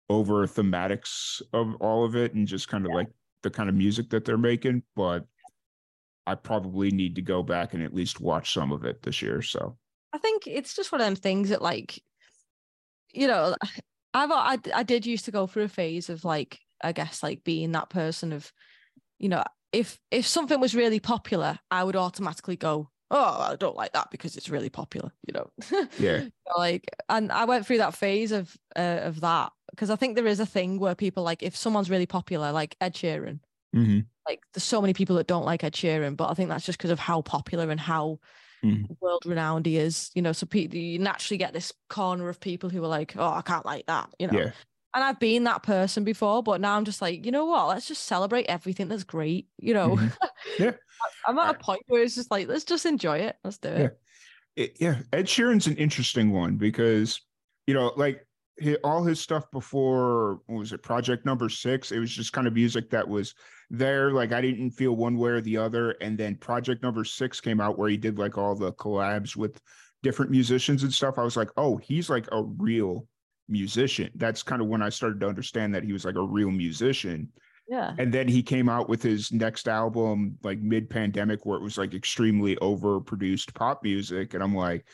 over 0.09 0.47
thematics 0.47 1.41
of 1.53 1.75
all 1.75 2.05
of 2.05 2.15
it, 2.15 2.33
and 2.33 2.47
just 2.47 2.67
kind 2.67 2.85
of 2.85 2.93
like 2.93 3.07
the 3.43 3.49
kind 3.49 3.69
of 3.69 3.75
music 3.75 4.09
that 4.09 4.25
they're 4.25 4.37
making. 4.37 4.83
But 4.95 5.25
I 6.25 6.35
probably 6.35 6.91
need 6.91 7.15
to 7.15 7.21
go 7.21 7.41
back 7.43 7.73
and 7.73 7.83
at 7.83 7.93
least 7.93 8.21
watch 8.21 8.53
some 8.53 8.71
of 8.71 8.85
it 8.85 9.01
this 9.01 9.21
year. 9.21 9.41
So 9.41 9.77
I 10.13 10.17
think 10.17 10.43
it's 10.45 10.75
just 10.75 10.91
one 10.91 11.01
of 11.01 11.07
them 11.07 11.15
things 11.15 11.49
that 11.49 11.61
like, 11.61 12.01
you 13.13 13.27
know, 13.27 13.55
I've 14.13 14.31
I, 14.31 14.57
I 14.73 14.83
did 14.83 15.05
used 15.05 15.25
to 15.25 15.31
go 15.31 15.47
through 15.47 15.63
a 15.63 15.69
phase 15.69 16.09
of 16.09 16.23
like 16.23 16.59
I 16.83 16.91
guess 16.91 17.23
like 17.23 17.43
being 17.43 17.71
that 17.73 17.89
person 17.89 18.31
of, 18.31 18.51
you 19.17 19.29
know, 19.29 19.43
if 19.71 19.99
if 20.11 20.25
something 20.25 20.59
was 20.59 20.75
really 20.75 20.99
popular, 20.99 21.59
I 21.69 21.83
would 21.83 21.95
automatically 21.95 22.55
go, 22.55 22.89
oh, 23.11 23.39
I 23.41 23.55
don't 23.55 23.75
like 23.75 23.93
that 23.93 24.11
because 24.11 24.37
it's 24.37 24.49
really 24.49 24.69
popular, 24.69 25.11
you 25.27 25.33
know. 25.33 25.51
Yeah. 25.97 26.23
like, 26.57 26.89
and 27.09 27.31
I 27.31 27.45
went 27.45 27.65
through 27.65 27.79
that 27.79 27.95
phase 27.95 28.31
of 28.31 28.57
uh, 28.75 29.01
of 29.03 29.21
that 29.21 29.51
because 29.71 29.89
I 29.89 29.95
think 29.95 30.15
there 30.15 30.27
is 30.27 30.39
a 30.39 30.45
thing 30.45 30.79
where 30.79 30.95
people 30.95 31.23
like 31.23 31.43
if 31.43 31.55
someone's 31.55 31.89
really 31.89 32.05
popular, 32.05 32.51
like 32.51 32.75
Ed 32.81 32.95
Sheeran, 32.95 33.39
hmm 33.73 33.99
like 34.27 34.41
there's 34.53 34.63
so 34.63 34.81
many 34.81 34.93
people 34.93 35.15
that 35.17 35.27
don't 35.27 35.45
like 35.45 35.63
Ed 35.63 35.73
Sheeran, 35.73 36.15
but 36.15 36.29
I 36.29 36.33
think 36.35 36.49
that's 36.49 36.65
just 36.65 36.77
because 36.77 36.91
of 36.91 36.99
how 36.99 37.21
popular 37.21 37.71
and 37.71 37.79
how 37.79 38.19
Mhm. 38.63 38.97
world 39.01 39.25
renowned 39.25 39.65
he 39.65 39.77
is. 39.77 40.11
You 40.15 40.21
know, 40.21 40.33
so 40.33 40.45
pe- 40.45 40.67
you 40.69 40.99
naturally 40.99 41.37
get 41.37 41.53
this 41.53 41.73
corner 41.89 42.29
of 42.29 42.39
people 42.39 42.69
who 42.69 42.83
are 42.83 42.87
like, 42.87 43.15
oh, 43.17 43.33
I 43.33 43.41
can't 43.41 43.65
like 43.65 43.85
that. 43.87 44.13
You 44.19 44.27
know. 44.27 44.33
Yeah. 44.33 44.51
And 44.93 45.03
I've 45.03 45.19
been 45.19 45.43
that 45.43 45.61
person 45.63 46.03
before, 46.03 46.41
but 46.41 46.61
now 46.61 46.75
I'm 46.75 46.85
just 46.85 47.01
like, 47.01 47.25
you 47.25 47.31
know 47.31 47.45
what? 47.45 47.67
Let's 47.67 47.87
just 47.87 48.05
celebrate 48.05 48.45
everything 48.45 48.87
that's 48.87 49.03
great. 49.03 49.47
You 49.57 49.73
know, 49.73 49.89
Mhm. 49.95 50.17
Yeah. 50.59 50.71
I'm 51.27 51.37
at 51.37 51.55
a 51.55 51.59
point 51.59 51.81
where 51.87 52.01
it's 52.01 52.15
just 52.15 52.31
like, 52.31 52.47
let's 52.47 52.63
just 52.63 52.85
enjoy 52.85 53.19
it. 53.19 53.37
Let's 53.43 53.57
do 53.59 53.69
it. 53.69 53.79
Yeah. 54.55 54.63
it, 54.63 54.77
yeah, 54.79 54.99
Ed 55.13 55.27
Sheeran's 55.27 55.67
an 55.67 55.77
interesting 55.77 56.31
one 56.31 56.57
because 56.57 57.21
you 57.67 57.73
know, 57.75 57.93
like 57.95 58.25
all 58.83 59.03
his 59.03 59.21
stuff 59.21 59.49
before 59.51 60.41
what 60.47 60.59
was 60.59 60.73
it, 60.73 60.81
Project 60.83 61.25
Number 61.25 61.47
Six? 61.49 61.91
It 61.91 61.99
was 61.99 62.11
just 62.11 62.33
kind 62.33 62.47
of 62.47 62.53
music 62.53 62.89
that 62.89 63.07
was 63.07 63.33
there. 63.69 64.11
Like 64.11 64.33
I 64.33 64.41
didn't 64.41 64.71
feel 64.71 64.95
one 64.95 65.17
way 65.17 65.29
or 65.29 65.41
the 65.41 65.57
other. 65.57 65.91
And 66.01 66.17
then 66.17 66.35
Project 66.35 66.81
Number 66.83 67.05
Six 67.05 67.39
came 67.39 67.61
out 67.61 67.77
where 67.77 67.89
he 67.89 67.95
did 67.95 68.17
like 68.17 68.37
all 68.37 68.55
the 68.55 68.73
collabs 68.73 69.35
with 69.35 69.61
different 70.03 70.31
musicians 70.31 70.83
and 70.83 70.93
stuff. 70.93 71.17
I 71.17 71.23
was 71.23 71.37
like, 71.37 71.51
oh, 71.57 71.77
he's 71.77 72.09
like 72.09 72.27
a 72.31 72.43
real 72.43 73.07
musician. 73.49 74.09
That's 74.15 74.43
kind 74.43 74.61
of 74.61 74.67
when 74.67 74.81
I 74.81 74.89
started 74.89 75.19
to 75.21 75.27
understand 75.27 75.73
that 75.75 75.83
he 75.83 75.93
was 75.93 76.05
like 76.05 76.15
a 76.15 76.21
real 76.21 76.51
musician 76.51 77.29
Yeah. 77.67 77.93
and 77.97 78.13
then 78.13 78.27
he 78.27 78.41
came 78.43 78.69
out 78.69 78.89
with 78.89 79.01
his 79.03 79.31
next 79.31 79.67
album 79.67 80.37
like 80.43 80.59
mid-pandemic 80.59 81.45
where 81.45 81.57
it 81.57 81.63
was 81.63 81.77
like 81.77 81.93
extremely 81.93 82.55
overproduced 82.57 83.53
pop 83.53 83.83
music 83.83 84.33
and 84.33 84.41
i'm 84.43 84.55
like 84.55 84.85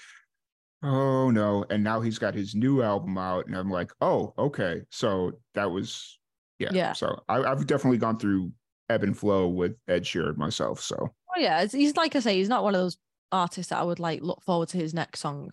oh 0.84 1.30
no 1.32 1.66
and 1.70 1.84
now 1.84 2.02
he's 2.02 2.20
got 2.20 2.34
his 2.34 2.54
new 2.54 2.82
album 2.84 3.18
out 3.18 3.48
and 3.48 3.56
i'm 3.56 3.70
like 3.70 3.92
oh 4.02 4.34
okay 4.38 4.82
so 4.90 5.32
that 5.54 5.70
was 5.72 6.20
yeah, 6.60 6.70
Yeah. 6.74 6.94
so 6.94 7.08
I, 7.30 7.44
i've 7.44 7.66
definitely 7.66 7.98
gone 7.98 8.20
through 8.20 8.52
ebb 8.90 9.04
and 9.04 9.18
flow 9.18 9.48
with 9.48 9.76
ed 9.88 10.04
sheeran 10.04 10.38
myself 10.38 10.80
so 10.82 10.98
Oh 11.38 11.42
yeah. 11.42 11.62
It's, 11.64 11.74
he's 11.74 11.98
like 11.98 12.16
I 12.16 12.20
say, 12.22 12.38
he's 12.38 12.48
not 12.48 12.64
one 12.64 12.76
of 12.76 12.80
those 12.80 12.96
artists 13.30 13.70
that 13.72 13.80
I 13.80 13.84
would 13.84 14.00
like 14.00 14.22
look 14.22 14.42
forward 14.44 14.70
to 14.70 14.78
his 14.78 14.94
next 14.94 15.20
song. 15.20 15.52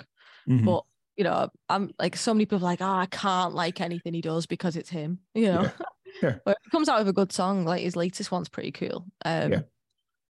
Mhm. 0.48 0.64
But 0.64 0.84
you 1.16 1.24
know, 1.24 1.48
I'm 1.68 1.90
like 1.98 2.16
so 2.16 2.32
many 2.34 2.46
people 2.46 2.58
are 2.58 2.62
like, 2.62 2.80
oh, 2.80 2.86
I 2.86 3.06
can't 3.06 3.54
like 3.54 3.80
anything 3.80 4.14
he 4.14 4.20
does 4.20 4.46
because 4.46 4.76
it's 4.76 4.90
him. 4.90 5.20
You 5.34 5.52
know. 5.52 5.62
Yeah. 5.62 5.70
Yeah. 6.22 6.34
but 6.44 6.58
he 6.62 6.68
comes 6.68 6.90
out 6.90 6.98
with 6.98 7.08
a 7.08 7.12
good 7.14 7.32
song, 7.32 7.64
like 7.64 7.80
his 7.80 7.96
latest 7.96 8.30
one's 8.30 8.50
pretty 8.50 8.70
cool. 8.70 9.06
Um 9.24 9.52
Yeah. 9.52 9.60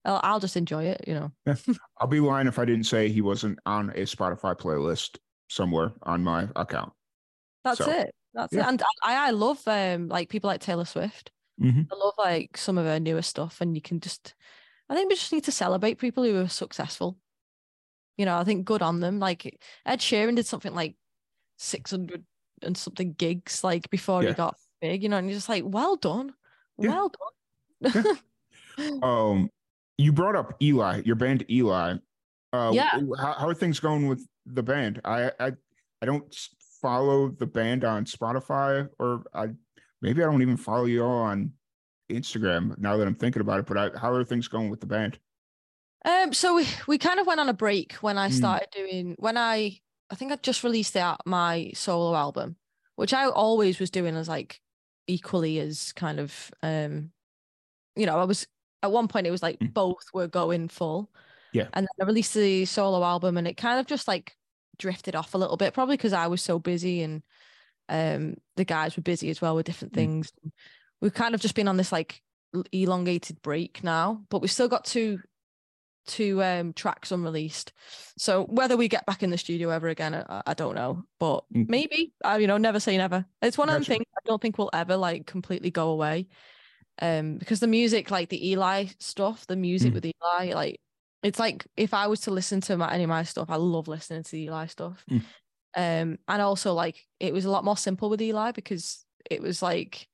I'll, 0.04 0.20
I'll 0.22 0.40
just 0.40 0.56
enjoy 0.58 0.84
it, 0.84 1.04
you 1.08 1.14
know. 1.14 1.32
i'll 1.98 2.06
be 2.06 2.20
lying 2.20 2.46
if 2.46 2.58
i 2.58 2.66
didn't 2.66 2.84
say 2.84 3.08
he 3.08 3.22
wasn't 3.22 3.58
on 3.64 3.88
a 3.90 4.02
spotify 4.02 4.54
playlist 4.54 5.16
somewhere 5.48 5.92
on 6.02 6.22
my 6.22 6.48
account 6.56 6.92
That's 7.64 7.78
So, 7.78 7.90
it. 7.90 8.14
That's 8.34 8.52
yeah. 8.52 8.60
it. 8.66 8.68
And 8.68 8.82
I, 9.02 9.28
I 9.28 9.30
love 9.30 9.62
um 9.66 10.08
like 10.08 10.28
people 10.28 10.48
like 10.48 10.60
Taylor 10.60 10.84
Swift. 10.84 11.30
Mhm. 11.60 11.86
I 11.90 11.96
love 11.96 12.14
like 12.18 12.56
some 12.58 12.76
of 12.78 12.84
her 12.84 13.00
newer 13.00 13.22
stuff, 13.22 13.60
and 13.62 13.74
you 13.74 13.80
can 13.82 14.00
just, 14.00 14.34
I 14.90 14.94
think 14.94 15.08
we 15.10 15.14
just 15.16 15.32
need 15.32 15.44
to 15.44 15.52
celebrate 15.52 15.98
people 15.98 16.24
who 16.24 16.36
are 16.40 16.48
successful. 16.48 17.16
You 18.16 18.26
know, 18.26 18.36
I 18.36 18.44
think 18.44 18.64
good 18.66 18.82
on 18.82 19.00
them. 19.00 19.18
Like 19.18 19.58
Ed 19.86 20.00
Sheeran 20.00 20.36
did 20.36 20.46
something 20.46 20.74
like 20.74 20.96
six 21.58 21.90
hundred 21.90 22.24
and 22.62 22.76
something 22.76 23.14
gigs 23.14 23.64
like 23.64 23.88
before 23.90 24.22
Yeah. 24.22 24.30
he 24.30 24.34
got 24.34 24.56
big. 24.80 25.02
You 25.02 25.08
know, 25.08 25.16
and 25.16 25.28
you're 25.28 25.36
just 25.36 25.48
like, 25.48 25.64
well 25.66 25.96
done, 25.96 26.34
Yeah. 26.78 26.90
well 26.90 27.12
done. 27.82 28.18
um 29.02 29.50
you 29.98 30.12
brought 30.12 30.36
up 30.36 30.54
eli 30.62 31.02
your 31.04 31.16
band 31.16 31.44
eli 31.50 31.94
uh 32.52 32.70
Yeah. 32.74 32.90
how, 33.18 33.32
how 33.32 33.48
are 33.48 33.54
things 33.54 33.80
going 33.80 34.06
with 34.06 34.26
the 34.46 34.62
band 34.62 35.00
i 35.04 35.30
i 35.40 35.52
i 36.02 36.06
don't 36.06 36.34
follow 36.82 37.28
the 37.28 37.46
band 37.46 37.84
on 37.84 38.04
spotify 38.04 38.88
or 38.98 39.24
i 39.34 39.48
maybe 40.02 40.22
i 40.22 40.26
don't 40.26 40.42
even 40.42 40.56
follow 40.56 40.84
you 40.86 41.02
all 41.04 41.22
on 41.22 41.52
instagram 42.10 42.76
now 42.78 42.96
that 42.96 43.06
i'm 43.06 43.14
thinking 43.14 43.40
about 43.40 43.60
it 43.60 43.66
but 43.66 43.76
I, 43.76 43.98
how 43.98 44.12
are 44.12 44.24
things 44.24 44.48
going 44.48 44.70
with 44.70 44.80
the 44.80 44.86
band 44.86 45.18
Um, 46.04 46.32
so 46.32 46.56
we, 46.56 46.66
we 46.86 46.98
kind 46.98 47.20
of 47.20 47.26
went 47.26 47.40
on 47.40 47.48
a 47.48 47.54
break 47.54 47.94
when 47.94 48.16
I 48.18 48.28
Mm. 48.28 48.32
started 48.32 48.68
doing 48.72 49.16
when 49.18 49.36
I 49.36 49.80
I 50.10 50.14
think 50.16 50.32
I 50.32 50.36
just 50.36 50.64
released 50.64 50.96
out 50.96 51.20
my 51.26 51.70
solo 51.74 52.16
album, 52.16 52.56
which 52.96 53.12
I 53.12 53.26
always 53.28 53.78
was 53.78 53.90
doing 53.90 54.16
as 54.16 54.28
like 54.28 54.60
equally 55.06 55.58
as 55.60 55.92
kind 55.92 56.18
of 56.18 56.50
um, 56.62 57.12
you 57.96 58.06
know, 58.06 58.18
I 58.18 58.24
was 58.24 58.46
at 58.82 58.92
one 58.92 59.08
point 59.08 59.26
it 59.26 59.30
was 59.30 59.42
like 59.42 59.58
Mm. 59.60 59.74
both 59.74 60.04
were 60.14 60.28
going 60.28 60.68
full. 60.68 61.10
Yeah. 61.52 61.68
And 61.74 61.84
then 61.84 62.04
I 62.06 62.08
released 62.08 62.34
the 62.34 62.64
solo 62.64 63.04
album 63.04 63.36
and 63.36 63.46
it 63.46 63.56
kind 63.56 63.78
of 63.80 63.86
just 63.86 64.08
like 64.08 64.36
drifted 64.78 65.14
off 65.14 65.34
a 65.34 65.38
little 65.38 65.56
bit, 65.56 65.74
probably 65.74 65.96
because 65.96 66.12
I 66.14 66.28
was 66.28 66.42
so 66.42 66.58
busy 66.58 67.02
and 67.02 67.22
um 67.88 68.36
the 68.56 68.64
guys 68.64 68.96
were 68.96 69.02
busy 69.02 69.30
as 69.30 69.40
well 69.40 69.54
with 69.56 69.66
different 69.66 69.92
Mm. 69.92 69.96
things. 69.96 70.32
We've 71.00 71.14
kind 71.14 71.34
of 71.34 71.40
just 71.40 71.54
been 71.54 71.68
on 71.68 71.76
this 71.76 71.92
like 71.92 72.22
elongated 72.72 73.42
break 73.42 73.84
now, 73.84 74.24
but 74.30 74.40
we've 74.40 74.50
still 74.50 74.68
got 74.68 74.84
two 74.84 75.20
two 76.06 76.42
um 76.42 76.72
tracks 76.72 77.12
unreleased. 77.12 77.72
So 78.16 78.44
whether 78.44 78.76
we 78.76 78.88
get 78.88 79.06
back 79.06 79.22
in 79.22 79.30
the 79.30 79.38
studio 79.38 79.70
ever 79.70 79.88
again, 79.88 80.14
I, 80.14 80.42
I 80.46 80.54
don't 80.54 80.74
know, 80.74 81.04
but 81.18 81.44
Mm. 81.54 81.68
maybe. 81.68 82.12
I 82.24 82.38
you 82.38 82.46
know, 82.46 82.58
never 82.58 82.80
say 82.80 82.96
never. 82.96 83.24
It's 83.42 83.58
one 83.58 83.68
of 83.68 83.78
the 83.78 83.84
things 83.84 84.04
I 84.16 84.20
don't 84.26 84.40
think 84.40 84.58
will 84.58 84.70
ever 84.72 84.96
like 84.96 85.26
completely 85.26 85.70
go 85.70 85.90
away. 85.90 86.28
Um, 87.02 87.38
because 87.38 87.60
the 87.60 87.66
music, 87.66 88.10
like 88.10 88.28
the 88.28 88.50
Eli 88.50 88.86
stuff, 88.98 89.46
the 89.46 89.56
music 89.56 89.92
Mm. 89.92 89.94
with 89.94 90.06
Eli, 90.06 90.54
like 90.54 90.80
it's 91.22 91.38
like 91.38 91.66
if 91.76 91.94
I 91.94 92.06
was 92.06 92.22
to 92.22 92.30
listen 92.30 92.60
to 92.62 92.76
my, 92.76 92.92
any 92.92 93.04
of 93.04 93.08
my 93.08 93.22
stuff, 93.22 93.50
I 93.50 93.56
love 93.56 93.88
listening 93.88 94.22
to 94.22 94.30
the 94.30 94.42
Eli 94.44 94.66
stuff. 94.66 95.04
Mm. 95.10 95.22
Um, 95.76 96.18
and 96.26 96.42
also 96.42 96.74
like 96.74 97.06
it 97.20 97.32
was 97.32 97.44
a 97.44 97.50
lot 97.50 97.64
more 97.64 97.76
simple 97.76 98.10
with 98.10 98.20
Eli 98.20 98.52
because 98.52 99.04
it 99.30 99.40
was 99.40 99.62
like 99.62 100.08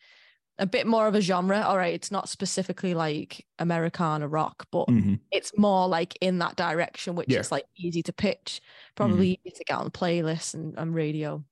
a 0.58 0.66
bit 0.66 0.86
more 0.86 1.06
of 1.06 1.14
a 1.14 1.20
genre. 1.20 1.60
All 1.62 1.76
right, 1.76 1.94
it's 1.94 2.10
not 2.10 2.28
specifically 2.28 2.94
like 2.94 3.46
Americana 3.58 4.28
rock, 4.28 4.66
but 4.72 4.88
Mhm. 4.88 5.20
it's 5.30 5.56
more 5.58 5.88
like 5.88 6.16
in 6.20 6.38
that 6.38 6.56
direction, 6.56 7.14
which 7.16 7.28
Yeah. 7.28 7.38
is 7.38 7.52
like 7.52 7.66
easy 7.76 8.02
to 8.04 8.12
pitch, 8.12 8.60
probably 8.94 9.40
easy 9.44 9.56
to 9.56 9.64
get 9.64 9.78
on 9.78 9.90
playlists 9.90 10.54
and, 10.54 10.78
and 10.78 10.94
radio. 10.94 11.44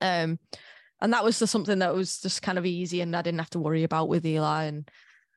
Um, 0.00 0.38
and 1.00 1.12
that 1.12 1.24
was 1.24 1.38
just 1.38 1.52
something 1.52 1.80
that 1.80 1.94
was 1.94 2.20
just 2.20 2.42
kind 2.42 2.58
of 2.58 2.66
easy, 2.66 3.00
and 3.00 3.14
I 3.16 3.22
didn't 3.22 3.40
have 3.40 3.50
to 3.50 3.60
worry 3.60 3.84
about 3.84 4.08
with 4.08 4.26
Eli. 4.26 4.64
And 4.64 4.90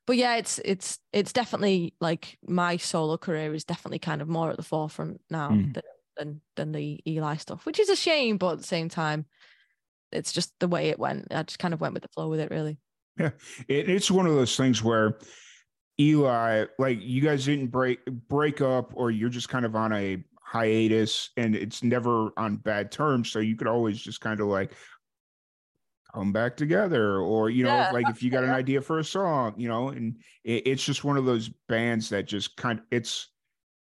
but 0.07 0.17
yeah, 0.17 0.37
it's 0.37 0.59
it's 0.65 0.99
it's 1.13 1.33
definitely 1.33 1.95
like 2.01 2.39
my 2.47 2.77
solo 2.77 3.17
career 3.17 3.53
is 3.53 3.65
definitely 3.65 3.99
kind 3.99 4.21
of 4.21 4.29
more 4.29 4.51
at 4.51 4.57
the 4.57 4.63
forefront 4.63 5.21
now 5.29 5.49
Mhm. 5.55 5.73
than, 5.73 5.83
than 6.17 6.41
than 6.57 6.71
the 6.73 7.01
Eli 7.07 7.37
stuff, 7.37 7.65
which 7.65 7.79
is 7.79 7.89
a 7.89 7.95
shame, 7.95 8.37
but 8.37 8.53
at 8.53 8.57
the 8.59 8.63
same 8.65 8.89
time, 8.89 9.25
it's 10.11 10.33
just 10.33 10.53
the 10.59 10.67
way 10.67 10.89
it 10.89 10.99
went. 10.99 11.27
I 11.33 11.43
just 11.43 11.59
kind 11.59 11.73
of 11.73 11.81
went 11.81 11.93
with 11.95 12.03
the 12.03 12.09
flow 12.09 12.29
with 12.29 12.39
it, 12.41 12.51
really. 12.51 12.79
It, 13.19 13.89
it's 13.89 14.11
one 14.11 14.27
of 14.27 14.33
those 14.33 14.55
things 14.55 14.83
where 14.83 15.17
Eli, 15.99 16.65
like 16.77 16.99
you 17.01 17.21
guys 17.21 17.45
didn't 17.45 17.67
break 17.67 18.05
break 18.05 18.61
up, 18.61 18.91
or 18.95 19.11
you're 19.11 19.29
just 19.29 19.49
kind 19.49 19.65
of 19.65 19.75
on 19.75 19.93
a 19.93 20.23
hiatus, 20.41 21.31
and 21.37 21.55
it's 21.55 21.83
never 21.83 22.31
on 22.37 22.57
bad 22.57 22.91
terms. 22.91 23.31
So 23.31 23.39
you 23.39 23.55
could 23.55 23.67
always 23.67 23.99
just 23.99 24.21
kind 24.21 24.39
of 24.39 24.47
like 24.47 24.73
come 26.13 26.31
back 26.31 26.55
together, 26.55 27.19
or 27.19 27.49
you 27.49 27.63
know, 27.63 27.73
Yeah, 27.73 27.91
like 27.91 28.09
if 28.09 28.21
you 28.21 28.29
got 28.29 28.43
an 28.43 28.51
idea 28.51 28.81
for 28.81 28.99
a 28.99 29.03
song, 29.03 29.55
you 29.57 29.67
know, 29.67 29.89
and 29.89 30.17
it, 30.43 30.67
it's 30.67 30.83
just 30.83 31.03
one 31.03 31.17
of 31.17 31.25
those 31.25 31.49
bands 31.67 32.09
that 32.09 32.27
just 32.27 32.55
kind. 32.57 32.79
of 32.79 32.85
It's 32.91 33.29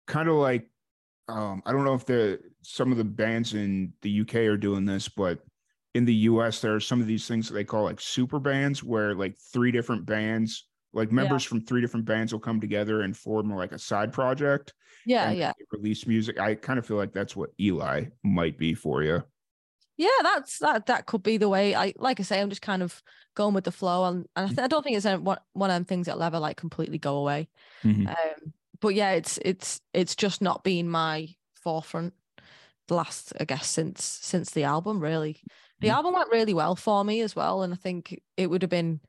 kind 0.08 0.28
of 0.28 0.36
like 0.36 0.68
um, 1.30 1.64
I 1.66 1.72
don't 1.72 1.86
know 1.86 1.94
if 1.94 2.06
the 2.06 2.40
some 2.64 2.92
of 2.92 2.98
the 2.98 3.04
bands 3.04 3.54
in 3.54 3.94
the 4.02 4.22
UK 4.22 4.36
are 4.36 4.58
doing 4.58 4.86
this, 4.86 5.08
but 5.08 5.40
in 5.94 6.06
the 6.06 6.14
US, 6.14 6.62
there 6.62 6.76
are 6.76 6.80
some 6.80 7.02
of 7.02 7.08
these 7.08 7.28
things 7.28 7.48
that 7.48 7.54
they 7.54 7.64
call 7.64 7.84
like 7.84 8.00
super 8.00 8.40
bands 8.40 8.84
where 8.84 9.14
like 9.14 9.38
three 9.52 9.72
different 9.72 10.06
bands, 10.06 10.68
like 10.94 11.12
members 11.12 11.44
from 11.44 11.62
three 11.62 11.82
different 11.82 12.06
bands 12.06 12.32
will 12.32 12.40
come 12.40 12.62
together 12.62 13.02
and 13.02 13.16
form 13.16 13.54
like 13.54 13.72
a 13.72 13.80
side 13.80 14.14
project. 14.14 14.74
Yeah, 15.06 15.30
and 15.30 15.38
yeah. 15.38 15.54
Release 15.72 16.06
music. 16.08 16.40
I 16.40 16.56
kind 16.56 16.80
of 16.80 16.86
feel 16.86 16.98
like 16.98 17.14
that's 17.14 17.36
what 17.36 17.50
Eli 17.60 18.06
might 18.24 18.58
be 18.58 18.74
for 18.74 19.04
you. 19.04 19.24
Yeah, 19.98 20.10
that's 20.24 20.60
that. 20.60 20.88
That 20.88 21.06
could 21.06 21.24
be 21.24 21.38
the 21.38 21.50
way. 21.50 21.76
I 21.76 21.94
like 21.98 22.20
I 22.20 22.24
say, 22.24 22.42
I'm 22.42 22.50
just 22.50 22.62
kind 22.62 22.82
of 22.82 23.02
going 23.36 23.54
with 23.54 23.66
the 23.66 23.72
flow, 23.72 24.06
and, 24.06 24.26
and 24.36 24.46
I, 24.46 24.48
th- 24.48 24.60
I 24.60 24.68
don't 24.68 24.84
think 24.84 24.98
it's 24.98 25.06
one 25.06 25.38
one 25.54 25.70
of 25.70 25.76
them 25.76 25.86
things 25.86 26.08
that'll 26.08 26.24
ever 26.24 26.40
like 26.40 26.58
completely 26.58 26.98
go 26.98 27.18
away. 27.18 27.50
Mhm. 27.84 28.08
Um, 28.08 28.54
but 28.80 28.96
yeah, 28.96 29.12
it's 29.12 29.38
it's 29.44 29.82
it's 29.94 30.16
just 30.16 30.42
not 30.42 30.64
been 30.64 30.90
my 30.90 31.28
forefront 31.64 32.14
the 32.88 32.96
last, 32.96 33.34
I 33.40 33.46
guess, 33.46 33.68
since 33.68 34.04
since 34.04 34.52
the 34.52 34.64
album. 34.64 35.00
Really, 35.00 35.40
the 35.82 35.90
album 35.90 36.14
went 36.14 36.32
really 36.32 36.54
well 36.54 36.76
for 36.76 37.04
me 37.04 37.22
as 37.22 37.36
well, 37.36 37.64
and 37.64 37.74
I 37.74 37.78
think 37.78 38.20
it 38.38 38.50
would 38.50 38.62
have 38.62 38.70
been 38.72 39.00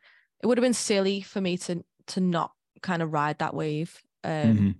it 0.43 0.47
would 0.47 0.59
have 0.59 0.63
been 0.63 0.75
silly 0.75 1.21
for 1.21 1.41
me 1.41 1.57
to 1.59 1.85
to 2.09 2.21
not 2.21 2.53
kind 2.83 3.03
of 3.03 3.13
ride 3.13 3.39
that 3.39 3.55
wave. 3.55 4.01
Um, 4.25 4.31
Mhm. 4.57 4.75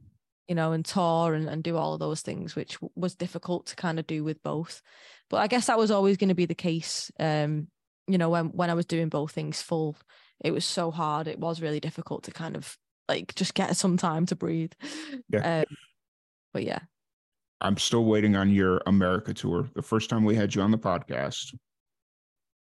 you 0.49 0.55
know, 0.57 0.73
and 0.73 0.85
tour 0.85 1.35
and, 1.35 1.49
and 1.49 1.63
do 1.63 1.77
all 1.77 1.95
of 1.95 2.01
those 2.01 2.21
things, 2.21 2.55
which 2.57 2.75
w- 2.75 2.91
was 2.97 3.15
difficult 3.15 3.67
to 3.67 3.77
kind 3.77 3.99
of 3.99 4.07
do 4.07 4.23
with 4.25 4.43
both. 4.43 4.83
But 5.31 5.39
I 5.39 5.47
guess 5.47 5.67
that 5.69 5.79
was 5.79 5.91
always 5.91 6.17
going 6.17 6.29
to 6.29 6.35
be 6.35 6.47
the 6.47 6.55
case. 6.55 7.11
Um, 7.19 7.69
you 8.09 8.19
know, 8.19 8.29
when 8.31 8.47
when 8.47 8.71
I 8.71 8.75
was 8.75 8.87
doing 8.87 9.09
both 9.09 9.33
things 9.33 9.63
full, 9.63 9.97
it 10.45 10.51
was 10.53 10.65
so 10.65 10.91
hard. 10.91 11.29
It 11.29 11.39
was 11.39 11.63
really 11.63 11.81
difficult 11.81 12.25
to 12.25 12.33
kind 12.33 12.57
of 12.57 12.77
like 13.09 13.35
just 13.35 13.55
get 13.55 13.77
some 13.77 13.97
time 13.97 14.27
to 14.27 14.37
breathe. 14.37 14.73
Yeah. 15.29 15.63
Um, 15.71 15.77
but 16.53 16.65
yeah. 16.65 16.81
I'm 17.61 17.77
still 17.79 18.05
waiting 18.05 18.35
on 18.37 18.51
your 18.51 18.83
America 18.87 19.33
tour. 19.33 19.71
The 19.75 19.83
first 19.83 20.11
time 20.11 20.25
we 20.25 20.35
had 20.35 20.55
you 20.55 20.63
on 20.63 20.71
the 20.73 20.79
podcast, 20.79 21.55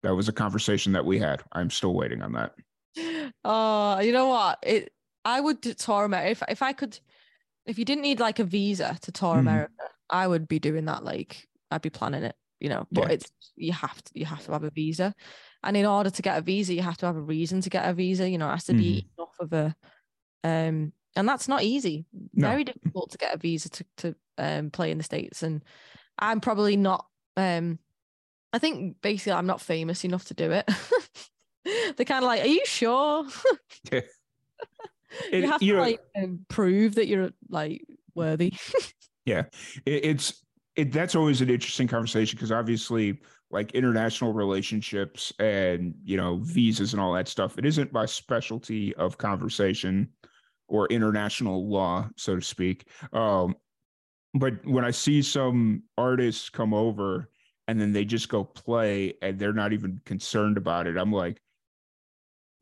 that 0.08 0.16
was 0.16 0.30
a 0.30 0.34
conversation 0.34 0.93
that 0.93 1.05
we 1.05 1.20
had. 1.20 1.43
I'm 1.51 1.70
still 1.70 1.93
waiting 1.93 2.22
on 2.22 2.32
that. 2.32 2.55
Oh, 3.43 3.99
you 3.99 4.12
know 4.12 4.28
what? 4.28 4.60
It 4.64 4.93
I 5.26 5.41
would 5.41 5.62
tour 5.62 6.05
America 6.05 6.32
if 6.32 6.43
if 6.49 6.62
I 6.62 6.74
could 6.74 6.97
if 7.66 7.80
you 7.80 7.86
didn't 7.86 8.03
need 8.03 8.20
like 8.20 8.39
a 8.39 8.45
visa 8.45 8.97
to 9.01 9.12
tour 9.12 9.36
Mhm. 9.36 9.39
America, 9.39 9.74
I 10.10 10.28
would 10.28 10.47
be 10.47 10.60
doing 10.60 10.86
that. 10.86 11.03
Like 11.03 11.47
I'd 11.72 11.82
be 11.82 11.89
planning 11.89 12.24
it, 12.24 12.36
you 12.60 12.70
know. 12.70 12.88
But 12.93 13.10
Yeah. 13.10 13.14
it's 13.14 13.32
you 13.55 13.74
have 13.74 14.01
to 14.03 14.12
you 14.16 14.26
have 14.26 14.45
to 14.45 14.53
have 14.53 14.64
a 14.64 14.72
visa, 14.72 15.14
and 15.64 15.78
in 15.78 15.86
order 15.86 16.10
to 16.10 16.22
get 16.22 16.38
a 16.38 16.41
visa, 16.41 16.74
you 16.74 16.82
have 16.84 16.97
to 16.97 17.05
have 17.08 17.18
a 17.18 17.22
reason 17.22 17.62
to 17.62 17.70
get 17.70 17.89
a 17.89 17.93
visa. 17.93 18.30
You 18.30 18.38
know, 18.38 18.47
it 18.49 18.53
has 18.53 18.66
to 18.66 18.74
be 18.76 19.05
enough 19.18 19.36
of 19.39 19.53
a, 19.53 19.76
um, 20.43 20.93
and 21.16 21.28
that's 21.30 21.47
not 21.47 21.64
easy. 21.64 22.05
No. 22.34 22.49
Very 22.49 22.64
difficult 22.64 23.12
to 23.12 23.18
get 23.18 23.36
a 23.36 23.38
visa 23.38 23.70
to 23.70 23.86
to 23.97 24.16
um 24.38 24.72
play 24.72 24.91
in 24.91 24.97
the 24.99 25.03
states, 25.03 25.43
and 25.43 25.64
I'm 26.20 26.41
probably 26.41 26.78
not. 26.78 27.08
Um, 27.38 27.80
I 28.54 28.60
think 28.60 29.02
basically 29.02 29.34
I'm 29.34 29.45
not 29.45 29.62
famous 29.62 30.04
enough 30.06 30.26
to 30.26 30.34
do 30.34 30.52
it. 30.52 30.70
They're 31.66 32.06
kind 32.06 32.24
of 32.24 32.28
like, 32.28 32.41
"Are 32.41 32.48
you 32.48 32.66
sure?" 32.66 33.28
It- 35.32 35.43
you 35.43 35.52
have 35.52 35.62
to 35.62 35.74
like 35.78 36.02
um, 36.22 36.45
prove 36.50 36.95
that 36.95 37.08
you're 37.08 37.32
like 37.50 37.86
worthy. 38.16 38.54
It, 39.86 40.06
it's 40.06 40.45
it, 40.76 40.91
that's 40.93 41.16
always 41.16 41.41
an 41.41 41.50
interesting 41.50 41.88
conversation 41.88 42.38
because 42.38 42.52
obviously, 42.52 43.20
like 43.50 43.72
international 43.74 44.32
relationships 44.34 45.34
and 45.39 45.95
you 46.04 46.16
know 46.18 46.38
visas 46.38 46.93
and 46.93 47.02
all 47.02 47.14
that 47.14 47.28
stuff, 47.28 47.58
it 47.58 47.66
isn't 47.66 47.91
my 47.91 48.06
specialty 48.06 48.95
of 48.95 49.18
conversation 49.18 50.14
or 50.70 50.88
international 50.88 51.68
law, 51.70 52.08
so 52.16 52.36
to 52.36 52.41
speak. 52.41 52.88
Um, 53.12 53.56
but 54.34 54.66
when 54.66 54.86
I 54.86 54.91
see 54.91 55.22
some 55.22 55.84
artists 55.98 56.50
come 56.50 56.74
over 56.74 57.30
and 57.68 57.80
then 57.80 57.91
they 57.93 58.05
just 58.05 58.30
go 58.30 58.43
play 58.43 59.13
and 59.22 59.38
they're 59.39 59.53
not 59.53 59.74
even 59.74 59.99
concerned 60.05 60.57
about 60.57 60.88
it, 60.88 60.97
I'm 60.97 61.11
like, 61.11 61.41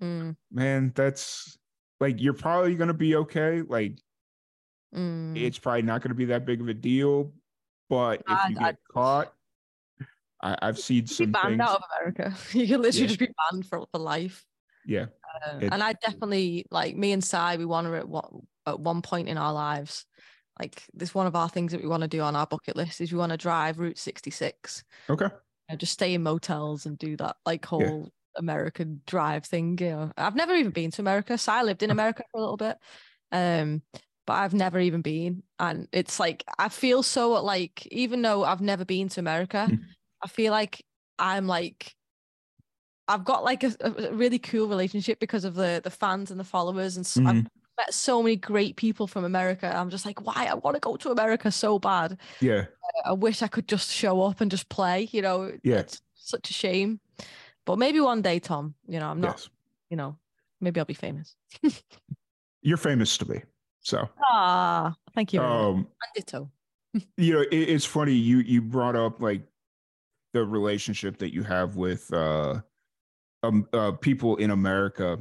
Mm, 0.01 0.35
man, 0.51 0.91
that's 0.93 1.57
like 2.01 2.21
you're 2.21 2.33
probably 2.33 2.75
gonna 2.75 2.93
be 2.93 3.15
okay. 3.15 3.61
Like 3.61 3.97
mm. 4.93 5.37
it's 5.37 5.57
probably 5.57 5.83
not 5.83 6.01
going 6.01 6.09
to 6.09 6.15
be 6.15 6.25
that 6.25 6.45
big 6.45 6.59
of 6.59 6.67
a 6.67 6.73
deal. 6.73 7.31
But 7.89 8.19
if 8.21 8.23
I- 8.27 8.47
you 8.49 8.57
I- 8.59 8.63
get 8.71 8.77
caught, 8.91 9.33
I, 10.41 10.57
I've 10.61 10.77
seen 10.79 11.07
some 11.07 11.31
banned 11.31 11.47
things. 11.47 11.61
out 11.61 11.77
of 11.77 11.83
America. 12.01 12.35
You 12.51 12.67
can 12.67 12.81
literally 12.81 13.01
Yeah. 13.03 13.07
just 13.07 13.19
be 13.19 13.29
banned 13.51 13.65
for 13.67 13.85
for 13.89 13.99
life. 13.99 14.45
Yeah, 14.85 15.05
Uh, 15.47 15.59
and 15.61 15.81
I 15.81 15.93
definitely 15.93 16.65
like 16.71 16.95
me 16.95 17.11
and 17.13 17.23
Sai. 17.23 17.55
We 17.55 17.65
want 17.65 17.87
to 17.87 17.95
at 17.95 18.07
one 18.09 18.45
at 18.67 18.79
one 18.79 19.01
point 19.01 19.29
in 19.29 19.37
our 19.37 19.53
lives. 19.53 20.05
Like 20.59 20.83
this, 20.93 21.13
one 21.13 21.27
of 21.27 21.35
our 21.35 21.49
things 21.49 21.71
that 21.71 21.81
we 21.81 21.87
want 21.87 22.01
to 22.03 22.07
do 22.07 22.21
on 22.21 22.35
our 22.35 22.47
bucket 22.47 22.75
list 22.75 23.01
is 23.01 23.11
we 23.11 23.17
want 23.19 23.31
to 23.31 23.37
drive 23.37 23.79
Route 23.79 23.97
66. 23.97 24.83
okay. 25.09 25.29
and 25.69 25.79
just 25.79 25.93
stay 25.93 26.13
in 26.13 26.23
motels 26.23 26.85
and 26.85 26.97
do 26.97 27.17
that 27.17 27.37
like 27.45 27.65
whole 27.65 28.11
American 28.37 29.01
drive 29.07 29.45
thing. 29.45 29.77
You 29.79 29.89
know, 29.89 30.11
I've 30.17 30.35
never 30.35 30.53
even 30.55 30.71
been 30.71 30.91
to 30.91 31.01
America. 31.01 31.37
So 31.37 31.51
I 31.53 31.63
lived 31.63 31.83
in 31.83 31.91
America 31.91 32.23
for 32.31 32.37
a 32.37 32.41
little 32.41 32.57
bit, 32.57 32.77
um, 33.31 33.81
but 34.27 34.33
I've 34.33 34.53
never 34.53 34.79
even 34.79 35.01
been. 35.01 35.43
And 35.59 35.87
it's 35.91 36.19
like 36.19 36.43
I 36.59 36.69
feel 36.69 37.03
so 37.03 37.31
like 37.43 37.85
even 37.87 38.21
though 38.21 38.43
I've 38.43 38.61
never 38.61 38.85
been 38.85 39.09
to 39.09 39.19
America, 39.19 39.71
Mm. 39.71 39.95
I 40.23 40.27
feel 40.27 40.51
like 40.51 40.85
I'm 41.19 41.47
like 41.47 41.95
I've 43.07 43.23
got 43.25 43.43
like 43.43 43.63
a, 43.63 43.75
a 43.81 44.13
really 44.13 44.39
cool 44.39 44.67
relationship 44.67 45.19
because 45.19 45.45
of 45.45 45.53
the 45.55 45.79
the 45.83 45.91
fans 45.91 46.31
and 46.31 46.39
the 46.39 46.43
followers, 46.43 46.97
and 46.97 47.05
so 47.05 47.21
I've 47.25 47.43
Mhm. 47.43 47.47
Met 47.77 47.93
so 47.93 48.21
many 48.23 48.35
great 48.35 48.75
people 48.75 49.07
from 49.07 49.23
America. 49.25 49.71
I'm 49.75 49.89
just 49.89 50.05
like, 50.05 50.25
why? 50.25 50.47
I 50.49 50.53
want 50.55 50.75
to 50.75 50.79
go 50.79 50.95
to 50.95 51.11
America 51.11 51.51
so 51.51 51.79
bad. 51.79 52.17
Yeah, 52.41 52.65
I 53.05 53.13
wish 53.13 53.41
I 53.41 53.47
could 53.47 53.67
just 53.67 53.91
show 53.91 54.21
up 54.21 54.41
and 54.41 54.49
just 54.49 54.69
play, 54.69 55.09
you 55.11 55.21
know. 55.21 55.51
Yeah. 55.63 55.77
It's 55.79 56.01
such 56.15 56.49
a 56.49 56.53
shame. 56.53 56.99
But 57.65 57.79
maybe 57.79 57.99
one 57.99 58.21
day, 58.21 58.39
Tom, 58.39 58.75
you 58.87 58.99
know, 58.99 59.07
I'm 59.09 59.19
not, 59.21 59.37
yes. 59.37 59.49
you 59.89 59.97
know, 59.97 60.17
maybe 60.61 60.79
I'll 60.79 60.85
be 60.85 60.93
famous. 60.93 61.35
You're 62.61 62.77
famous 62.77 63.17
to 63.19 63.29
me. 63.29 63.41
So, 63.81 64.09
Ah, 64.25 64.95
thank 65.13 65.33
you. 65.33 65.41
um, 65.41 65.77
And 65.77 66.11
ditto. 66.15 66.51
you 67.17 67.33
know, 67.33 67.41
it, 67.41 67.53
it's 67.53 67.85
funny 67.85 68.13
you 68.13 68.37
you 68.39 68.61
brought 68.61 68.95
up 68.95 69.21
like 69.21 69.41
the 70.33 70.43
relationship 70.43 71.17
that 71.19 71.33
you 71.33 71.43
have 71.43 71.75
with 71.75 72.11
uh, 72.13 72.61
um, 73.43 73.67
uh 73.73 73.91
people 73.91 74.37
in 74.37 74.51
America. 74.51 75.19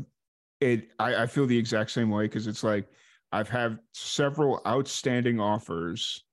It 0.60 0.90
I, 0.98 1.22
I 1.22 1.26
feel 1.26 1.46
the 1.46 1.58
exact 1.58 1.90
same 1.90 2.10
way 2.10 2.24
because 2.24 2.46
it's 2.46 2.62
like 2.64 2.88
I've 3.32 3.48
had 3.48 3.78
several 3.92 4.60
outstanding 4.66 5.40
offers 5.40 6.24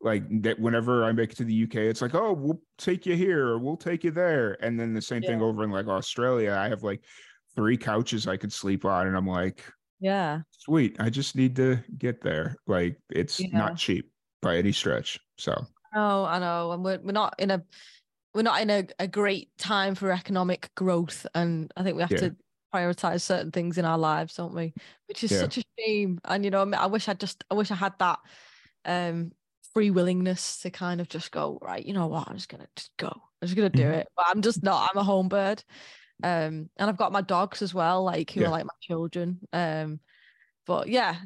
like 0.00 0.24
that 0.42 0.58
whenever 0.58 1.04
I 1.04 1.12
make 1.12 1.32
it 1.32 1.36
to 1.36 1.44
the 1.44 1.64
UK, 1.64 1.76
it's 1.76 2.02
like, 2.02 2.14
oh, 2.14 2.32
we'll 2.32 2.60
take 2.78 3.06
you 3.06 3.16
here 3.16 3.46
or 3.46 3.58
we'll 3.58 3.76
take 3.76 4.04
you 4.04 4.10
there. 4.10 4.62
And 4.62 4.78
then 4.78 4.94
the 4.94 5.02
same 5.02 5.22
thing 5.22 5.40
over 5.42 5.64
in 5.64 5.70
like 5.70 5.86
Australia. 5.86 6.52
I 6.52 6.68
have 6.68 6.82
like 6.82 7.04
three 7.54 7.76
couches 7.76 8.26
I 8.26 8.36
could 8.36 8.52
sleep 8.52 8.84
on, 8.84 9.06
and 9.06 9.16
I'm 9.16 9.26
like, 9.26 9.64
Yeah. 10.00 10.42
sweet. 10.50 10.96
I 11.00 11.10
just 11.10 11.34
need 11.34 11.56
to 11.56 11.82
get 11.96 12.20
there. 12.22 12.56
Like 12.66 12.98
it's 13.10 13.40
Yeah. 13.40 13.48
not 13.52 13.76
cheap 13.76 14.12
by 14.42 14.56
any 14.56 14.72
stretch. 14.72 15.18
So 15.38 15.66
No, 15.94 16.24
I 16.24 16.38
know. 16.38 16.72
And 16.72 16.84
we're, 16.84 16.98
we're 17.00 17.12
not 17.12 17.34
in 17.38 17.50
a, 17.50 17.64
we're 18.34 18.42
not 18.42 18.60
in 18.60 18.68
a, 18.70 18.86
a 18.98 19.08
great 19.08 19.56
time 19.56 19.94
for 19.94 20.12
economic 20.12 20.70
growth. 20.74 21.26
And 21.34 21.72
I 21.76 21.82
think 21.82 21.96
we 21.96 22.02
have 22.02 22.10
Yeah. 22.10 22.18
to 22.18 22.36
prioritize 22.74 23.22
certain 23.22 23.50
things 23.52 23.78
in 23.78 23.84
our 23.84 23.98
lives, 23.98 24.34
don't 24.34 24.54
we? 24.54 24.74
Which 25.08 25.24
is 25.24 25.30
Yeah. 25.30 25.38
such 25.38 25.58
a 25.58 25.62
shame. 25.78 26.20
And, 26.24 26.44
you 26.44 26.50
know, 26.50 26.62
I, 26.62 26.64
mean, 26.64 26.74
I 26.74 26.86
wish 26.86 27.08
I 27.08 27.14
just, 27.14 27.44
I 27.50 27.54
wish 27.54 27.70
I 27.70 27.76
had 27.76 27.98
that 27.98 28.18
um 28.84 29.32
free 29.74 29.90
willingness 29.90 30.60
to 30.62 30.70
kind 30.70 31.00
of 31.00 31.08
just 31.08 31.32
go, 31.32 31.58
right, 31.60 31.84
you 31.84 31.92
know 31.92 32.06
what, 32.06 32.28
I'm 32.28 32.36
just 32.36 32.48
going 32.48 32.62
to 32.62 32.68
just 32.76 32.96
go. 32.96 33.08
I'm 33.08 33.46
just 33.48 33.56
going 33.56 33.70
to 33.70 33.82
do 33.82 33.90
Mhm. 33.90 33.92
it. 33.92 34.08
But 34.16 34.26
I'm 34.28 34.40
just 34.42 34.62
not, 34.62 34.90
I'm 34.90 34.98
a 34.98 35.04
home 35.04 35.28
bird. 35.28 35.62
Um, 36.22 36.70
and 36.76 36.88
I've 36.90 36.96
got 36.96 37.12
my 37.12 37.20
dogs 37.20 37.62
as 37.62 37.74
well, 37.74 38.04
like 38.04 38.30
who 38.30 38.40
Yeah. 38.40 38.46
are 38.46 38.50
like 38.50 38.64
my 38.64 38.72
children. 38.80 39.40
Um, 39.52 40.00
but 40.66 40.88
yeah, 40.88 41.20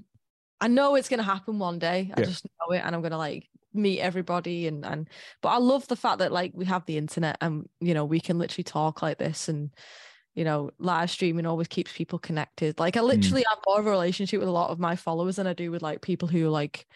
I 0.61 0.69
know 0.69 0.95
it's 0.95 1.09
gonna 1.09 1.23
happen 1.23 1.59
one 1.59 1.79
day. 1.79 2.11
I 2.15 2.21
Yeah. 2.21 2.27
just 2.27 2.45
know 2.45 2.75
it, 2.75 2.81
and 2.85 2.95
I'm 2.95 3.03
gonna 3.03 3.19
like 3.19 3.49
meet 3.73 4.01
everybody 4.01 4.67
and 4.67 4.85
and. 4.85 5.09
But 5.43 5.51
I 5.51 5.59
love 5.59 5.89
the 5.89 5.97
fact 5.97 6.19
that 6.19 6.33
like 6.33 6.53
we 6.55 6.65
have 6.67 6.85
the 6.87 6.99
internet 6.99 7.39
and 7.41 7.69
you 7.81 7.95
know 7.95 8.05
we 8.05 8.21
can 8.21 8.39
literally 8.39 8.65
talk 8.65 9.03
like 9.03 9.19
this 9.19 9.49
and 9.49 9.71
you 10.35 10.45
know 10.45 10.71
live 10.79 11.11
streaming 11.11 11.47
always 11.47 11.69
keeps 11.69 11.93
people 11.93 12.19
connected. 12.19 12.79
Like 12.79 12.97
I 12.97 13.01
literally 13.01 13.45
have 13.49 13.59
more 13.67 13.81
of 13.81 13.87
a 13.87 13.91
relationship 13.91 14.41
with 14.41 14.49
a 14.49 14.53
lot 14.53 14.71
of 14.71 14.79
my 14.79 14.97
followers 14.97 15.37
than 15.37 15.47
I 15.47 15.53
do 15.53 15.71
with 15.71 15.83
like 15.83 16.03
people 16.03 16.29
who 16.29 16.49
like 16.49 16.87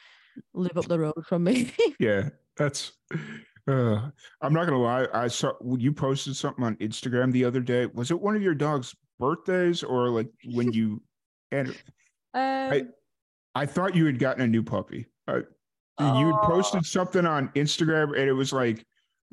live 0.53 0.77
up 0.77 0.87
the 0.87 0.99
road 0.99 1.25
from 1.27 1.45
me. 1.45 1.73
yeah, 1.99 2.29
that's. 2.57 2.93
Uh, 3.67 4.11
I'm 4.43 4.53
not 4.53 4.67
gonna 4.67 4.81
lie. 4.81 5.07
I 5.13 5.29
saw 5.29 5.53
you 5.77 5.93
posted 5.93 6.37
something 6.37 6.65
on 6.65 6.77
Instagram 6.77 7.33
the 7.33 7.45
other 7.45 7.61
day. 7.61 7.87
Was 7.87 8.11
it 8.11 8.21
one 8.21 8.37
of 8.37 8.43
your 8.43 8.55
dog's 8.55 8.95
birthdays 9.19 9.83
or 9.83 10.11
like 10.11 10.29
when 10.53 10.73
you? 10.73 11.03
And 11.51 11.69
um, 12.35 12.91
I 13.55 13.67
thought 13.67 13.95
you 13.95 14.07
had 14.07 14.19
gotten 14.19 14.43
a 14.43 14.47
new 14.47 14.63
puppy. 14.63 15.07
You 16.01 16.07
had 16.27 16.35
oh, 16.35 16.41
posted 16.43 16.85
something 16.85 17.25
on 17.25 17.51
Instagram, 17.51 18.19
and 18.19 18.29
it 18.29 18.33
was 18.33 18.53
like 18.53 18.85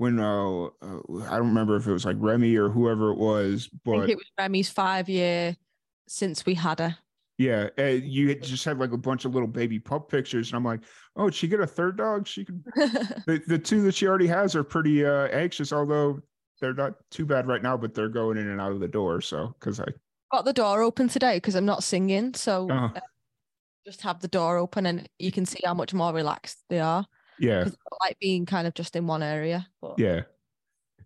when 0.01 0.19
uh, 0.19 0.63
uh, 0.63 0.99
I 1.29 1.37
don't 1.37 1.49
remember 1.49 1.75
if 1.75 1.85
it 1.85 1.91
was 1.93 2.05
like 2.05 2.15
Remy 2.19 2.55
or 2.55 2.69
whoever 2.69 3.11
it 3.11 3.19
was, 3.19 3.69
but 3.85 4.09
it 4.09 4.15
was 4.15 4.25
Remy's 4.35 4.67
five 4.67 5.07
year 5.07 5.55
since 6.07 6.43
we 6.43 6.55
had 6.55 6.79
her. 6.79 6.97
yeah, 7.37 7.69
you 7.87 8.29
had 8.29 8.41
just 8.41 8.65
had 8.65 8.79
like 8.79 8.93
a 8.93 8.97
bunch 8.97 9.25
of 9.25 9.33
little 9.35 9.47
baby 9.47 9.77
pup 9.77 10.09
pictures, 10.09 10.49
and 10.49 10.57
I'm 10.57 10.65
like, 10.65 10.79
oh, 11.17 11.25
did 11.25 11.35
she 11.35 11.47
get 11.47 11.59
a 11.59 11.67
third 11.67 11.97
dog? 11.97 12.25
She 12.27 12.43
could. 12.45 12.63
The, 13.27 13.43
the 13.45 13.59
two 13.59 13.83
that 13.83 13.93
she 13.93 14.07
already 14.07 14.25
has 14.25 14.55
are 14.55 14.63
pretty 14.63 15.05
uh, 15.05 15.27
anxious, 15.27 15.71
although 15.71 16.19
they're 16.59 16.73
not 16.73 16.93
too 17.11 17.27
bad 17.27 17.45
right 17.45 17.61
now, 17.61 17.77
but 17.77 17.93
they're 17.93 18.09
going 18.09 18.37
in 18.37 18.47
and 18.47 18.59
out 18.59 18.71
of 18.71 18.79
the 18.79 18.87
door. 18.87 19.21
So 19.21 19.53
because 19.59 19.79
I 19.79 19.85
got 20.31 20.45
the 20.45 20.53
door 20.53 20.81
open 20.81 21.09
today 21.09 21.37
because 21.37 21.53
I'm 21.53 21.65
not 21.65 21.83
singing, 21.83 22.33
so 22.33 22.67
Uh-huh. 22.71 22.89
uh, 22.95 22.99
just 23.85 24.01
have 24.01 24.19
the 24.19 24.27
door 24.27 24.57
open 24.57 24.87
and 24.87 25.07
you 25.19 25.31
can 25.31 25.45
see 25.45 25.59
how 25.63 25.75
much 25.75 25.93
more 25.93 26.11
relaxed 26.11 26.63
they 26.69 26.79
are. 26.79 27.05
Yeah 27.41 27.67
like 28.01 28.17
being 28.19 28.45
kind 28.45 28.67
of 28.67 28.73
just 28.73 28.95
in 28.95 29.07
one 29.07 29.23
area. 29.23 29.67
But 29.81 29.97
yeah, 29.97 30.21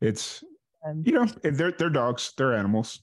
it's 0.01 0.43
um, 0.85 1.03
you 1.05 1.13
know 1.13 1.25
they're 1.41 1.71
they're 1.71 1.89
dogs, 1.89 2.33
they're 2.37 2.53
animals, 2.53 3.01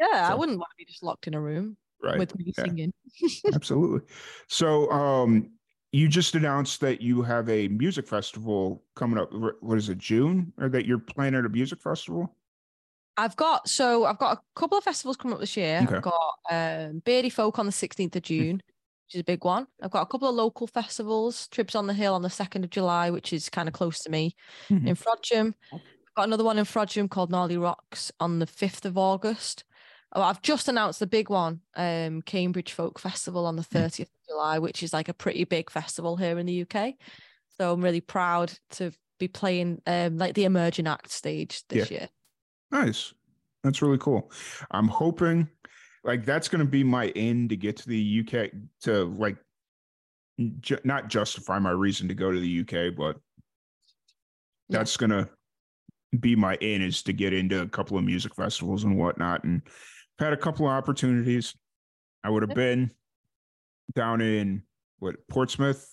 yeah, 0.00 0.28
I 0.30 0.34
wouldn't 0.34 0.58
want 0.58 0.70
to 0.70 0.76
be 0.76 0.84
just 0.84 1.02
locked 1.02 1.26
in 1.26 1.34
a 1.34 1.40
room 1.40 1.76
right? 2.02 2.18
with 2.18 2.36
me 2.38 2.52
yeah. 2.56 2.64
singing. 2.64 2.92
Absolutely. 3.54 4.00
So, 4.46 4.90
um, 4.90 5.50
you 5.90 6.06
just 6.06 6.34
announced 6.34 6.80
that 6.82 7.00
you 7.00 7.22
have 7.22 7.48
a 7.48 7.68
music 7.68 8.06
festival 8.06 8.84
coming 8.94 9.18
up. 9.18 9.32
What 9.60 9.78
is 9.78 9.88
it, 9.88 9.98
June? 9.98 10.52
Or 10.58 10.68
that 10.68 10.86
you're 10.86 10.98
planning 10.98 11.44
a 11.44 11.48
music 11.48 11.80
festival? 11.80 12.34
I've 13.16 13.34
got 13.34 13.68
so 13.68 14.04
I've 14.04 14.18
got 14.18 14.38
a 14.38 14.40
couple 14.54 14.78
of 14.78 14.84
festivals 14.84 15.16
coming 15.16 15.34
up 15.34 15.40
this 15.40 15.56
year. 15.56 15.80
Okay. 15.82 15.96
I've 15.96 16.02
got 16.02 16.34
um 16.50 17.02
Beardy 17.04 17.30
Folk 17.30 17.58
on 17.58 17.66
the 17.66 17.72
16th 17.72 18.14
of 18.14 18.22
June. 18.22 18.62
Which 19.08 19.14
is 19.14 19.20
a 19.22 19.24
big 19.24 19.42
one. 19.42 19.66
I've 19.82 19.90
got 19.90 20.02
a 20.02 20.06
couple 20.06 20.28
of 20.28 20.34
local 20.34 20.66
festivals, 20.66 21.48
Tribs 21.48 21.74
on 21.74 21.86
the 21.86 21.94
Hill 21.94 22.14
on 22.14 22.20
the 22.20 22.28
2nd 22.28 22.62
of 22.64 22.68
July, 22.70 23.08
which 23.08 23.32
is 23.32 23.48
kind 23.48 23.66
of 23.66 23.72
close 23.72 24.00
to 24.02 24.10
me 24.10 24.34
Mhm. 24.68 24.86
in 24.86 24.94
Frodsham. 24.96 25.54
I've 25.72 25.80
got 26.14 26.24
another 26.26 26.44
one 26.44 26.58
in 26.58 26.66
Frodsham 26.66 27.08
called 27.08 27.30
Gnarly 27.30 27.56
Rocks 27.56 28.12
on 28.20 28.38
the 28.38 28.46
5th 28.46 28.84
of 28.84 28.98
August. 28.98 29.64
Oh, 30.12 30.20
I've 30.20 30.42
just 30.42 30.68
announced 30.68 31.00
the 31.00 31.06
big 31.06 31.30
one, 31.30 31.62
um, 31.74 32.20
Cambridge 32.22 32.72
Folk 32.72 32.98
Festival 32.98 33.46
on 33.46 33.56
the 33.56 33.62
30th 33.64 34.08
of 34.08 34.26
July, 34.28 34.58
which 34.58 34.82
is 34.82 34.92
like 34.92 35.08
a 35.08 35.14
pretty 35.14 35.44
big 35.44 35.70
festival 35.70 36.16
here 36.18 36.38
in 36.38 36.44
the 36.44 36.64
UK. 36.66 36.98
So 37.58 37.72
I'm 37.72 37.82
really 37.82 38.02
proud 38.02 38.52
to 38.72 38.92
be 39.18 39.28
playing 39.28 39.80
um, 39.86 40.18
like 40.18 40.34
the 40.34 40.44
emerging 40.44 40.86
act 40.86 41.10
stage 41.10 41.62
this 41.68 41.90
year. 41.90 42.08
Nice. 42.70 43.14
That's 43.64 43.80
really 43.82 43.98
cool. 43.98 44.30
I'm 44.70 44.86
hoping 44.88 45.48
like 46.04 46.24
that's 46.24 46.48
going 46.48 46.64
to 46.64 46.70
be 46.70 46.84
my 46.84 47.08
end 47.08 47.50
to 47.50 47.56
get 47.56 47.76
to 47.78 47.88
the 47.88 48.20
UK 48.20 48.50
to 48.82 49.04
like 49.04 49.36
ju- 50.60 50.78
not 50.84 51.08
justify 51.08 51.58
my 51.58 51.70
reason 51.70 52.08
to 52.08 52.14
go 52.14 52.30
to 52.30 52.38
the 52.38 52.60
UK, 52.60 52.94
but 52.96 53.16
that's 54.68 54.96
going 54.96 55.10
to 55.10 55.28
be 56.18 56.36
my 56.36 56.54
in 56.56 56.82
is 56.82 57.02
to 57.02 57.12
get 57.12 57.32
into 57.32 57.60
a 57.60 57.68
couple 57.68 57.98
of 57.98 58.04
music 58.04 58.34
festivals 58.34 58.84
and 58.84 58.98
whatnot. 58.98 59.44
And 59.44 59.62
I've 60.18 60.26
had 60.26 60.32
a 60.32 60.38
couple 60.38 60.66
of 60.66 60.72
opportunities. 60.72 61.54
I 62.24 62.30
would 62.30 62.42
have 62.42 62.54
been 62.54 62.90
down 63.94 64.20
in 64.20 64.62
what 64.98 65.16
Portsmouth 65.28 65.86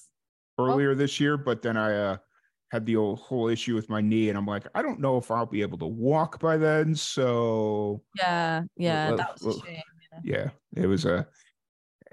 earlier 0.59 0.95
this 0.95 1.19
year, 1.19 1.37
but 1.37 1.61
then 1.61 1.77
I 1.77 1.93
uh, 1.95 2.17
had 2.71 2.85
the 2.85 2.95
old 2.95 3.19
whole 3.19 3.47
issue 3.47 3.75
with 3.75 3.89
my 3.89 4.01
knee, 4.01 4.29
and 4.29 4.37
I'm 4.37 4.45
like, 4.45 4.67
I 4.73 4.81
don't 4.81 4.99
know 4.99 5.17
if 5.17 5.29
I'll 5.29 5.45
be 5.45 5.61
able 5.61 5.77
to 5.79 5.85
walk 5.85 6.39
by 6.39 6.57
then. 6.57 6.95
So 6.95 8.03
Yeah, 8.17 8.63
yeah, 8.75 9.11
that 9.15 9.41
was 9.43 9.61
shame. 9.65 9.81
Yeah, 10.23 10.49
it 10.75 10.87
was 10.87 11.05
a. 11.05 11.27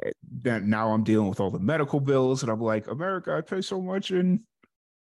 eh, 0.05 0.11
Then 0.22 0.68
now 0.70 0.92
I'm 0.92 1.05
dealing 1.05 1.28
with 1.28 1.40
all 1.40 1.50
the 1.50 1.59
medical 1.61 2.00
bills, 2.00 2.42
and 2.42 2.50
I'm 2.50 2.61
like, 2.61 2.86
America, 2.88 3.34
I 3.36 3.40
pay 3.40 3.61
so 3.62 3.80
much 3.80 4.11
in 4.11 4.44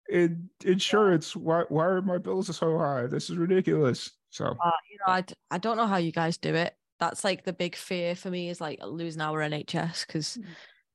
in 0.09 0.49
insurance. 0.65 1.35
Why 1.35 1.65
why 1.69 1.87
are 1.87 2.03
my 2.03 2.19
bills 2.19 2.55
so 2.57 2.79
high? 2.79 3.07
This 3.07 3.31
is 3.31 3.37
ridiculous. 3.37 4.13
So 4.31 4.47
Uh, 4.47 4.71
you 4.91 4.99
know, 5.07 5.13
I, 5.13 5.25
I 5.51 5.59
don't 5.59 5.77
know 5.77 5.87
how 5.87 5.97
you 5.97 6.13
guys 6.13 6.39
do 6.39 6.55
it. 6.55 6.75
That's 7.01 7.25
like 7.25 7.45
the 7.45 7.53
big 7.53 7.77
fear 7.77 8.15
for 8.15 8.31
me 8.31 8.49
is 8.49 8.61
like 8.61 8.81
losing 8.83 9.21
our 9.21 9.41
NHS 9.41 10.07
because 10.07 10.39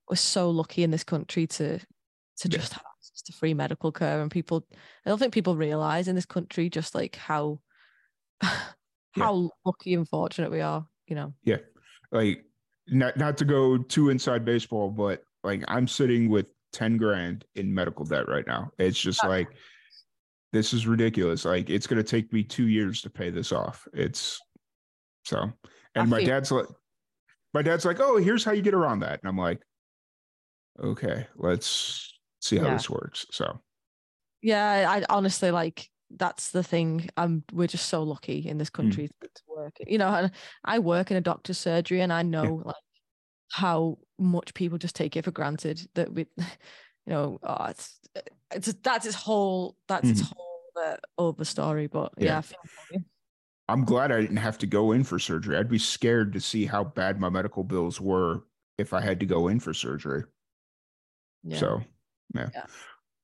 we're 0.09 0.15
so 0.15 0.49
lucky 0.49 0.83
in 0.83 0.91
this 0.91 1.03
country 1.03 1.47
to 1.47 1.77
to 1.79 1.85
Yeah. 2.49 2.57
just 2.57 2.73
have 2.73 2.83
access 2.97 3.21
to 3.23 3.33
free 3.33 3.53
medical 3.53 3.91
care 3.91 4.21
and 4.21 4.31
people 4.31 4.65
I 5.05 5.09
don't 5.09 5.19
think 5.19 5.33
people 5.33 5.55
realize 5.55 6.07
in 6.07 6.15
this 6.15 6.25
country 6.25 6.69
just 6.69 6.95
like 6.95 7.15
how 7.15 7.59
how 9.11 9.51
lucky 9.65 9.93
and 9.93 10.07
fortunate 10.07 10.51
we 10.51 10.61
are, 10.61 10.87
you 11.07 11.15
know. 11.15 11.33
Like 12.11 12.45
not 12.87 13.17
not 13.17 13.37
to 13.37 13.45
go 13.45 13.77
too 13.77 14.09
inside 14.09 14.45
baseball, 14.45 14.89
but 14.89 15.23
like 15.43 15.63
I'm 15.67 15.87
sitting 15.87 16.29
with 16.29 16.47
10 16.73 16.97
grand 16.97 17.45
in 17.55 17.73
medical 17.73 18.05
debt 18.05 18.27
right 18.27 18.45
now. 18.47 18.71
It's 18.77 18.99
just 18.99 19.23
Uh, 19.23 19.29
like 19.29 19.49
this 20.53 20.73
is 20.73 20.85
ridiculous. 20.87 21.45
Like 21.45 21.69
it's 21.69 21.87
gonna 21.87 22.03
take 22.03 22.31
me 22.33 22.43
two 22.43 22.67
years 22.67 23.01
to 23.03 23.09
pay 23.09 23.29
this 23.29 23.51
off. 23.51 23.87
It's 23.93 24.39
so 25.25 25.51
and 25.95 26.09
my 26.09 26.23
dad's 26.23 26.51
like 26.51 26.65
my 27.53 27.61
dad's 27.61 27.85
like, 27.85 27.99
oh, 27.99 28.17
here's 28.17 28.43
how 28.43 28.51
you 28.51 28.61
get 28.61 28.73
around 28.73 28.99
that. 28.99 29.19
And 29.21 29.27
I'm 29.29 29.37
like, 29.37 29.61
okay, 30.81 31.27
let's 31.35 32.17
see 32.39 32.57
how 32.57 32.65
Yeah. 32.65 32.73
this 32.73 32.89
works. 32.89 33.25
So 33.31 33.61
Yeah, 34.41 34.85
I 34.89 35.03
honestly 35.09 35.51
like 35.51 35.89
that's 36.17 36.51
the 36.51 36.63
thing. 36.63 37.09
I'm 37.17 37.43
we're 37.51 37.67
just 37.67 37.89
so 37.89 38.03
lucky 38.03 38.47
in 38.47 38.57
this 38.57 38.69
Hmm. 38.75 38.83
country 38.83 39.07
to 39.07 39.27
to 39.27 39.41
work. 39.47 39.77
You 39.87 39.97
know, 39.97 40.09
and 40.09 40.31
I 40.65 40.79
work 40.79 41.11
in 41.11 41.17
a 41.17 41.21
doctor's 41.21 41.57
surgery 41.57 42.01
and 42.01 42.13
I 42.13 42.23
know 42.23 42.61
like 42.65 42.75
how 43.51 43.97
much 44.19 44.53
people 44.53 44.77
just 44.77 44.95
take 44.95 45.15
it 45.17 45.25
for 45.25 45.31
granted 45.31 45.87
that 45.95 46.13
we 46.13 46.27
you 46.37 46.47
know, 47.07 47.39
oh, 47.43 47.65
it's 47.65 47.99
it's 48.53 48.73
that's 48.83 49.05
its 49.05 49.15
whole 49.15 49.77
that's 49.87 50.09
its 50.09 50.21
whole 50.21 50.63
uh, 50.77 50.97
over 51.17 51.45
story. 51.45 51.87
But 51.87 52.13
yeah, 52.17 52.41
Mm-hmm. 52.41 52.53
Yeah. 52.53 52.59
I 52.63 52.67
feel 52.67 53.01
I'm 53.67 53.85
glad 53.85 54.11
I 54.11 54.19
didn't 54.21 54.37
have 54.37 54.57
to 54.59 54.67
go 54.67 54.91
in 54.91 55.03
for 55.03 55.17
surgery. 55.17 55.55
I'd 55.57 55.69
be 55.69 55.77
scared 55.79 56.33
to 56.33 56.41
see 56.41 56.65
how 56.65 56.83
bad 56.83 57.19
my 57.19 57.29
medical 57.29 57.63
bills 57.63 58.01
were 58.01 58.43
if 58.77 58.93
I 58.93 58.99
had 59.01 59.19
to 59.21 59.25
go 59.25 59.47
in 59.47 59.59
for 59.59 59.73
surgery. 59.73 60.23
Yeah. 61.43 61.57
So, 61.57 61.81
yeah. 62.35 62.49
Yeah. 62.53 62.65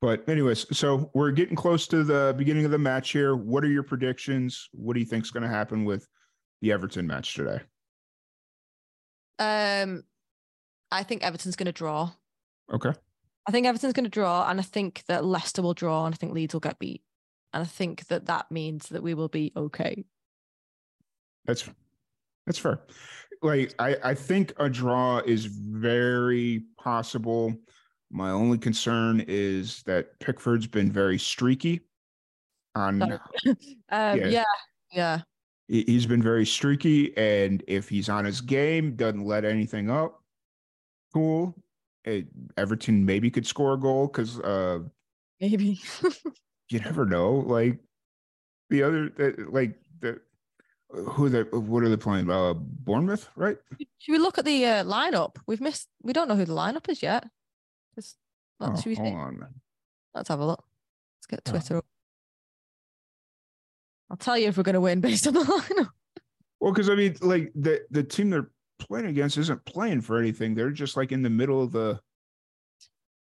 But 0.02 0.28
anyways, 0.30 0.78
so 0.78 1.10
we're 1.14 1.32
getting 1.32 1.56
close 1.56 1.88
to 1.88 2.04
the 2.04 2.36
beginning 2.38 2.66
of 2.66 2.72
the 2.72 2.78
match 2.78 3.12
here. 3.12 3.36
What 3.36 3.64
are 3.64 3.70
your 3.70 3.84
predictions? 3.84 4.70
What 4.72 4.94
do 4.94 5.00
you 5.00 5.06
think's 5.06 5.32
going 5.32 5.44
to 5.44 5.50
happen 5.50 5.86
with 5.86 6.08
the 6.62 6.72
Everton 6.72 7.08
match 7.08 7.34
today? 7.34 7.60
um 9.40 10.04
I 10.92 11.04
think 11.04 11.24
Everton's 11.24 11.56
gonna 11.56 11.72
draw. 11.72 12.12
Okay. 12.74 12.92
I 13.48 13.52
think 13.52 13.66
Everton's 13.66 13.94
going 13.94 14.04
to 14.04 14.10
draw, 14.10 14.50
and 14.50 14.60
I 14.60 14.64
think 14.64 15.04
that 15.08 15.24
Leicester 15.24 15.62
will 15.62 15.74
draw, 15.74 16.06
and 16.06 16.14
I 16.14 16.18
think 16.18 16.34
Leeds 16.34 16.54
will 16.54 16.60
get 16.60 16.80
beat, 16.80 17.02
and 17.54 17.62
I 17.64 17.66
think 17.66 18.08
that 18.08 18.26
that 18.26 18.52
means 18.52 18.90
that 18.90 19.02
we 19.02 19.14
will 19.14 19.30
be 19.30 19.54
okay. 19.56 20.04
That's 21.46 21.70
that's 22.46 22.60
fair. 22.60 22.82
Like 23.42 23.74
I 23.80 23.96
I 24.04 24.14
think 24.16 24.54
a 24.58 24.70
draw 24.70 25.20
is 25.20 25.46
very 25.46 26.64
possible. 26.78 27.56
My 28.10 28.32
only 28.32 28.58
concern 28.58 29.24
is 29.28 29.84
that 29.84 30.18
Pickford's 30.20 30.68
been 30.68 30.92
very 30.92 31.18
streaky 31.20 31.82
on 32.76 33.02
Um, 33.90 34.18
Yeah. 34.18 34.28
yeah, 34.28 34.44
yeah, 34.92 35.22
he- 35.68 35.84
he's 35.86 36.06
been 36.06 36.22
very 36.22 36.46
streaky 36.46 37.16
and 37.18 37.64
if 37.68 37.90
he's 37.90 38.08
on 38.10 38.24
his 38.26 38.40
game 38.42 38.96
doesn't 38.96 39.26
let 39.26 39.44
anything 39.46 39.90
up 39.90 40.22
cool 41.14 41.54
It- 42.06 42.28
everton 42.58 43.06
maybe 43.06 43.30
could 43.32 43.46
score 43.48 43.74
a 43.74 43.78
goal 43.78 44.08
because 44.08 44.40
uh 44.40 44.80
maybe. 45.42 45.80
you 46.70 46.80
never 46.80 47.06
know 47.06 47.34
like 47.48 47.80
the 48.70 48.84
other 48.84 49.10
the- 49.10 49.46
like 49.50 49.78
the 50.00 50.22
who 50.90 51.28
they 51.28 51.42
what 51.44 51.84
are 51.84 51.90
they 51.90 51.98
playing 51.98 52.30
uh 52.30 52.54
bournemouth 52.54 53.28
right 53.36 53.58
should 54.00 54.12
we 54.14 54.18
look 54.20 54.38
at 54.38 54.46
the 54.46 54.66
uh, 54.66 54.84
lineup? 54.86 55.36
We've 55.48 55.60
missed. 55.60 55.90
We 56.02 56.14
don't 56.14 56.30
know 56.30 56.36
who 56.38 56.46
the 56.46 56.54
lineup 56.54 56.88
is 56.88 57.02
yet. 57.04 57.28
Let's, 57.98 58.16
oh, 58.62 58.66
hold 58.68 58.80
see? 58.80 58.96
on 58.96 59.46
let's 60.16 60.30
have 60.30 60.40
a 60.40 60.46
look. 60.46 60.64
Let's 61.18 61.28
get 61.28 61.42
Oh. 61.48 61.52
Twitter. 61.52 61.78
up. 61.78 61.86
I'll 64.10 64.18
tell 64.18 64.38
you 64.38 64.48
if 64.48 64.58
we're 64.58 64.64
going 64.64 64.74
to 64.76 64.82
win 64.82 65.02
based 65.02 65.28
on 65.28 65.34
the 65.34 65.42
lineup. 65.42 65.90
well 66.60 66.72
because 66.72 66.90
i 66.90 66.96
mean 66.96 67.16
like 67.22 67.52
the 67.56 67.82
the 67.92 68.04
team 68.04 68.30
they're 68.30 68.50
playing 68.80 69.08
against 69.08 69.38
isn't 69.38 69.66
playing 69.66 70.02
for 70.02 70.18
anything 70.20 70.54
they're 70.56 70.70
just 70.72 70.96
like 70.98 71.12
in 71.12 71.22
the 71.24 71.30
middle 71.30 71.62
of 71.62 71.72
the 71.72 72.00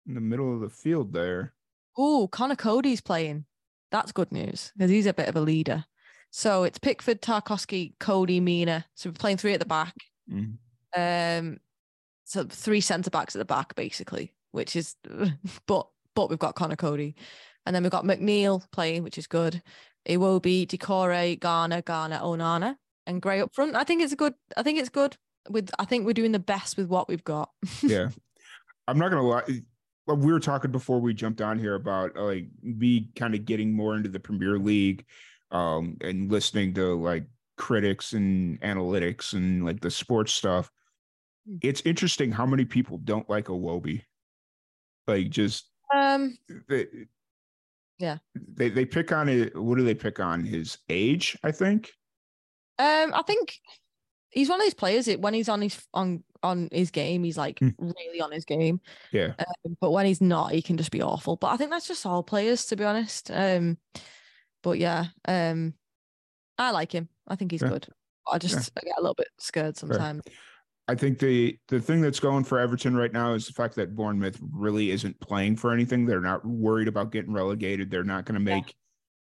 in 0.07 0.15
the 0.15 0.21
middle 0.21 0.53
of 0.53 0.61
the 0.61 0.69
field 0.69 1.13
there 1.13 1.53
Oh, 1.97 2.29
Conor 2.29 2.55
Coady's 2.55 3.01
playing. 3.01 3.43
That's 3.91 4.13
good 4.13 4.31
news 4.31 4.71
because 4.77 4.89
he's 4.89 5.05
a 5.07 5.13
bit 5.13 5.27
of 5.27 5.35
a 5.35 5.41
leader. 5.41 5.83
So 6.29 6.63
it's 6.63 6.79
Pickford, 6.79 7.21
Tarkowski, 7.21 7.95
Coady, 7.99 8.39
Mina. 8.39 8.85
So 8.95 9.09
we're 9.09 9.13
playing 9.15 9.35
three 9.35 9.53
at 9.53 9.59
the 9.59 9.65
back. 9.65 9.93
Mhm. 10.31 10.57
Um, 10.95 11.59
so 12.23 12.45
three 12.45 12.79
centre 12.79 13.09
backs 13.09 13.35
at 13.35 13.39
the 13.39 13.45
back, 13.45 13.75
basically, 13.75 14.33
which 14.51 14.75
is, 14.75 14.95
but 15.67 15.87
but 16.15 16.29
we've 16.29 16.39
got 16.39 16.55
Conor 16.55 16.75
Coady, 16.75 17.15
and 17.65 17.75
then 17.75 17.83
we've 17.83 17.91
got 17.91 18.05
McNeil 18.05 18.63
playing, 18.71 19.03
which 19.03 19.17
is 19.17 19.27
good. 19.27 19.61
Iwobi, 20.07 20.67
Doucouré, 20.67 21.39
Garner, 21.39 21.81
Garner, 21.81 22.19
Onana, 22.19 22.75
and 23.05 23.21
Gray 23.21 23.39
up 23.41 23.53
front. 23.53 23.75
I 23.75 23.83
think 23.83 24.01
it's 24.01 24.13
a 24.13 24.17
good. 24.17 24.33
I 24.57 24.63
think 24.63 24.79
it's 24.79 24.89
good. 24.89 25.17
With 25.49 25.71
I 25.79 25.85
think 25.85 26.05
we're 26.05 26.13
doing 26.13 26.31
the 26.31 26.39
best 26.39 26.77
with 26.77 26.87
what 26.87 27.07
we've 27.07 27.23
got. 27.23 27.49
yeah 27.81 28.09
i'm 28.87 28.97
not 28.97 29.09
gonna 29.09 29.21
lie 29.21 29.43
we 30.07 30.31
were 30.31 30.39
talking 30.39 30.71
before 30.71 30.99
we 30.99 31.13
jumped 31.13 31.39
on 31.39 31.57
here 31.57 31.75
about 31.75 32.17
uh, 32.17 32.23
like 32.23 32.47
me 32.63 33.09
kind 33.15 33.35
of 33.35 33.45
getting 33.45 33.71
more 33.71 33.95
into 33.95 34.09
the 34.09 34.19
premier 34.19 34.57
league 34.57 35.05
um 35.51 35.95
and 36.01 36.31
listening 36.31 36.73
to 36.73 36.95
like 36.95 37.23
critics 37.57 38.13
and 38.13 38.59
analytics 38.61 39.33
and 39.33 39.63
like 39.63 39.79
the 39.79 39.91
sports 39.91 40.33
stuff 40.33 40.71
Hmm. 41.47 41.57
it's 41.61 41.81
interesting 41.85 42.31
how 42.31 42.45
many 42.45 42.65
people 42.65 42.97
don't 42.97 43.29
like 43.29 43.45
Iwobi. 43.45 44.03
Like 45.07 45.29
just 45.29 45.69
Um, 45.93 46.37
they, 46.69 46.87
Yeah. 47.99 48.17
they 48.35 48.69
they 48.69 48.85
pick 48.85 49.11
on 49.11 49.29
it 49.29 49.55
what 49.55 49.77
do 49.77 49.83
they 49.83 49.95
pick 49.95 50.19
on 50.19 50.43
his 50.43 50.77
age 50.89 51.37
i 51.43 51.51
think 51.51 51.91
Um, 52.79 53.13
I 53.13 53.21
think 53.27 53.59
he's 54.29 54.49
one 54.49 54.59
of 54.59 54.65
these 54.65 54.73
players. 54.73 55.05
That 55.05 55.19
when 55.19 55.33
he's 55.33 55.49
on 55.49 55.61
his 55.61 55.85
on 55.93 56.23
on 56.41 56.69
his 56.71 56.89
game, 56.89 57.23
he's 57.23 57.37
like 57.37 57.59
Hmm. 57.59 57.69
really 57.77 58.21
on 58.21 58.31
his 58.31 58.45
game. 58.45 58.81
yeah 59.11 59.33
Um, 59.37 59.77
but 59.79 59.91
when 59.91 60.05
he's 60.07 60.21
not, 60.21 60.51
he 60.51 60.61
can 60.63 60.77
just 60.77 60.89
be 60.91 61.01
awful. 61.01 61.35
But 61.35 61.51
I 61.51 61.57
think 61.57 61.69
that's 61.69 61.87
just 61.87 62.05
all 62.05 62.23
players, 62.23 62.65
to 62.67 62.75
be 62.75 62.83
honest. 62.83 63.29
Um, 63.29 63.77
but 64.63 64.79
yeah, 64.79 65.07
um, 65.27 65.75
I 66.57 66.71
like 66.71 66.91
him. 66.91 67.09
I 67.27 67.35
think 67.35 67.51
he's 67.51 67.61
Yeah. 67.61 67.69
good. 67.69 67.87
I 68.31 68.37
just 68.39 68.71
I 68.77 68.81
get 68.81 68.97
a 68.97 69.01
little 69.01 69.15
bit 69.15 69.27
scared 69.37 69.77
sometimes. 69.77 70.23
I 70.91 70.95
think 70.95 71.19
the 71.19 71.57
the 71.69 71.79
thing 71.79 72.01
that's 72.01 72.19
going 72.19 72.43
for 72.43 72.59
Everton 72.59 72.97
right 72.97 73.13
now 73.13 73.33
is 73.33 73.47
the 73.47 73.53
fact 73.53 73.75
that 73.75 73.95
Bournemouth 73.95 74.37
really 74.51 74.91
isn't 74.91 75.17
playing 75.21 75.55
for 75.55 75.71
anything. 75.71 76.05
They're 76.05 76.19
not 76.19 76.45
worried 76.45 76.89
about 76.89 77.13
getting 77.13 77.31
relegated. 77.31 77.89
They're 77.89 78.03
not 78.03 78.25
going 78.25 78.43
to 78.43 78.51
Yeah. 78.51 78.57
make 78.57 78.75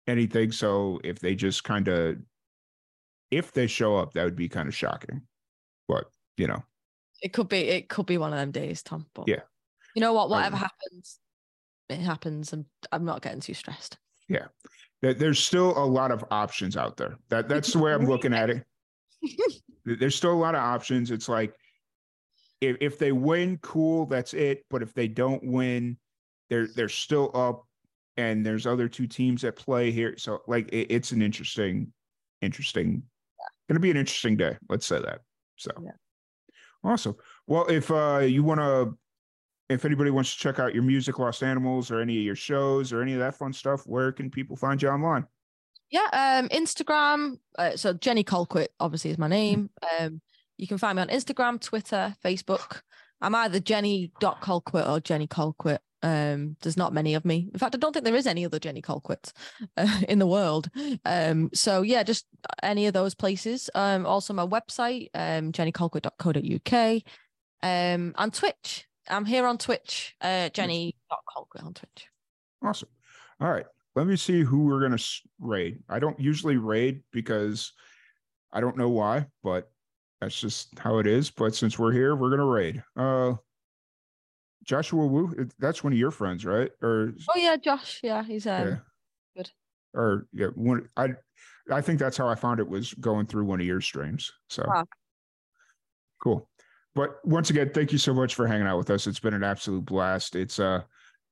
anything. 0.07 0.51
So 0.51 0.99
if 1.03 1.19
they 1.19 1.35
just 1.35 1.63
kind 1.63 1.87
of 1.89 2.17
if 3.29 3.51
they 3.51 3.67
show 3.67 3.95
up, 3.97 4.13
that 4.13 4.23
would 4.23 4.35
be 4.35 4.49
kind 4.49 4.67
of 4.67 4.73
shocking. 4.73 5.21
But 5.87 6.05
you 6.37 6.47
know, 6.47 6.63
It 7.21 7.33
could 7.33 7.49
be 7.49 7.57
it 7.59 7.87
could 7.87 8.07
be 8.07 8.17
one 8.17 8.33
of 8.33 8.39
them 8.39 8.49
days, 8.49 8.81
Tom. 8.81 9.05
But 9.13 9.27
Yeah. 9.27 9.41
you 9.95 9.99
know 9.99 10.13
what? 10.13 10.31
Whatever 10.31 10.55
Um, 10.55 10.61
happens, 10.61 11.19
it 11.87 11.99
happens, 11.99 12.51
and 12.51 12.65
I'm 12.91 13.05
not 13.05 13.21
getting 13.21 13.41
too 13.41 13.53
stressed. 13.53 13.99
Yeah. 14.27 14.47
There's 15.03 15.37
still 15.37 15.77
a 15.77 15.85
lot 15.85 16.09
of 16.11 16.25
options 16.31 16.77
out 16.77 16.97
there. 16.97 17.19
That 17.29 17.47
that's 17.47 17.73
the 17.73 17.77
way 17.79 17.93
I'm 17.93 18.07
looking 18.07 18.33
at 18.33 18.49
it. 18.49 18.65
There's 19.85 20.15
still 20.15 20.33
a 20.33 20.35
lot 20.35 20.55
of 20.55 20.61
options. 20.61 21.11
It's 21.11 21.27
like 21.27 21.53
if 22.61 22.77
if 22.79 22.99
they 22.99 23.11
win, 23.11 23.57
cool, 23.61 24.05
that's 24.05 24.33
it. 24.33 24.65
But 24.69 24.81
if 24.81 24.93
they 24.93 25.07
don't 25.07 25.43
win, 25.43 25.97
they're 26.49 26.67
they're 26.67 26.89
still 26.89 27.31
up, 27.33 27.65
and 28.17 28.45
there's 28.45 28.65
other 28.65 28.87
two 28.87 29.07
teams 29.07 29.43
at 29.43 29.55
play 29.55 29.91
here. 29.91 30.17
So 30.17 30.39
like 30.47 30.69
it, 30.69 30.87
it's 30.89 31.11
an 31.11 31.21
interesting, 31.21 31.91
interesting, 32.41 33.03
going 33.67 33.75
to 33.75 33.79
be 33.79 33.91
an 33.91 33.97
interesting 33.97 34.37
day. 34.37 34.57
Let's 34.69 34.85
say 34.85 34.99
that. 35.01 35.21
So 35.57 35.71
Yeah. 35.83 35.91
awesome. 36.83 37.15
Well, 37.47 37.67
if 37.67 37.91
uh 37.91 38.19
you 38.19 38.43
want 38.43 38.59
to. 38.59 38.97
If 39.69 39.85
anybody 39.85 40.11
wants 40.11 40.33
to 40.35 40.39
check 40.39 40.59
out 40.59 40.73
your 40.73 40.83
music, 40.83 41.17
Lost 41.17 41.41
Animals, 41.41 41.89
or 41.89 42.01
any 42.01 42.17
of 42.17 42.23
your 42.23 42.35
shows, 42.35 42.91
or 42.91 43.01
any 43.01 43.13
of 43.13 43.19
that 43.19 43.33
fun 43.35 43.53
stuff, 43.53 43.87
where 43.87 44.11
can 44.11 44.29
people 44.29 44.57
find 44.57 44.79
you 44.79 44.89
online? 44.89 45.25
Yeah, 45.93 46.39
um, 46.41 46.49
Instagram. 46.49 47.37
Uh, 47.55 47.77
so 47.77 47.93
Jenny 47.93 48.23
Colquitt 48.23 48.69
obviously 48.79 49.11
is 49.11 49.19
my 49.19 49.27
name. 49.27 49.69
Um, 49.99 50.21
you 50.57 50.65
can 50.65 50.79
find 50.79 50.95
me 50.95 51.03
on 51.03 51.09
Instagram, 51.09 51.61
Twitter, 51.61 52.15
Facebook. 52.25 52.81
I'm 53.21 53.35
either 53.35 53.59
Jenny.Colquitt 53.59 54.89
or 54.89 54.99
Jenny 54.99 55.27
Colquitt. 55.27 55.77
Um, 56.01 56.57
there's 56.63 56.77
not 56.77 56.93
many 56.93 57.13
of 57.13 57.25
me. 57.25 57.47
In 57.53 57.59
fact, 57.59 57.75
I 57.75 57.77
don't 57.77 57.93
think 57.93 58.05
there 58.05 58.15
is 58.15 58.25
any 58.25 58.43
other 58.43 58.57
Jenny 58.57 58.81
Colquitts 58.81 59.33
uh, 59.77 60.01
in 60.09 60.17
the 60.17 60.25
world. 60.25 60.67
Um, 61.05 61.51
so 61.53 61.83
yeah, 61.83 62.01
just 62.01 62.25
any 62.63 62.87
of 62.87 62.95
those 62.95 63.13
places. 63.13 63.69
Um, 63.75 64.07
also 64.07 64.33
my 64.33 64.47
website, 64.47 65.09
um, 65.13 65.51
jennycolquitt.co.uk. 65.51 67.01
Um, 67.61 68.15
and 68.17 68.33
Twitch. 68.33 68.87
I'm 69.07 69.25
here 69.25 69.45
on 69.45 69.59
Twitch, 69.59 70.15
uh, 70.21 70.49
Jenny.Colquitt 70.49 71.63
on 71.63 71.75
Twitch. 71.75 72.07
Awesome. 72.63 72.89
All 73.39 73.51
right. 73.51 73.65
Let 73.95 74.07
me 74.07 74.15
see 74.15 74.41
who 74.41 74.65
we're 74.65 74.79
going 74.79 74.97
to 74.97 75.03
raid. 75.39 75.83
I 75.87 75.99
don't 75.99 76.19
usually 76.19 76.57
raid 76.57 77.03
because 77.11 77.73
I 78.51 78.59
don't 78.59 78.77
know 78.77 78.89
why, 78.89 79.27
but 79.43 79.71
that's 80.19 80.39
just 80.39 80.77
how 80.79 80.97
it 80.97 81.07
is. 81.07 81.29
But 81.29 81.53
since 81.53 81.77
we're 81.77 81.91
here, 81.91 82.15
we're 82.15 82.29
going 82.29 82.39
to 82.39 82.45
raid. 82.45 82.83
Uh, 82.95 83.35
Joshua 84.63 85.05
Wu, 85.05 85.47
that's 85.59 85.83
one 85.83 85.93
of 85.93 85.99
your 85.99 86.11
friends, 86.11 86.45
right? 86.45 86.71
Or 86.81 87.13
Oh 87.29 87.37
yeah, 87.37 87.57
Josh. 87.57 87.99
Yeah, 88.01 88.23
he's 88.23 88.47
um, 88.47 88.67
yeah. 88.67 88.75
good. 89.35 89.51
Or 89.93 90.27
yeah, 90.31 90.47
one 90.55 90.87
I 90.95 91.09
I 91.69 91.81
think 91.81 91.99
that's 91.99 92.17
how 92.17 92.27
I 92.27 92.35
found 92.35 92.59
it 92.59 92.67
was 92.67 92.93
going 92.93 93.25
through 93.25 93.45
one 93.45 93.59
of 93.59 93.65
your 93.65 93.81
streams. 93.81 94.31
So 94.49 94.63
Ah. 94.67 94.85
cool. 96.21 96.49
But 96.95 97.17
once 97.25 97.49
again, 97.49 97.71
thank 97.73 97.91
you 97.91 97.97
so 97.97 98.13
much 98.13 98.35
for 98.35 98.47
hanging 98.47 98.67
out 98.67 98.77
with 98.77 98.89
us. 98.89 99.05
It's 99.05 99.19
been 99.19 99.33
an 99.33 99.43
absolute 99.43 99.85
blast. 99.85 100.35
It's 100.35 100.59
uh 100.59 100.83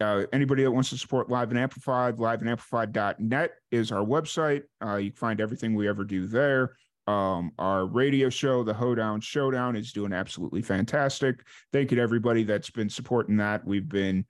uh, 0.01 0.25
anybody 0.33 0.63
that 0.63 0.71
wants 0.71 0.89
to 0.89 0.97
support 0.97 1.29
Live 1.29 1.49
and 1.49 1.59
Amplified, 1.59 2.17
liveandamplified.net 2.17 3.51
is 3.71 3.91
our 3.91 4.03
website. 4.03 4.63
Uh, 4.83 4.95
you 4.95 5.11
can 5.11 5.17
find 5.17 5.41
everything 5.41 5.75
we 5.75 5.87
ever 5.87 6.03
do 6.03 6.27
there. 6.27 6.75
Um, 7.07 7.51
our 7.57 7.85
radio 7.85 8.29
show, 8.29 8.63
the 8.63 8.73
Hoedown 8.73 9.21
Showdown, 9.21 9.75
is 9.75 9.91
doing 9.91 10.13
absolutely 10.13 10.61
fantastic. 10.61 11.43
Thank 11.73 11.91
you 11.91 11.97
to 11.97 12.03
everybody 12.03 12.43
that's 12.43 12.69
been 12.69 12.89
supporting 12.89 13.37
that. 13.37 13.65
We've 13.65 13.87
been 13.87 14.25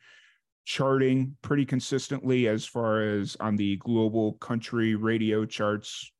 charting 0.65 1.35
pretty 1.41 1.65
consistently 1.65 2.47
as 2.47 2.65
far 2.65 3.01
as 3.01 3.35
on 3.39 3.55
the 3.55 3.77
global 3.77 4.33
country 4.33 4.95
radio 4.95 5.45
charts. 5.45 6.11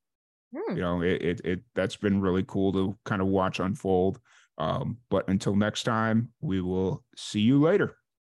Hmm. 0.54 0.76
You 0.76 0.82
know, 0.82 1.02
it, 1.02 1.22
it, 1.22 1.40
it 1.44 1.60
that's 1.74 1.96
been 1.96 2.20
really 2.20 2.44
cool 2.46 2.72
to 2.72 2.98
kind 3.04 3.22
of 3.22 3.28
watch 3.28 3.60
unfold. 3.60 4.20
Um, 4.58 4.98
but 5.08 5.28
until 5.28 5.56
next 5.56 5.84
time, 5.84 6.28
we 6.40 6.60
will 6.60 7.02
see 7.16 7.40
you 7.40 7.60
later. 7.60 7.96